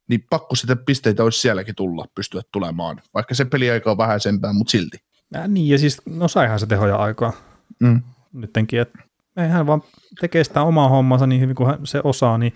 [0.10, 4.72] niin pakko sitä pisteitä olisi sielläkin tulla, pystyä tulemaan, vaikka se peliaika on vähäisempää, mutta
[4.72, 4.98] silti.
[5.36, 7.34] Äh, niin, ja siis, no saihan se tehoja aikaa
[7.80, 8.02] Mm.
[8.34, 9.00] nyttenkin, että
[9.38, 9.82] ei hän vaan
[10.20, 12.54] tekee sitä omaa hommansa niin hyvin kuin hän se osaa, niin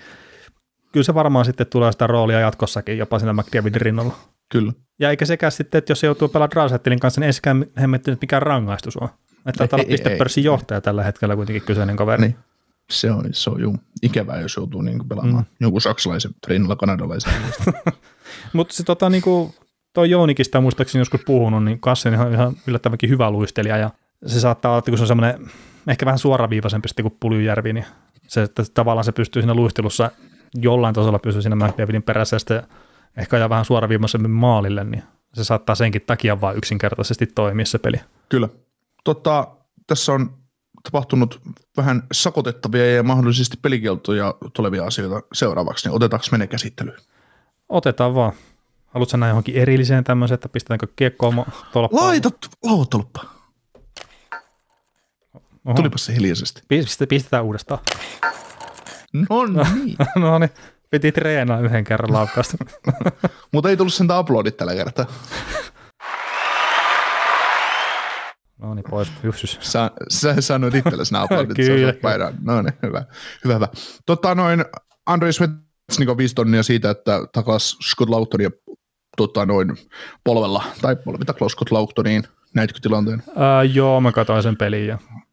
[0.91, 4.15] kyllä se varmaan sitten tulee sitä roolia jatkossakin jopa siinä McDavidin rinnalla.
[4.49, 4.73] Kyllä.
[4.99, 8.21] Ja eikä sekään sitten, että jos se joutuu pelaamaan Draisaitelin kanssa, niin ei sekään hemmettynyt
[8.21, 9.09] mikään rangaistus on.
[9.45, 12.21] Että Ei, ei, pistepörssin johtaja tällä hetkellä kuitenkin kyseinen kaveri.
[12.21, 12.35] Niin.
[12.89, 15.55] Se on, se on juu, ikävää, jos joutuu niinku pelaamaan mm.
[15.59, 17.33] jonkun saksalaisen rinnalla kanadalaisen.
[18.53, 19.55] Mutta se tota niinku,
[19.93, 23.89] toi Jounikin sitä muistaakseni joskus puhunut, niin Kassen on ihan yllättävänkin hyvä luistelija ja
[24.25, 25.51] se saattaa olla, että kun se on semmoinen
[25.87, 27.85] ehkä vähän suoraviivaisempi sitten kuin Puljujärvi, niin
[28.27, 30.11] se, että tavallaan se pystyy siinä luistelussa
[30.55, 32.63] jollain tasolla pysyä siinä McDavidin perässä ja sitten
[33.17, 35.03] ehkä ajaa vähän suoraviivaisemmin maalille, niin
[35.33, 37.97] se saattaa senkin takia vaan yksinkertaisesti toimia se peli.
[38.29, 38.49] Kyllä.
[39.03, 39.47] Tota,
[39.87, 40.37] tässä on
[40.83, 41.41] tapahtunut
[41.77, 46.97] vähän sakotettavia ja mahdollisesti pelikieltoja tulevia asioita seuraavaksi, niin otetaanko mene käsittelyyn?
[47.69, 48.33] Otetaan vaan.
[48.85, 52.05] Haluatko näin johonkin erilliseen tämmöiseen, että pistetäänkö kiekkoa tolppaan?
[52.05, 52.29] Laita
[52.63, 53.36] lauotolppa.
[55.67, 55.75] Oho.
[55.75, 56.61] Tulipa se hiljaisesti.
[56.61, 57.79] Piste- Pistetään uudestaan.
[59.13, 59.97] No niin.
[60.15, 60.49] no niin,
[60.89, 62.57] piti treenaa yhden kerran laukausta.
[63.53, 65.05] Mutta ei tullut sen aplodit tällä kertaa.
[68.57, 69.57] no niin, pois hyssys.
[69.61, 71.55] Sä, sä sanoit itsellesi nämä aplodit.
[71.55, 71.93] Kyllä.
[71.93, 72.33] Kyllä.
[72.41, 73.03] No niin, hyvä.
[73.43, 73.67] Hyvä, hyvä.
[74.05, 74.65] Tota noin,
[75.05, 78.49] Andrei Svetsnikov viisi tonnia siitä, että takas Scott Laughtonia
[79.17, 79.77] tota noin
[80.23, 82.23] polvella, tai polvita Scott Lauhtoniin.
[82.53, 83.23] Näitkö tilanteen?
[83.35, 85.26] Ää, joo, mä katsoin sen pelin ja ää,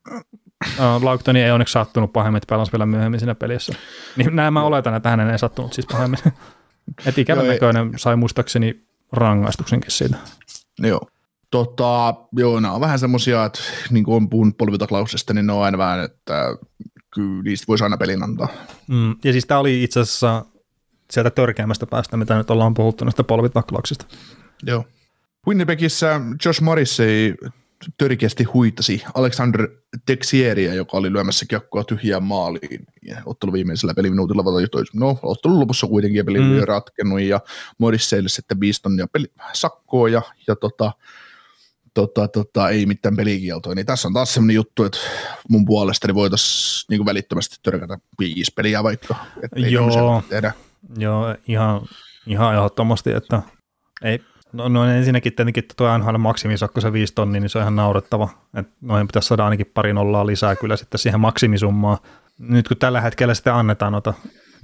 [1.02, 3.72] Lauktoni ei onneksi sattunut pahemmin, että pelasi vielä myöhemmin siinä pelissä.
[4.16, 6.18] Niin näin mä oletan, että hänen ei sattunut siis pahemmin.
[7.06, 10.16] Et ikävän Joo, ei- näköinen sai muistaakseni rangaistuksenkin siitä.
[10.78, 11.00] Joo.
[11.50, 13.60] Tota, joo, nämä on vähän semmosia, että
[13.90, 16.56] niin kuin on puhunut polvitaklauksesta, niin ne on aina vähän, että
[17.14, 18.48] kyllä niistä voisi aina pelin antaa.
[18.88, 20.44] Mm, ja siis tämä oli itse asiassa
[21.10, 24.06] sieltä törkeämmästä päästä, mitä nyt ollaan puhuttu näistä polvitaklauksista.
[24.62, 24.84] Joo.
[25.46, 27.34] Winnipegissä Josh Morrissey
[27.98, 29.68] törkeästi huitasi Alexander
[30.06, 32.86] Texieria, joka oli lyömässä kiekkoa tyhjään maaliin.
[33.02, 34.82] Ja ottelu viimeisellä peliminuutilla vatoitoi.
[34.94, 36.60] No, ottelun lopussa kuitenkin ja peli Mm.
[36.64, 37.40] ratkennut ja
[37.78, 40.92] Morrisseylle sitten viisi tonnia peli, sakkoa ja, ja tota,
[41.94, 43.74] tota, tota, ei mitään pelikieltoa.
[43.74, 44.98] Niin tässä on taas sellainen juttu, että
[45.48, 49.16] mun puolestani voitaisiin niin välittömästi törkätä viisi peliä vaikka.
[49.56, 50.22] Joo.
[50.28, 50.52] Tehdä.
[50.98, 51.80] Joo, ihan,
[52.26, 53.42] ihan ehdottomasti, että
[54.02, 54.20] ei,
[54.54, 58.28] no, no ensinnäkin tietenkin tuo NHL maksimisakko se 5 tonni, niin se on ihan naurettava.
[58.54, 61.98] Et noihin pitäisi saada ainakin pari nollaa lisää kyllä sitten siihen maksimisummaan.
[62.38, 64.14] Nyt kun tällä hetkellä sitten annetaan noita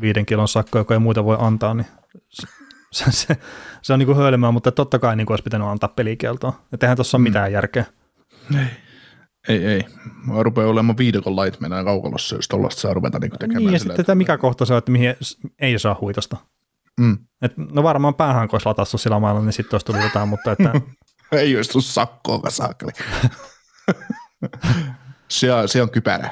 [0.00, 1.86] viiden kilon sakkoja, joka ei muita voi antaa, niin
[2.28, 2.46] se,
[2.92, 3.36] se, se,
[3.82, 6.52] se on niin kuin hölmää, mutta totta kai niin kuin olisi pitänyt antaa pelikieltoa.
[6.72, 7.84] Että eihän tuossa ole mitään järkeä.
[9.48, 9.84] Ei, ei.
[10.26, 13.64] Mä rupeaa olemaan viidakon lait mennään kaukalossa, jos tollaista saa ruveta niin tekemään.
[13.64, 15.14] Niin, ja sitten tämä mikä kohta se on, että mihin
[15.58, 16.36] ei saa huitosta.
[17.00, 17.18] Mm.
[17.42, 20.52] Et, no varmaan päähän, kun olisi latassu sillä mailla, niin sitten olisi tullut jotain, mutta
[20.52, 20.72] että
[21.32, 22.92] Ei olisi tullut sakkoa, saakeli.
[25.28, 26.30] se, on, se on kypärä.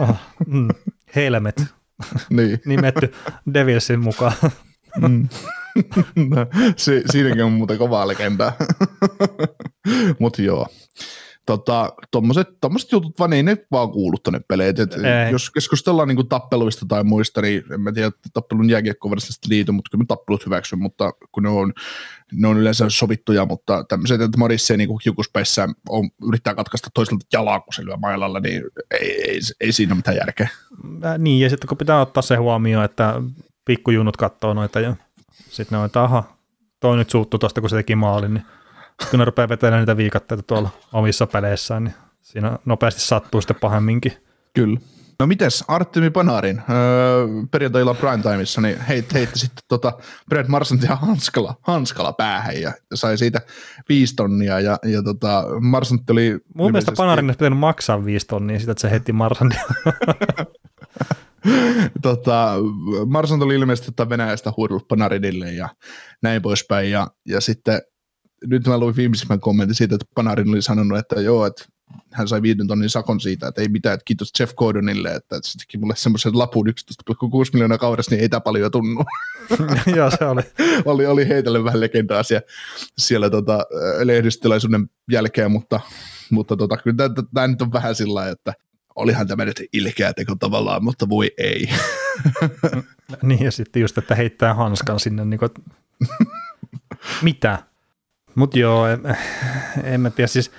[0.00, 0.16] oh,
[0.46, 0.68] mm,
[1.16, 1.64] helmet
[2.30, 2.60] niin.
[2.66, 3.12] nimetty
[3.54, 4.32] Devilsin mukaan.
[4.98, 5.28] Mm.
[6.76, 8.52] se, siinäkin on muuten kovaa legendaa.
[10.18, 10.66] Mutta joo.
[11.50, 14.80] Tota, tommoset, tommoset jutut vaan ei ne vaan kuulu tonne peleihin.
[14.80, 15.32] Et Ei.
[15.32, 19.90] jos keskustellaan niinku tappeluista tai muista, niin en mä tiedä tappelun jääkiekko varsinaisesti liity, mutta
[19.90, 21.72] kyllä mä tappelut hyväksyn, mutta kun ne on,
[22.32, 27.60] ne on yleensä sovittuja, mutta tämmöiset, että Morisse niinku kiukuspäissä on, yrittää katkaista toiselta jalaa,
[27.60, 28.62] kun se lyö mailalla, niin
[29.00, 30.48] ei, ei, ei siinä ole mitään järkeä.
[31.04, 33.22] Äh, niin, ja sitten kun pitää ottaa se huomioon, että
[33.64, 34.96] pikkujunut katsoo noita ja
[35.50, 36.36] sitten ne on, että aha,
[36.80, 38.44] toi nyt suuttu tuosta, kun se teki maalin, niin
[39.10, 44.12] kun ne rupeaa vetelemään niitä viikatteita tuolla omissa peleissään, niin siinä nopeasti sattuu sitten pahemminkin.
[44.54, 44.80] Kyllä.
[45.20, 49.92] No mites Artemi Panarin öö, perjantai-illan primetimeissa niin heit, heitti sitten tota
[50.28, 53.40] Brad Marsantia hanskalla, hanskalla päähän ja sai siitä
[53.88, 58.60] viisi tonnia ja, ja tota, Marsantti oli Mun mielestä Panarin olisi pitänyt maksaa viisi tonnia
[58.60, 59.64] sitä, että se heti Marsandia.
[62.02, 62.54] tota,
[63.06, 65.68] Marsant oli ilmeisesti tota Venäjästä huudellut Panarinille ja
[66.22, 67.82] näin poispäin ja, ja sitten
[68.46, 71.64] nyt mä luin viimeisimmän kommentin siitä, että Panarin oli sanonut, että joo, että
[72.12, 75.58] hän sai viiden tonnin sakon siitä, että ei mitään, että kiitos Jeff Gordonille, että se
[75.58, 76.74] teki mulle semmoisen lapun 11,6
[77.52, 79.04] miljoonaa kaudessa, niin ei tämä paljon tunnu.
[79.96, 80.42] Joo, se oli.
[80.84, 82.46] oli, oli heitelle vähän legendaa siellä,
[82.98, 83.66] siellä tota,
[84.04, 85.80] lehdistötilaisuuden jälkeen, mutta,
[86.30, 86.96] mutta tota, kyllä
[87.34, 88.52] tämä nyt on vähän sillä että
[88.96, 91.68] olihan tämä nyt ilkeä teko tavallaan, mutta voi ei.
[93.22, 95.50] niin ja sitten just, että heittää hanskan sinne, niin kuin,
[97.22, 97.69] mitä?
[98.34, 99.00] Mutta joo, en,
[99.84, 100.50] en mä tiedä, siis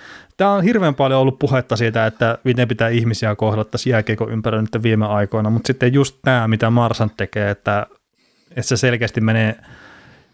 [0.42, 4.62] Tämä on hirveän paljon ollut puhetta siitä, että miten pitää ihmisiä kohdella tässä jääkeikon ympärillä
[4.62, 7.88] nyt viime aikoina, mutta sitten just tämä, mitä Marsan tekee, että,
[8.50, 9.56] että se selkeästi menee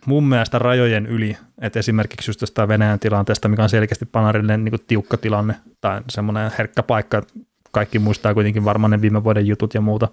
[0.05, 4.73] mun mielestä rajojen yli, että esimerkiksi just tästä Venäjän tilanteesta, mikä on selkeästi Panarille niin
[4.87, 7.23] tiukka tilanne tai semmoinen herkkä paikka,
[7.71, 10.07] kaikki muistaa kuitenkin varmaan ne viime vuoden jutut ja muuta,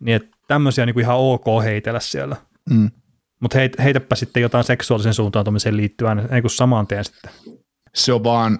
[0.00, 2.36] niin että tämmöisiä niin ihan ok heitellä siellä.
[2.70, 2.90] Mm.
[3.40, 7.30] Mutta heit, heitäpä sitten jotain seksuaalisen suuntautumiseen liittyen, ei kun samaan tien sitten.
[7.94, 8.58] Se on vaan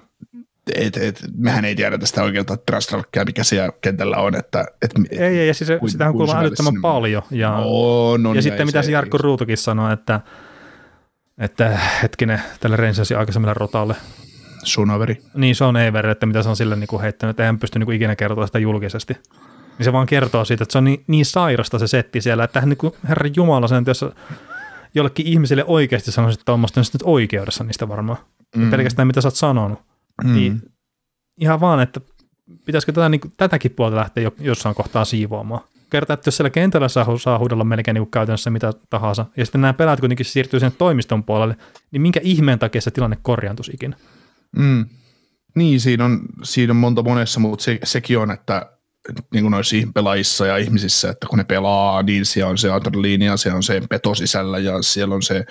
[0.74, 4.34] et, et, mehän ei tiedä tästä oikealta trastalkia, mikä siellä kentällä on.
[4.34, 7.22] Että, et, ei, ei, ja siis kuin, sitähän kuuluu älyttömän paljon.
[7.30, 9.24] Ja, no, no, ja sitten mitä se Jarkko just.
[9.24, 10.20] Ruutukin sanoi, että,
[11.38, 13.96] että hetkinen, tälle Rangersin aikaisemmille rotalle.
[14.62, 15.22] Sunaveri.
[15.34, 17.78] Niin, se on Everi, että mitä se on sille niin kuin heittänyt, että eihän pysty
[17.78, 19.14] niin kuin ikinä kertoa sitä julkisesti.
[19.78, 22.60] Niin se vaan kertoo siitä, että se on niin, niin sairasta se setti siellä, että
[22.60, 24.04] hän niin kuin, herra Jumala, sen, jos
[24.94, 28.18] jollekin ihmiselle oikeasti sanoisi, että on nyt oikeudessa niistä varmaan.
[28.56, 28.70] Mm.
[28.70, 29.78] Pelkästään mitä sä oot sanonut.
[30.24, 30.34] Mm.
[30.34, 30.62] Niin
[31.40, 32.00] ihan vaan, että
[32.64, 35.62] pitäisikö tätä, niin tätäkin puolta lähteä jo, jossain kohtaa siivoamaan.
[35.90, 39.60] Kertaa, että jos siellä kentällä saa, saa huudella melkein niin käytännössä mitä tahansa, ja sitten
[39.60, 41.56] nämä pelaat kuitenkin siirtyy sen toimiston puolelle,
[41.90, 43.96] niin minkä ihmeen takia se tilanne korjaantuisi ikinä?
[44.56, 44.86] Mm.
[45.54, 48.72] Niin, siinä on, siinä on monta monessa, mutta se, sekin on, että
[49.32, 53.24] niin kuin noissa pelaajissa ja ihmisissä, että kun ne pelaa, niin siellä on se adrenaliini
[53.24, 55.44] ja siellä on se peto sisällä ja siellä on se,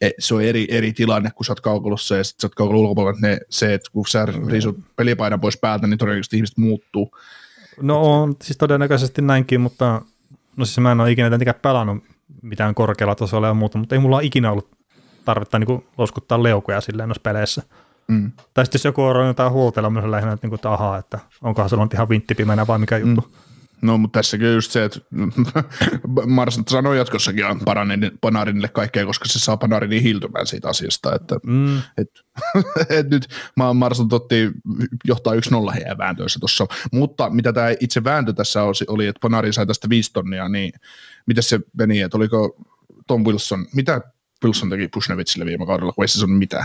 [0.00, 2.80] e, se on eri, eri tilanne, kun sä oot kaukolossa ja sitten sä oot kaukolon
[2.80, 7.16] ulkopuolella, ne, se, että kun sä riisut pelipaidan pois päältä, niin todennäköisesti ihmiset muuttuu.
[7.80, 10.02] No on siis todennäköisesti näinkin, mutta
[10.56, 12.04] no siis mä en ole ikinä tietenkään pelannut
[12.42, 14.70] mitään korkealla tasolla ja muuta, mutta ei mulla ole ikinä ollut
[15.24, 17.62] tarvetta niin loskuttaa leukoja silleen noissa peleissä.
[18.08, 18.32] Mm.
[18.54, 21.18] Tai sitten jos joku on jotain huoltella myös lähinnä, että, niin kuin, että ahaa, että
[21.42, 23.20] onkohan se on ihan vinttipimänä vai mikä juttu.
[23.20, 23.52] Mm.
[23.82, 25.00] No, mutta tässäkin on just se, että
[26.26, 31.14] Mars sanoi jatkossakin Panarin, Panarinille kaikkea, koska se saa Panarin hiiltymään siitä asiasta.
[31.14, 31.78] Että, mm.
[31.98, 32.08] et,
[32.98, 33.28] et nyt
[33.74, 34.50] Mars totti
[35.04, 36.66] johtaa yksi nolla heidän vääntöissä tuossa.
[36.92, 40.72] Mutta mitä tämä itse vääntö tässä oli, että Panarin sai tästä viisi tonnia, niin
[41.26, 42.56] miten se meni, että oliko
[43.06, 44.00] Tom Wilson, mitä
[44.44, 46.64] Wilson teki Pushnevitsille viime kaudella, kun ei se sanonut mitään?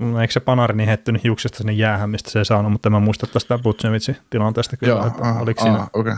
[0.00, 3.00] No, eikö se Panari niin hettynyt hiuksesta sinne jäähän, mistä se ei saanut, mutta mä
[3.00, 5.86] muistan tästä Butchevitsin tilanteesta kyllä, Joo, että aha, oliko siinä.
[5.92, 6.16] okay.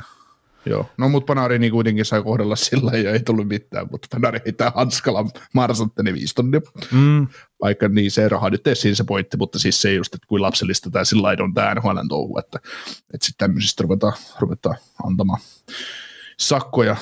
[0.66, 4.40] Joo, no mutta Panari niin kuitenkin sai kohdella sillä ja ei tullut mitään, mutta Panari
[4.44, 6.61] heittää hanskalla Marsantteni viisi tonnia.
[6.93, 7.27] Mm.
[7.62, 10.43] Vaikka niin se raha nyt ei siinä se pointti, mutta siis se just, että kuin
[10.43, 12.59] lapsellista tämä sillä on tämä NHL touhu, että,
[13.15, 15.40] että sitten tämmöisistä ruvetaan, ruvetaan antamaan
[16.39, 16.97] sakkoja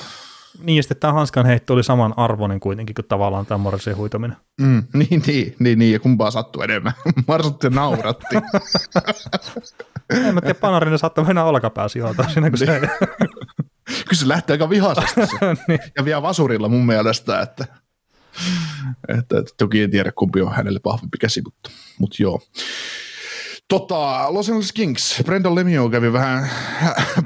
[0.63, 4.37] niin, ja sitten tämä hanskan heitto oli saman arvoinen kuitenkin kuin tavallaan tämä Morrisin huitaminen.
[4.61, 6.93] Mm, niin, niin, niin, niin, ja kumpaa sattui enemmän.
[7.27, 8.35] Marsutti nauratti.
[10.09, 11.99] en mä tiedä, Panarinen saattoi mennä olkapääsi
[12.33, 12.65] siinä, kun se...
[12.65, 12.81] Niin.
[14.09, 15.21] Kyllä se lähtee aika vihaisesti
[15.67, 15.79] niin.
[15.97, 17.65] ja vielä vasurilla mun mielestä, että,
[19.07, 21.69] että, että toki en tiedä kumpi on hänelle vahvempi käsi, mutta,
[21.99, 22.41] mutta joo.
[23.69, 26.49] Tota, Los Angeles Kings, Brendan Lemieux kävi vähän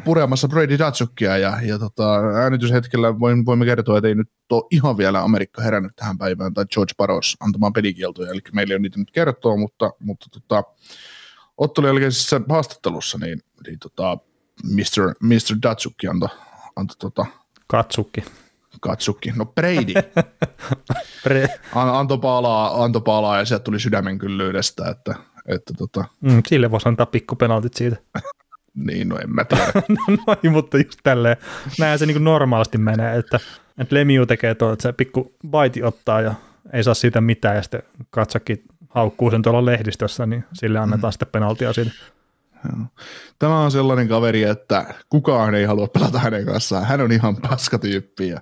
[0.05, 4.97] puremassa Brady Datsukia ja, ja tota, äänityshetkellä voin, voimme kertoa, että ei nyt ole ihan
[4.97, 8.99] vielä Amerikka herännyt tähän päivään tai George Barros antamaan pelikieltoja, eli meillä ei ole niitä
[8.99, 10.63] nyt kertoa, mutta, mutta tota,
[11.57, 14.17] ottelun jälkeisessä haastattelussa niin, niin tota,
[14.63, 15.13] Mr.
[15.19, 15.57] Mr.
[15.63, 16.29] Datsukki antoi
[16.75, 17.25] anto, tota,
[17.67, 18.23] Katsukki.
[18.81, 19.93] Katsukki, no Brady.
[21.27, 25.15] Pre- antoi palaa, anto palaa ja sieltä tuli sydämen kyllyydestä, että
[25.47, 26.05] että tota...
[26.21, 27.97] mm, sille voisi antaa pikkupenaltit siitä.
[28.87, 29.65] niin, no en mä tiedä.
[29.89, 31.37] no noin, mutta just tälleen.
[31.79, 33.39] Näin se niin normaalisti menee, että,
[33.77, 36.33] että Lemiu tekee tuo, että se pikku baiti ottaa ja
[36.73, 41.13] ei saa siitä mitään, ja sitten katsakin haukkuu sen tuolla lehdistössä, niin sille annetaan mm.
[41.13, 41.91] sitten penaltia siitä.
[43.39, 46.85] Tämä on sellainen kaveri, että kukaan ei halua pelata hänen kanssaan.
[46.85, 48.41] Hän on ihan paskatyyppi ja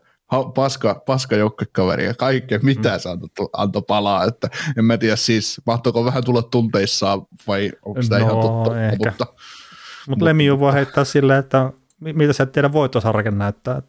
[0.55, 2.99] paska, paska joukkokaveri ja kaikkea, mitä mm.
[2.99, 8.01] se antoi, antoi palaa, että en mä tiedä siis, mahtoiko vähän tulla tunteissaan vai onko
[8.01, 9.09] sitä no, ihan totta, ehkä.
[9.09, 9.27] mutta...
[10.09, 13.81] Mutta Lemiu voi heittää silleen, että mitä sä et tiedä voitosarke näyttää.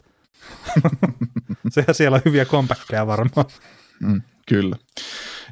[1.72, 3.46] Sehän siellä on hyviä kompakkeja varmaan.
[4.00, 4.76] Mm, kyllä.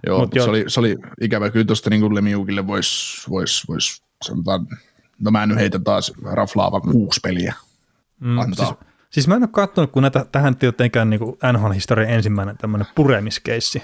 [0.07, 0.45] Joo, Mut jo.
[0.45, 1.51] se, oli, se oli ikävä.
[1.51, 4.67] Kyllä tuosta niin Lemiukille voisi vois, vois, sanotaan,
[5.19, 7.55] no mä en nyt heitä taas raflaava kuusi peliä.
[8.21, 8.67] Mm, antaa.
[8.67, 11.21] Siis Siis mä en ole katsonut, kun näitä, tähän jotenkään niin
[11.53, 13.83] NHL-historian ensimmäinen tämmöinen puremiskeissi.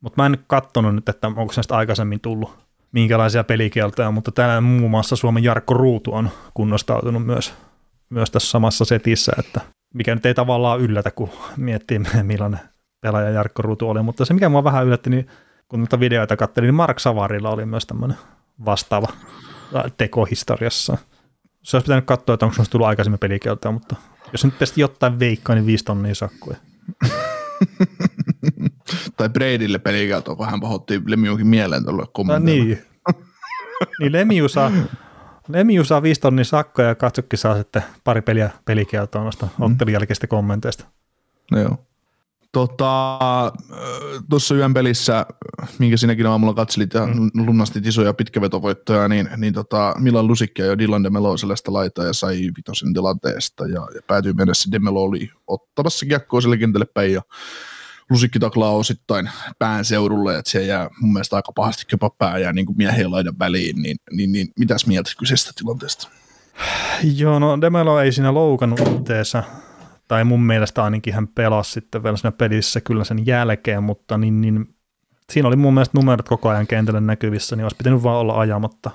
[0.00, 2.58] Mutta mä en nyt katsonut nyt, että onko näistä aikaisemmin tullut
[2.92, 7.54] minkälaisia pelikieltoja, mutta täällä muun muassa Suomen Jarkko Ruutu on kunnostautunut myös,
[8.10, 9.60] myös tässä samassa setissä, että
[9.94, 12.60] mikä nyt ei tavallaan yllätä, kun miettii millainen
[13.00, 15.26] pelaaja Jarkko Ruutu oli, mutta se mikä mua vähän yllätti, niin
[15.68, 18.16] kun noita videoita katselin, niin Mark Savarilla oli myös tämmöinen
[18.64, 19.08] vastaava
[19.96, 20.98] teko historiassa.
[21.62, 23.96] Se olisi pitänyt katsoa, että onko se tullut aikaisemmin pelikieltoja, mutta
[24.32, 26.56] jos nyt tästä jotain veikkaa, niin viisi tonnia sakkuja.
[29.16, 32.82] tai Bradylle pelikieltoa, kun hän pahoitti Lemiukin mieleen tuolla no, niin.
[34.00, 34.72] niin Lemiu saa,
[35.48, 39.64] Lemiu saa viisi tonnia sakkoja ja katsokki saa sitten pari peliä pelikieltoa noista mm.
[39.64, 40.84] ottelun jälkeistä kommenteista.
[41.50, 41.86] No joo.
[42.52, 43.18] Tota,
[44.30, 45.26] tuossa yön pelissä,
[45.78, 47.30] minkä sinäkin aamulla katselit ja mm.
[47.46, 52.50] lunnastit isoja pitkävetovoittoja, niin, niin tota, Milan Lusikki ja Dylan Demelo sellaista laitaa ja sai
[52.56, 54.70] vitosen tilanteesta ja, ja päätyi mennessä.
[54.72, 57.22] Demelo oli ottamassa kiekkoa sille kentälle päin ja
[58.10, 62.52] Lusikki taklaa osittain pään seudulle, että se jää mun mielestä aika pahasti jopa pää ja
[62.52, 66.08] niin miehen laidan väliin, niin, niin, niin mitäs mieltä kyseisestä tilanteesta?
[67.16, 69.42] Joo, no Demelo ei siinä loukannut itteensä
[70.08, 74.40] tai mun mielestä ainakin hän pelasi sitten vielä siinä pelissä kyllä sen jälkeen, mutta niin,
[74.40, 74.74] niin
[75.30, 78.90] siinä oli mun mielestä numerot koko ajan kentällä näkyvissä, niin olisi pitänyt vaan olla ajamatta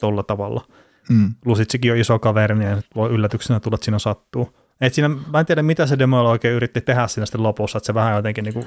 [0.00, 0.66] tolla tavalla.
[1.08, 1.34] Mm.
[1.44, 4.56] Lusitsikin on iso kaveri, niin voi yllätyksenä tulla, että siinä sattuu.
[4.80, 7.86] Et siinä, mä en tiedä, mitä se demo oikein yritti tehdä siinä sitten lopussa, että
[7.86, 8.66] se vähän jotenkin niin kuin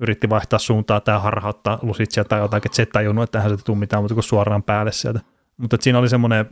[0.00, 3.64] yritti vaihtaa suuntaa tai harhauttaa Lusitsia tai jotakin, että se ei tajunnut, että tähän se
[3.64, 5.20] tule mitään muuta kuin suoraan päälle sieltä.
[5.60, 6.46] Mutta siinä oli semmoinen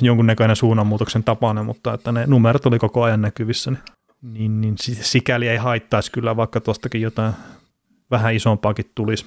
[0.00, 5.48] jonkunnäköinen suunnanmuutoksen tapainen, mutta että ne numerot oli koko ajan näkyvissä, niin, niin, niin sikäli
[5.48, 7.32] ei haittaisi kyllä, vaikka tuostakin jotain
[8.10, 9.26] vähän isompaakin tulisi.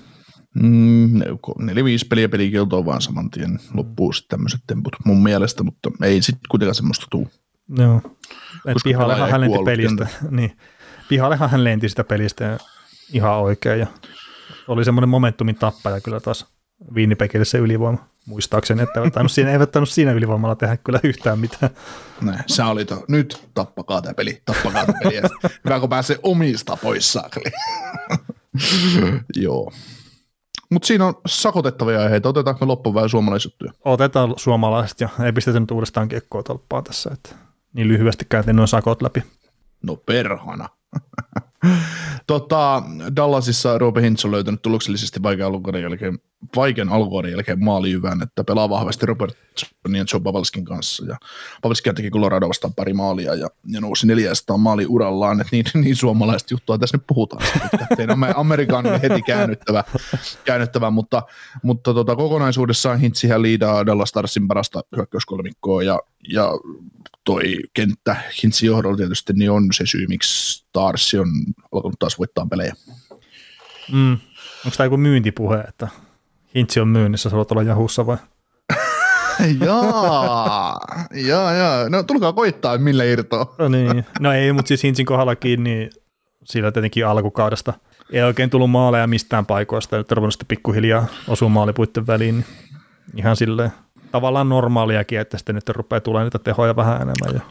[0.63, 1.19] Mm,
[1.59, 6.21] neljä viisi peliä pelikieltoa vaan saman tien loppuu sitten tämmöiset temput mun mielestä, mutta ei
[6.21, 7.27] sitten kuitenkaan semmoista tuu.
[7.77, 8.01] Joo,
[8.83, 10.57] pihallehan hän lenti pelistä, niin,
[11.09, 12.57] pihallehan hän lenti sitä pelistä
[13.13, 13.87] ihan oikein ja
[14.67, 16.45] oli semmoinen momentumin tappaja kyllä taas
[16.93, 21.39] Winnipegille se ylivoima muistaakseni, että eivät tainnut siinä, eivät tainnut siinä ylivoimalla tehdä kyllä yhtään
[21.39, 21.71] mitään.
[22.21, 25.21] Näin, sä oli to, nyt tappakaa tämä peli, tappakaa tämä peli.
[25.65, 27.51] Hyvä, kun pääsee omista pois saakeli.
[29.35, 29.71] Joo.
[30.71, 32.29] Mutta siinä on sakotettavia aiheita.
[32.29, 33.71] Otetaanko me loppuun vähän suomalaisjuttuja?
[33.85, 37.09] Otetaan suomalaiset ja ei pistetä nyt uudestaan kiekkoa tolppaa tässä.
[37.13, 37.35] Että
[37.73, 39.23] niin lyhyesti käytiin noin sakot läpi.
[39.83, 40.69] No perhana.
[42.27, 42.83] tota,
[43.15, 46.19] Dallasissa Robe Hintz on löytänyt tuloksellisesti vaikean alkukauden jälkeen,
[46.55, 51.05] vaikean alkukauden jälkeen maaliyvän, että pelaa vahvasti Robertsonin ja Joe Pavalskin kanssa.
[51.05, 51.17] Ja
[51.61, 55.95] Pavalskin teki Colorado vastaan pari maalia ja, ja nousi 400 maali urallaan, että niin, niin
[55.95, 57.43] suomalaista juttua tässä nyt puhutaan.
[57.97, 59.83] Teidän Amerikan heti käännyttävä,
[60.45, 61.23] käännyttävä mutta,
[61.63, 65.99] mutta tota, kokonaisuudessaan Hintzihän liidaa Dallas Starsin parasta hyökkäyskolmikkoa ja,
[66.29, 66.49] ja
[67.23, 71.27] toi kenttä Hintsin johdolla tietysti niin on se syy, miksi Stars on
[71.71, 72.73] alkanut taas voittaa pelejä.
[73.91, 74.11] Mm.
[74.65, 75.87] Onko tämä joku myyntipuhe, että
[76.55, 78.17] Hintsi on myynnissä, sä olla Jahussa vai?
[79.65, 80.79] jaa,
[81.13, 81.89] jaa, jaa.
[81.89, 83.55] No tulkaa koittaa, millä irtoa.
[83.57, 85.89] no niin, no ei, mutta siis Hintsin kohdallakin, niin
[86.43, 87.73] sillä tietenkin alkukaudesta
[88.11, 92.45] ei oikein tullut maaleja mistään paikoista, että ruvennut sitten pikkuhiljaa osuu maalipuitten väliin, niin
[93.15, 93.71] ihan silleen
[94.11, 97.33] tavallaan normaaliakin, että sitten nyt rupeaa tulemaan niitä tehoja vähän enemmän.
[97.33, 97.41] Ja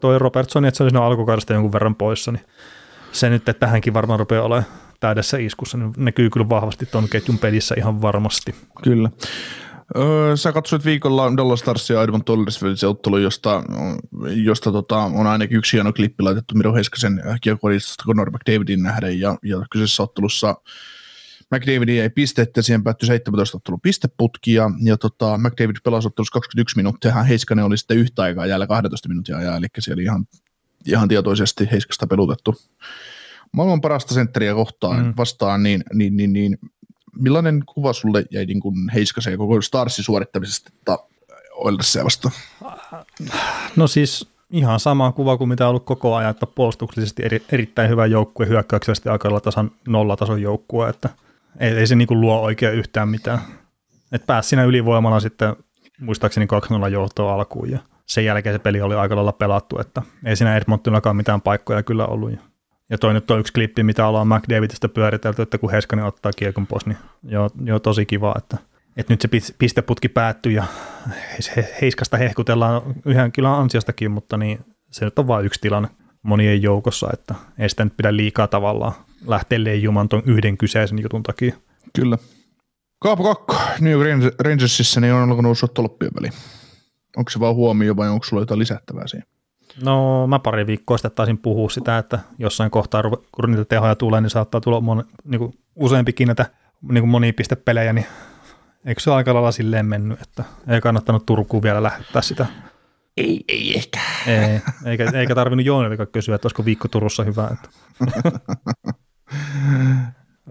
[0.00, 2.44] toi Robertson, että se olisi alkukaudesta jonkun verran poissa, niin
[3.12, 7.38] se nyt, että hänkin varmaan rupeaa olemaan täydessä iskussa, niin näkyy kyllä vahvasti tuon ketjun
[7.38, 8.54] pelissä ihan varmasti.
[8.82, 9.10] Kyllä.
[9.96, 13.62] Öö, sä katsoit viikolla Dallas Stars ja Edmonton Oilers ottelu, josta,
[14.44, 19.36] josta tota, on ainakin yksi hieno klippi laitettu Miro Heiskasen kiekollista Conor McDavidin nähden, ja,
[19.42, 20.54] ja kyseisessä ottelussa
[21.50, 27.22] McDavid ei pistettä, siihen päättyi 17 ottelun pisteputkia, ja tota, McDavid pelasi ottelussa 21 minuuttia,
[27.22, 30.26] Heiskanen oli sitten yhtä aikaa jäällä 12 minuuttia ajaa, eli siellä oli ihan,
[30.86, 32.54] ihan tietoisesti Heiskasta pelutettu
[33.52, 35.14] maailman parasta sentteriä kohtaan mm.
[35.16, 36.58] vastaan, niin, niin, niin, niin
[37.18, 40.98] millainen kuva sulle jäi niin kuin Heiskasen ja koko Starsin suorittamisesta
[41.54, 42.34] Oilersia vastaan?
[43.76, 47.90] No siis ihan sama kuva kuin mitä on ollut koko ajan, että puolustuksellisesti eri, erittäin
[47.90, 51.08] hyvä joukkue, hyökkäyksellisesti aika tasan nollatason joukkue, että
[51.60, 53.38] ei, ei se niin kuin luo oikein yhtään mitään.
[54.12, 55.56] Et pääsi siinä ylivoimalla sitten
[56.00, 56.46] muistaakseni
[56.86, 60.56] 2-0 johtoa alkuun ja sen jälkeen se peli oli aika lailla pelattu, että ei siinä
[60.56, 62.32] Edmontonillakaan mitään paikkoja kyllä ollut.
[62.32, 62.38] Ja,
[62.92, 66.66] ja toi nyt on yksi klippi, mitä ollaan McDavidista pyöritelty, että kun Heskanen ottaa kiekon
[66.66, 68.56] pois, niin joo, joo tosi kiva, että,
[68.96, 69.28] että nyt se
[69.58, 70.64] pisteputki päättyy ja
[71.80, 74.58] Heiskasta hehkutellaan ihan kyllä ansiostakin, mutta niin
[74.90, 75.88] se nyt on vain yksi tilanne
[76.22, 78.92] monien joukossa, että ei sitä nyt pidä liikaa tavallaan
[79.26, 81.54] lähteä leijumaan tuon yhden kyseisen jutun takia.
[81.96, 82.18] Kyllä.
[82.98, 86.32] Kaapo Kakko, New York Rangersissa niin on alkanut tolppien väliin.
[87.16, 89.26] Onko se vaan huomio vai onko sulla jotain lisättävää siihen?
[89.84, 94.20] No mä pari viikkoa sitten taisin puhua sitä, että jossain kohtaa kun niitä tehoja tulee,
[94.20, 96.46] niin saattaa tulla mon, niin kuin useampikin näitä
[96.82, 98.06] niin kuin monipistepelejä, niin
[98.84, 102.46] eikö se aika lailla silleen mennyt, että ei kannattanut Turkuun vielä lähettää sitä?
[103.16, 104.00] Ei, ei ehkä.
[104.26, 107.50] Ei, eikä, eikä tarvinnut Joonilta kysyä, että olisiko viikko Turussa hyvä.
[107.52, 107.68] Että.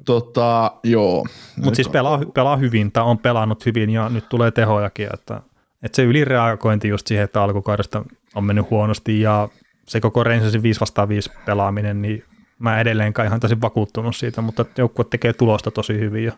[0.06, 1.26] Tota, joo.
[1.56, 5.42] Mutta siis pelaa, pelaa hyvin, tai on pelannut hyvin ja nyt tulee tehojakin, että,
[5.84, 8.06] että se ylireagointi just siihen, että alkukaudesta
[8.36, 9.50] on mennyt huonosti ja
[9.88, 12.24] se koko Rangersin 5 vastaan 5 pelaaminen, niin
[12.60, 16.34] mä edelleenkaan ihan täysin vakuuttunut siitä, mutta joukkue tekee tulosta tosi hyvin ja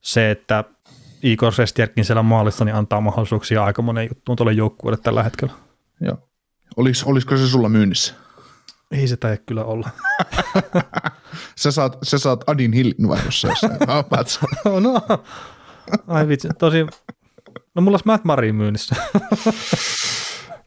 [0.00, 0.64] se, että
[1.22, 5.52] Igor Sestjärkin siellä maalissa, niin antaa mahdollisuuksia aika monen juttuun tuolle joukkueelle tällä hetkellä.
[6.00, 6.28] Joo.
[6.76, 8.14] Olis, olisiko se sulla myynnissä?
[8.90, 9.90] Ei se taida kyllä olla.
[11.60, 13.72] sä, saat, sä saat Adin Hillin vaihdossa jossain.
[14.64, 15.02] oh, no.
[16.06, 16.86] Ai vitsi, tosi...
[17.76, 18.96] No mulla olisi Matt Marin myynnissä.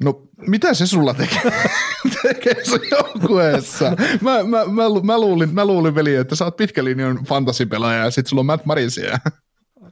[0.03, 1.41] No, mitä se sulla tekee,
[2.22, 3.91] tekee sun joukkueessa?
[4.22, 8.27] Mä, mä, mä, mä, luulin, mä luulin veli, että sä oot pitkälinjan fantasipelaaja ja sit
[8.27, 9.19] sulla on Matt Marin siellä.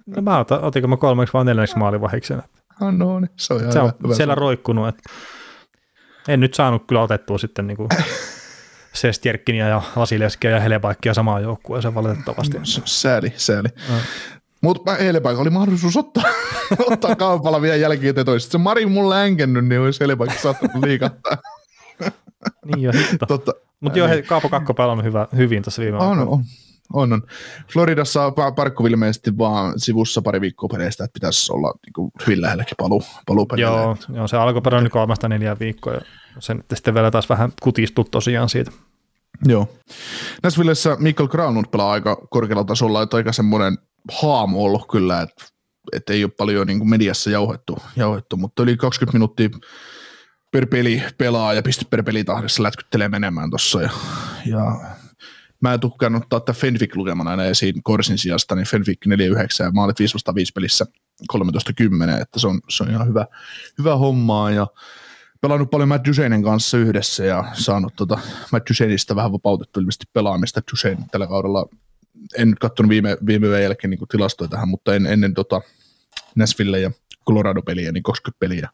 [0.06, 2.44] No mä otan, otinko mä kolmeksi vai neljänneksi maalivahiksen.
[2.81, 4.41] No, no niin, se on, se on hyvä, siellä hyvä.
[4.41, 4.88] roikkunut.
[4.88, 5.10] Että
[6.27, 7.88] en nyt saanut kyllä otettua sitten niinku
[8.94, 12.57] Sestjerkkinia ja Vasileskia ja Helebaikkia samaan joukkueeseen valitettavasti.
[12.57, 13.69] No, sääli, sääli.
[13.89, 13.95] No.
[14.68, 16.23] Mutta Helebaik oli mahdollisuus ottaa,
[16.91, 18.52] ottaa kaupalla vielä jälkeen toista.
[18.52, 21.38] Se Mari mulle änkennyt, niin olisi Helebaik saattanut liikattaa.
[22.65, 22.91] niin jo,
[23.27, 23.53] Totta.
[23.80, 26.44] Mutta joo, Kaapo Kakko pelannut hyvä, hyvin tässä viime on, on,
[26.94, 27.23] on, on.
[27.73, 32.76] Floridassa Parkko ilmeisesti vaan sivussa pari viikkoa pereistä, että pitäisi olla niin kuin, hyvin lähelläkin
[32.77, 36.02] paluu, paluu Joo, joo, se alkuperä oli kolmesta neljä viikkoa ja
[36.39, 38.72] sen sitten vielä taas vähän kutistuu tosiaan siitä.
[39.45, 39.68] Joo.
[40.44, 43.77] Nashvillessä Mikkel Granlund pelaa aika korkealla tasolla, että aika semmoinen
[44.11, 45.45] haamu ollut kyllä, että,
[45.93, 49.49] että ei ole paljon niin kuin mediassa jauhettu, jauhettu, mutta yli 20 minuuttia
[50.51, 53.89] per peli pelaa ja piste per pelitahdissa lätkyttelee menemään tuossa ja,
[54.45, 54.79] ja
[55.61, 59.09] mä en tukkaan ottaa että Fenwick lukemana aina esiin Korsin sijasta, niin Fenwick 4-9
[59.59, 60.85] ja maalit 5 5 pelissä
[61.34, 63.25] 13-10, että se on, se on ihan hyvä,
[63.77, 64.67] hyvä hommaa ja
[65.41, 68.19] pelannut paljon Matt Duchenin kanssa yhdessä ja saanut tota
[68.51, 70.61] Matt Duchenista vähän vapautettu ilmeisesti pelaamista.
[70.71, 71.65] Duchene tällä kaudella,
[72.38, 75.61] en nyt katsonut viime, viime jälkeen niin tilastoja tähän, mutta en, ennen tota
[76.35, 76.91] Nashville ja
[77.27, 78.69] Colorado-peliä, niin 20 peliä.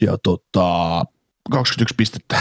[0.00, 1.04] Ja tota,
[1.50, 2.40] 21 pistettä,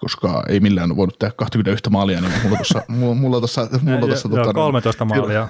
[0.00, 4.28] koska ei millään voinut tehdä 21 maalia, niin mulla tuossa, mulla, mulla tuossa, mulla tuossa
[4.28, 5.48] ja, tota, 13 maalia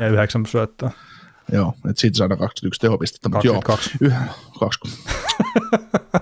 [0.00, 0.90] ja 9 syöttöä.
[1.52, 3.28] Joo, että siitä saadaan 21 tehopistettä.
[3.28, 3.90] 22.
[3.90, 5.10] Mutta joo, yh, 20.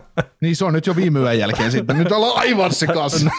[0.41, 1.99] niin se on nyt jo viime yön jälkeen sitten.
[1.99, 3.31] Nyt ollaan aivan sekaisin.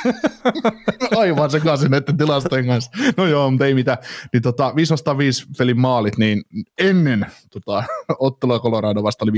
[1.17, 2.91] aivan sekaisin näiden tilastojen kanssa.
[3.17, 3.97] No joo, mutta ei mitään.
[4.33, 6.43] Niin tota, 505 pelin maalit, niin
[6.77, 7.83] ennen tota,
[8.19, 9.35] ottelua Colorado vasta oli 15-12,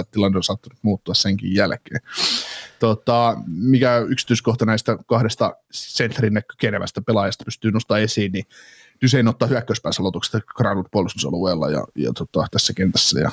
[0.00, 2.00] että tilanne on saattanut muuttua senkin jälkeen.
[2.78, 8.44] Tota, mikä yksityiskohta näistä kahdesta sentterin kenevästä pelaajasta pystyy nostamaan esiin, niin
[9.02, 13.30] Dysein ottaa hyökkäyspäässä aloituksesta Granlund puolustusalueella ja, ja tota, tässä kentässä ja,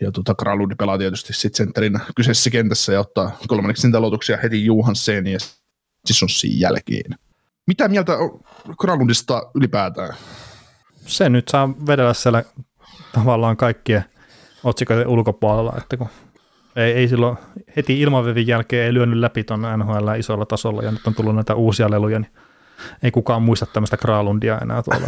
[0.00, 5.26] ja tota, Granlund pelaa tietysti sitten sentterin kyseisessä kentässä ja ottaa kolmanneksi aloituksia heti Johansen
[5.26, 5.38] ja
[6.06, 7.14] Sissonsin jälkeen.
[7.66, 8.40] Mitä mieltä on
[8.78, 10.14] Granlundista ylipäätään?
[11.06, 12.44] Se nyt saa vedellä siellä
[13.12, 14.04] tavallaan kaikkien
[14.64, 16.08] otsikoiden ulkopuolella, että kun
[16.76, 17.36] ei, ei silloin
[17.76, 21.54] heti ilmavevin jälkeen ei lyönyt läpi tuon NHL isolla tasolla ja nyt on tullut näitä
[21.54, 22.32] uusia leluja, niin
[23.02, 25.06] ei kukaan muista tämmöistä Kralundia enää tuolla.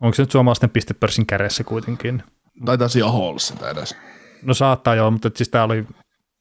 [0.00, 2.22] Onko se nyt suomalaisten pistepörssin kädessä kuitenkin?
[2.64, 3.96] Taitaa siellä Hallissa tai edes.
[4.42, 5.86] No saattaa joo, mutta siis tämä oli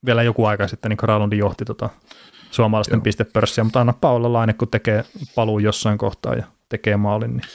[0.06, 1.90] vielä joku aika sitten, niin Kralundi johti tota
[2.52, 3.04] suomalaisten joo.
[3.04, 5.06] pistepörssiä, mutta anna Paula Laine, kun tekee
[5.36, 7.48] paluu jossain kohtaa ja tekee maalin, niin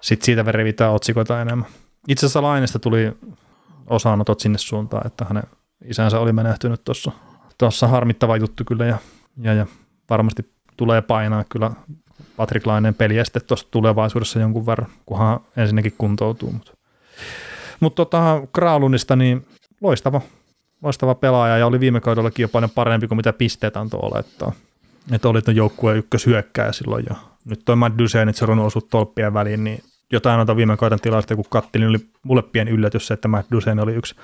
[0.00, 1.68] sitten siitä revitään otsikoita enemmän.
[2.08, 3.12] Itse asiassa Lainesta tuli
[3.86, 5.42] osanotot sinne suuntaan, että hänen
[5.84, 7.12] isänsä oli menehtynyt tuossa.
[7.58, 8.98] Tuossa harmittava juttu kyllä ja,
[9.36, 9.66] ja, ja
[10.10, 11.70] varmasti tulee painaa kyllä
[12.40, 16.52] Patrick Lainen peliä sitten tuossa tulevaisuudessa jonkun verran, kunhan ensinnäkin kuntoutuu.
[16.52, 16.72] Mutta
[17.80, 19.46] Mut tota, Kralunista niin
[19.80, 20.20] loistava,
[20.82, 24.52] loistava pelaaja ja oli viime kaudellakin jo paljon parempi kuin mitä pisteet antoi olettaa.
[25.12, 27.16] Että oli tuon joukkueen ykköshyökkäjä silloin jo.
[27.44, 27.94] Nyt toi Matt
[28.32, 32.42] se on osut tolppien väliin, niin jotain noita viime kauden tilasta, kun kattelin, oli mulle
[32.42, 34.14] pieni yllätys se, että Matt Dusein oli yksi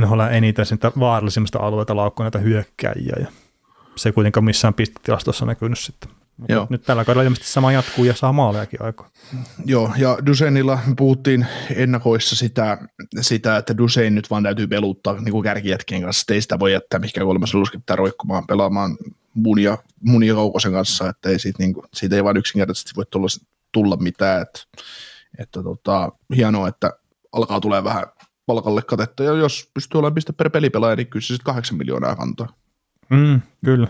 [0.00, 3.16] NHL eniten sitä vaarallisimmista alueita laukkoa näitä hyökkäjiä.
[3.20, 3.26] Ja
[3.96, 6.21] se ei kuitenkaan missään pistetilastossa näkynyt sitten.
[6.48, 6.66] Joo.
[6.70, 9.10] Nyt tällä kaudella ilmeisesti sama jatkuu ja saa maalejakin aikaa.
[9.64, 12.78] Joo, ja Dusenilla puhuttiin ennakoissa sitä,
[13.20, 17.00] sitä että Dusein nyt vaan täytyy peluttaa niin kuin kärkijätkien kanssa, ei sitä voi jättää
[17.00, 18.96] mihinkään kolmessa luskittaa roikkumaan pelaamaan
[19.34, 23.28] munia, munia Kaukosen kanssa, että ei siitä, niin kuin, siitä ei vaan yksinkertaisesti voi tulla,
[23.72, 24.60] tulla mitään, että,
[25.38, 26.90] että tota, hienoa, että
[27.32, 28.04] alkaa tulee vähän
[28.46, 32.16] palkalle katetta, ja jos pystyy olemaan piste per pelipelaaja, niin kyllä se sitten kahdeksan miljoonaa
[32.16, 32.48] kantaa.
[33.10, 33.88] Mm, kyllä.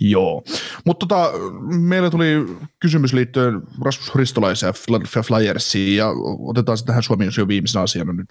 [0.00, 0.42] Joo,
[0.84, 1.32] mutta tota,
[1.68, 2.46] meillä tuli
[2.80, 6.08] kysymys liittyen Rasmus Ristolaisen ja Flyersiin ja
[6.38, 8.28] otetaan se tähän Suomen jo viimeisenä asiana nyt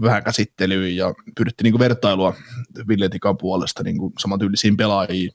[0.00, 2.34] vähän käsittelyyn ja pyydettiin niin vertailua
[2.88, 5.30] Ville Tikan puolesta niin samantyylisiin pelaajiin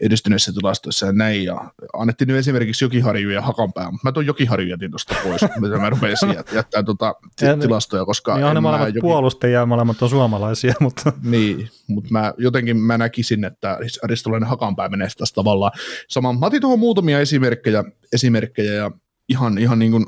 [0.00, 1.44] edistyneissä tilastoissa ja näin.
[1.44, 5.78] Ja annettiin nyt esimerkiksi Jokiharju ja Hakanpää, mutta mä tuon Jokiharju jätin tuosta pois, mitä
[5.78, 7.14] mä rupesin jättää tuota
[7.60, 8.34] tilastoja, koska...
[8.34, 9.00] Niin on ne molemmat joki...
[9.00, 11.12] puolustajia ja molemmat on suomalaisia, mutta...
[11.22, 15.72] Niin, mutta mä jotenkin mä näkisin, että Ristolainen Hakanpää menee tästä tavallaan
[16.08, 16.32] sama.
[16.32, 18.90] Mä otin tuohon muutamia esimerkkejä, esimerkkejä ja
[19.28, 20.06] ihan, ihan niin kuin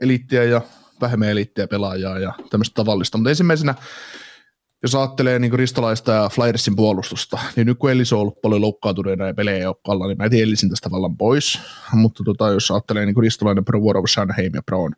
[0.00, 0.60] eliittiä ja
[1.00, 3.18] vähemmän eliittiä pelaajaa ja tämmöistä tavallista.
[3.18, 3.74] Mutta ensimmäisenä,
[4.82, 9.26] jos ajattelee niin Ristolaista ja Flyersin puolustusta, niin nyt kun Ellis on ollut paljon loukkaantuneena
[9.26, 11.58] ja pelejä ei ole niin mä etin Ellisin tästä vallan pois.
[11.92, 14.92] Mutta tota, jos ajattelee niin Ristolainen, Provorov, Shanheim ja Brown,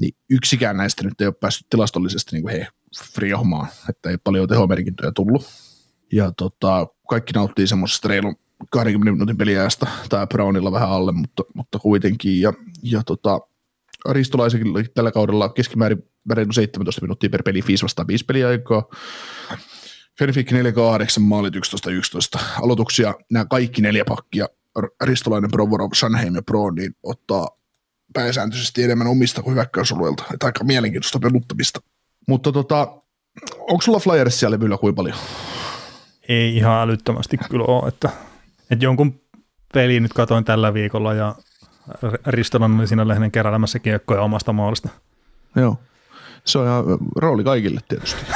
[0.00, 2.66] niin yksikään näistä nyt ei ole päässyt tilastollisesti niin he
[3.14, 5.44] friohmaan, että ei paljon tehomerkintöjä tullut.
[6.12, 8.36] Ja tota, kaikki nauttii semmoisesta reilun
[8.70, 12.40] 20 minuutin peliajasta, tai Brownilla vähän alle, mutta, mutta kuitenkin.
[12.40, 12.52] Ja,
[12.82, 13.40] ja tota,
[14.10, 16.02] Ristolaisenkin tällä kaudella keskimäärin
[16.32, 18.84] reilu 17 minuuttia per peli, 5 vastaan 5 peliaikaa.
[20.18, 20.54] Fenfick 4-8,
[21.20, 21.54] maalit
[22.36, 22.40] 11-11.
[22.62, 24.48] Aloituksia nämä kaikki neljä pakkia,
[25.04, 27.48] Ristolainen, Provorov, Sanheim ja Pro, niin ottaa
[28.12, 30.24] pääsääntöisesti enemmän omista kuin hyökkäysalueelta.
[30.34, 31.80] Että aika mielenkiintoista peluttamista.
[32.28, 33.02] Mutta tota,
[33.60, 35.16] onko sulla Flyersia levyllä kuin paljon?
[36.28, 38.10] Ei ihan älyttömästi kyllä ole, että,
[38.70, 39.20] että jonkun
[39.74, 41.34] peli nyt katoin tällä viikolla ja
[42.26, 44.88] Ristolan oli siinä lehden keräilemässä kiekkoja omasta maalista.
[45.56, 45.76] Joo.
[46.44, 46.84] Se on ihan
[47.16, 48.20] rooli kaikille tietysti.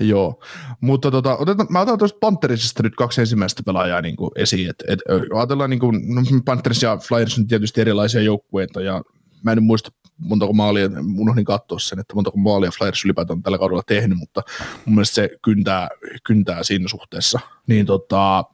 [0.00, 0.40] Joo,
[0.80, 4.70] mutta tota, otetaan, mä otan tuosta Pantherisista nyt kaksi ensimmäistä pelaajaa niin kuin esiin.
[4.70, 4.98] Et, et,
[5.34, 9.02] ajatellaan, niin kuin, no Panthers ja Flyers on tietysti erilaisia joukkueita, ja
[9.42, 13.58] mä en muista montako maalia, unohdin katsoa sen, että montako maalia Flyers ylipäätään on tällä
[13.58, 14.42] kaudella tehnyt, mutta
[14.84, 15.88] mun mielestä se kyntää,
[16.24, 17.40] kyntää siinä suhteessa.
[17.66, 18.44] Niin tota,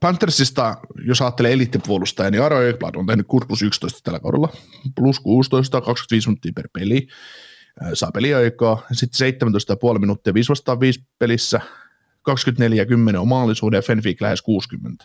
[0.00, 4.48] Panthersista, jos ajattelee elittipuolustajia, niin Aro Ekblad on tehnyt 6 plus 11 tällä kaudella,
[4.94, 7.08] plus 16, 25 minuuttia per peli,
[7.94, 9.34] saa peliaikaa, sitten
[9.94, 11.60] 17,5 minuuttia 5 vastaan 5 pelissä,
[12.22, 15.04] 24 10 on maalisuuden ja Fenfic lähes 60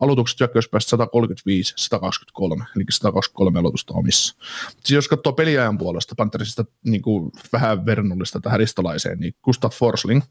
[0.00, 4.36] aloitukset hyökkäyspäästä 135, 123, eli 123 aloitusta omissa.
[4.70, 10.22] Siis jos katsoo peliajan puolesta Panthersista niin kuin vähän verrannollista tähän ristolaiseen, niin Gustav Forsling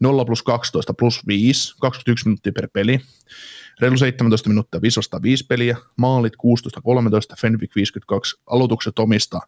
[0.00, 3.00] 0 plus 12 plus 5, 21 minuuttia per peli,
[3.80, 6.36] reilu 17 minuuttia 5 5 peliä, maalit 16-13,
[7.40, 9.40] Fenwick 52, aloitukset omista,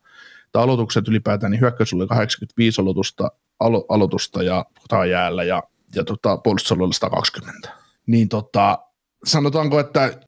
[0.52, 4.64] tai aloitukset ylipäätään, niin hyökkäys oli 85 aloitusta, alo- aloitusta ja
[5.10, 5.62] jäällä ja,
[5.94, 7.70] ja tota, puolustusalueella 120.
[8.06, 8.78] Niin tota,
[9.24, 10.18] sanotaanko, että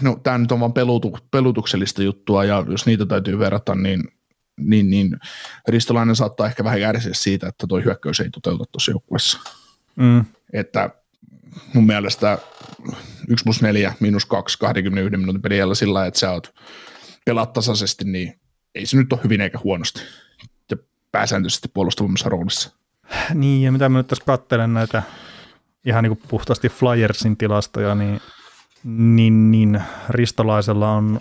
[0.00, 4.08] no tämä nyt on vain pelutu, pelutuksellista juttua ja jos niitä täytyy verrata, niin,
[4.60, 5.16] niin, niin
[5.68, 9.38] Ristolainen saattaa ehkä vähän kärsiä siitä, että tuo hyökkäys ei toteuta tuossa joukkueessa.
[9.96, 10.24] Mm.
[10.52, 10.90] Että
[11.74, 12.38] mun mielestä
[13.28, 16.54] 1 plus 4, miinus 2, 21 minuutin peliällä sillä että sä oot
[17.24, 18.40] pelaat tasaisesti, niin
[18.74, 20.00] ei se nyt ole hyvin eikä huonosti.
[20.70, 20.76] Ja
[21.12, 22.70] pääsääntöisesti puolustavimmassa roolissa.
[23.34, 25.02] Niin, ja mitä mä nyt tässä katselen näitä
[25.86, 28.20] ihan niin kuin puhtaasti Flyersin tilastoja, niin,
[28.84, 31.20] niin, niin Ristolaisella on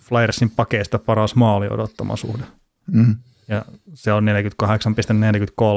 [0.00, 2.44] Flyersin pakeista paras maali odottama suhde.
[2.92, 3.16] Mm.
[3.48, 3.64] Ja
[3.94, 4.26] se on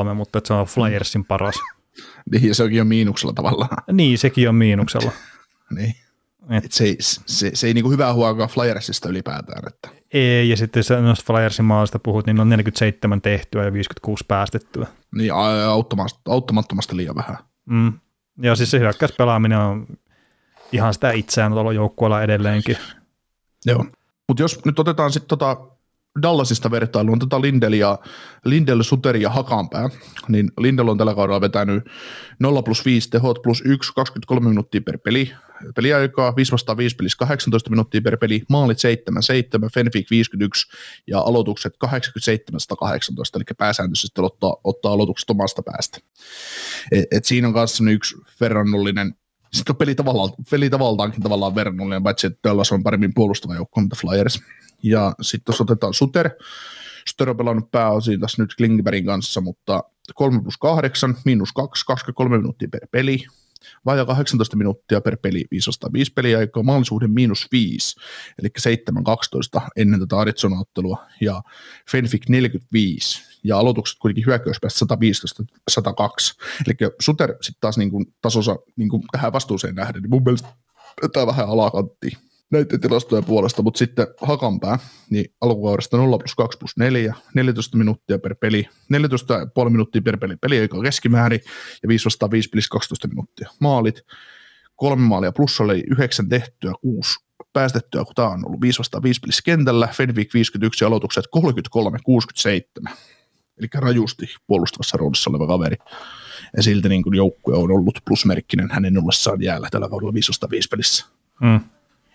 [0.07, 1.55] 48,43, mutta se on Flyersin paras.
[2.31, 3.77] Niin, ja se onkin jo miinuksella tavallaan.
[3.91, 5.11] Niin, sekin on miinuksella.
[5.75, 5.95] niin.
[6.49, 6.71] Et.
[6.71, 9.63] Se, se, se ei niinku hyvää huokaa Flyersista ylipäätään.
[9.67, 9.89] Että.
[10.13, 14.87] Ei, ja sitten jos Flyersin maalista puhut, niin on 47 tehtyä ja 56 päästettyä.
[15.15, 15.31] Niin,
[16.25, 17.37] auttamattomasti liian vähän.
[17.65, 17.93] Mm.
[18.39, 19.87] Joo, siis se hyökkäyspelaaminen on
[20.71, 22.77] ihan sitä itseään tuolla joukkueella edelleenkin.
[23.65, 23.85] Joo,
[24.27, 25.57] mutta jos nyt otetaan sitten tota
[26.21, 27.99] Dallasista vertailua, on tota Lindel, ja,
[28.45, 29.89] Lindel, Suteri ja Hakanpää,
[30.27, 31.83] niin Lindel on tällä kaudella vetänyt
[32.39, 35.31] 0 plus 5 tehot plus 1, 23 minuuttia per peli,
[35.75, 40.67] peliaikaa, 5 vastaan 5 pelissä 18 minuuttia per peli, maalit 7, 7, Fenfic 51
[41.07, 45.97] ja aloitukset 87 118, eli pääsääntöisesti ottaa, ottaa aloitukset omasta päästä.
[46.91, 49.13] Et, et siinä on myös yksi verrannollinen
[49.53, 53.81] sitten on peli, tavallaan, peli tavaltaankin tavallaan verrannollinen, paitsi että Dallas on paremmin puolustava joukko,
[53.81, 54.41] mitä Flyers.
[54.83, 56.29] Ja sitten tuossa otetaan Suter.
[57.09, 59.83] Suter on pelannut pääosin tässä nyt Klingbergin kanssa, mutta
[60.15, 63.25] 3 plus 8, miinus 2, 23 minuuttia per peli,
[63.85, 67.95] vajaa 18 minuuttia per peli, 505 peliaikaa, mahdollisuuden miinus 5,
[68.39, 68.47] eli
[69.59, 71.41] 7-12 ennen tätä Arizona-ottelua, ja
[71.91, 74.85] Fenfic 45, ja aloitukset kuitenkin hyökkäyspäästä
[75.71, 75.75] 115-102,
[76.67, 80.47] eli Suter sitten taas niin kuin tasonsa niin kuin tähän vastuuseen nähden, niin mun mielestä
[81.13, 82.28] tämä vähän alakantti.
[82.51, 88.19] Näiden tilastojen puolesta, mutta sitten Hakanpää, niin alkukaudesta 0 plus 2 plus 4, 14 minuuttia
[88.19, 88.69] per peli,
[89.63, 91.39] 14,5 minuuttia per peli, peli eikä keskimäärin,
[91.83, 93.49] ja 5 vastaan 5 pelissä 12 minuuttia.
[93.59, 94.01] Maalit,
[94.75, 97.19] kolme maalia plus oli yhdeksän tehtyä, kuusi
[97.53, 101.25] päästettyä, kun tämä on ollut 5 vastaan 5 pelissä kentällä, Fenwick 51 aloitukset
[102.89, 102.91] 33-67,
[103.57, 105.77] eli rajusti puolustavassa roolissa oleva kaveri.
[106.57, 110.67] Ja silti niin joukkue on ollut plusmerkkinen hänen ollessaan jäällä tällä kaudella 5 vastaan 5
[110.67, 111.05] pelissä.
[111.41, 111.59] Mm.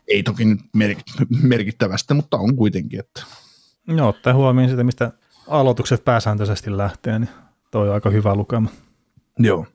[0.09, 0.61] Ei toki nyt
[1.43, 3.01] merkittävästi, mutta on kuitenkin.
[3.01, 3.23] Että.
[3.87, 5.13] No, ottaa huomioon sitä, mistä
[5.49, 7.31] aloitukset pääsääntöisesti lähtee, niin
[7.71, 8.69] toi on aika hyvä lukema.
[9.39, 9.67] Joo.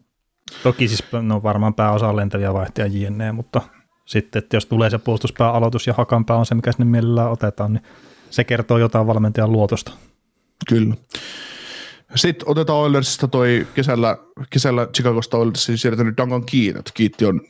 [0.63, 3.61] Toki siis no varmaan pääosa on lentäviä vaihtoja JNE, mutta
[4.05, 7.73] sitten, että jos tulee se puolustuspää aloitus ja hakanpää on se, mikä sinne mielellään otetaan,
[7.73, 7.83] niin
[8.29, 9.91] se kertoo jotain valmentajan luotosta.
[10.69, 10.95] Kyllä.
[12.15, 14.17] Sitten otetaan Oilersista toi kesällä,
[14.49, 16.91] kesällä Chicagosta Oilersiin siirtänyt Duncan Keat.
[16.93, 17.41] Kiitti on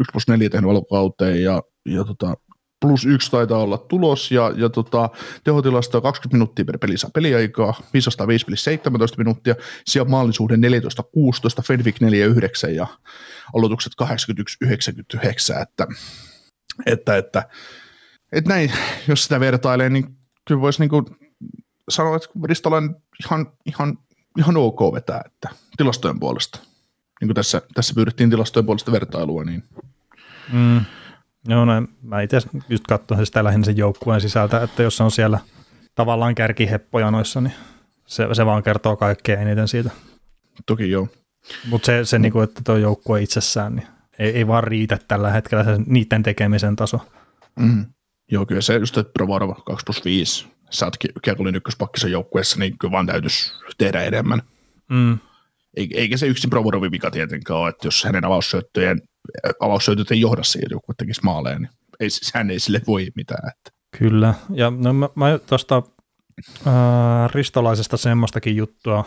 [0.00, 1.62] 1 plus 4 tehnyt alkukauteen ja,
[1.94, 2.34] ja tota,
[2.80, 5.10] plus yksi taitaa olla tulos, ja, ja tota,
[5.44, 9.54] tehotilasta 20 minuuttia per peli saa peliaikaa, 505 pelissä 17 minuuttia,
[9.86, 10.58] siellä maalisuhde 14-16,
[11.66, 11.98] Fenwick
[12.66, 12.86] 4-9 ja
[13.54, 15.86] aloitukset 81-99, että,
[16.86, 17.48] että, että,
[18.32, 18.72] että näin,
[19.08, 21.16] jos sitä vertailee, niin kyllä voisi niin
[21.88, 23.98] sanoa, että Ristola on ihan, ihan,
[24.38, 26.58] ihan ok vetää, että tilastojen puolesta.
[27.20, 29.64] Niin kuin tässä, tässä pyydettiin tilastojen puolesta vertailua, niin
[30.52, 30.80] mm.
[31.48, 31.72] Joo, no,
[32.02, 32.38] mä itse
[32.68, 35.38] just katsoin sitä lähinnä sen joukkueen sisältä, että jos on siellä
[35.94, 37.54] tavallaan kärkiheppoja noissa, niin
[38.06, 39.90] se, se vaan kertoo kaikkea eniten siitä.
[40.66, 41.08] Toki joo.
[41.68, 43.86] Mutta se, se niinku, että tuo joukkue itsessään, niin
[44.18, 47.00] ei, ei vaan riitä tällä hetkellä se, niiden tekemisen taso.
[47.58, 47.86] Mm.
[48.30, 52.78] Joo, kyllä se just, että Provarova 2 plus 5, sä oot Kiekolin ykköspakkisen joukkueessa, niin
[52.78, 54.42] kyllä vaan täytyisi tehdä enemmän.
[54.90, 55.18] Mm.
[55.76, 59.02] Eikä se yksin Provorovin vika tietenkään ole, että jos hänen avaussyöttöjen
[59.60, 63.48] avaussyötöt ei johda siihen, joku tekisi maaleja, niin ei, hän ei sille voi mitään.
[63.48, 63.78] Että.
[63.98, 65.82] Kyllä, ja no mä, mä tuosta
[67.34, 69.04] ristolaisesta semmoistakin juttua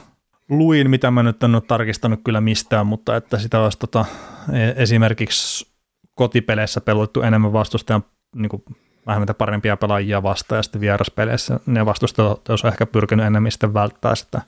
[0.49, 4.05] luin, mitä mä nyt en ole tarkistanut kyllä mistään, mutta että sitä olisi tota,
[4.53, 5.71] e, esimerkiksi
[6.15, 8.63] kotipeleissä peloittu enemmän vastustajan niin kuin,
[9.07, 13.73] vähän mitä parempia pelaajia vastaan, ja sitten vieraspeleissä ne vastustajat olisi ehkä pyrkinyt enemmän sitten
[13.73, 14.41] välttää sitä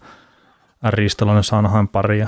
[0.83, 2.27] ristolainen Sanaheim paria.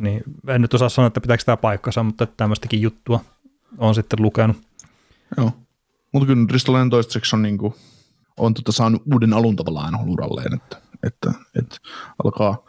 [0.00, 3.24] Niin en nyt osaa sanoa, että pitääkö tämä paikkansa, mutta tämmöistäkin juttua
[3.78, 4.56] on sitten lukenut.
[5.36, 5.52] Joo,
[6.12, 7.76] mutta kyllä Ristolainen toistaiseksi on, niinku,
[8.36, 11.76] on tota saanut uuden alun tavallaan uralleen, että, että, että
[12.24, 12.64] alkaa,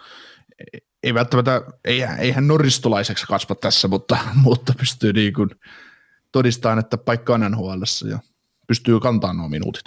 [1.04, 5.48] ei välttämättä, ei, eihän noristolaiseksi kasva tässä, mutta, mutta pystyy niinku
[6.32, 8.20] todistamaan, että paikka on NHL ja
[8.68, 9.84] pystyy kantamaan nuo minuutit.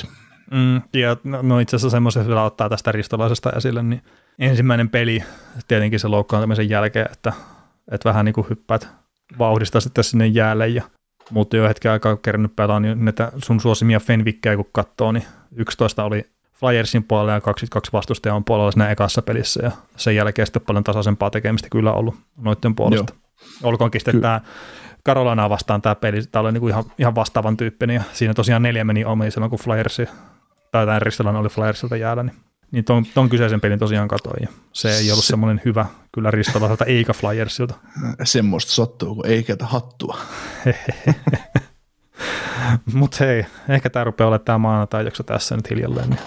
[0.51, 4.03] Mm, ja no, no itse asiassa semmoisen vielä ottaa tästä ristolaisesta esille, niin
[4.39, 5.25] ensimmäinen peli
[5.69, 7.33] tietenkin se loukkaantumisen jälkeen, että,
[7.91, 8.89] että vähän niin kuin hyppäät
[9.39, 10.83] vauhdista sitten sinne jäälle ja
[11.31, 15.25] mutta jo hetken aikaa kerännyt pelaa, niin näitä sun suosimia Fenwickkejä kun katsoo, niin
[15.57, 20.63] 11 oli Flyersin puolella ja 22 vastustajan puolella siinä ekassa pelissä ja sen jälkeen sitten
[20.63, 23.15] paljon tasaisempaa tekemistä kyllä ollut noiden puolesta.
[23.15, 23.71] Joo.
[23.71, 24.41] Olkoonkin sitten tämä
[25.05, 28.85] Karolanaa vastaan tämä peli, tämä oli niinku ihan, ihan vastaavan tyyppinen ja siinä tosiaan neljä
[28.85, 30.09] meni omiin silloin kun Flyersi
[30.71, 32.37] tai tämän Ristelän oli Flyersilta jäällä, niin
[32.75, 36.31] niin ton, ton kyseisen pelin tosiaan katsoin, ja se ei ollut se, semmoinen hyvä kyllä
[36.31, 37.75] Ristolaiselta eikä Flyersilta.
[38.25, 40.19] Semmoista sattuu, kun ei ketä hattua.
[42.95, 46.11] Mutta hei, ehkä tämä rupeaa olemaan tämä maanantai-jakso tässä nyt hiljalleen.
[46.11, 46.19] Niin,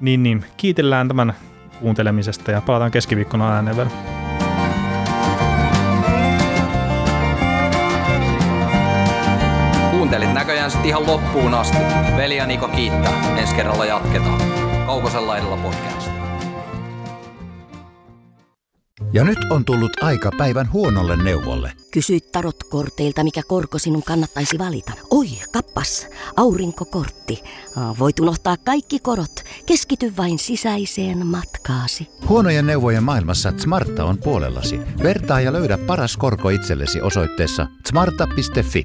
[0.00, 1.34] niin, niin kiitellään tämän
[1.80, 4.17] kuuntelemisesta ja palataan keskiviikkona ääneen vielä.
[10.68, 11.76] Näköjään sitten ihan loppuun asti.
[12.16, 13.38] Veli ja Niko kiittää.
[13.38, 14.42] Ensi kerralla jatketaan.
[14.86, 16.10] Kaukosen laidalla podcast.
[19.12, 21.72] Ja nyt on tullut aika päivän huonolle neuvolle.
[21.90, 24.92] Kysy tarotkorteilta, mikä korko sinun kannattaisi valita.
[25.10, 27.42] Oi, kappas, aurinkokortti.
[27.98, 29.42] Voit unohtaa kaikki korot.
[29.66, 32.08] Keskity vain sisäiseen matkaasi.
[32.28, 34.80] Huonojen neuvojen maailmassa Smarta on puolellasi.
[35.02, 38.84] Vertaa ja löydä paras korko itsellesi osoitteessa smarta.fi.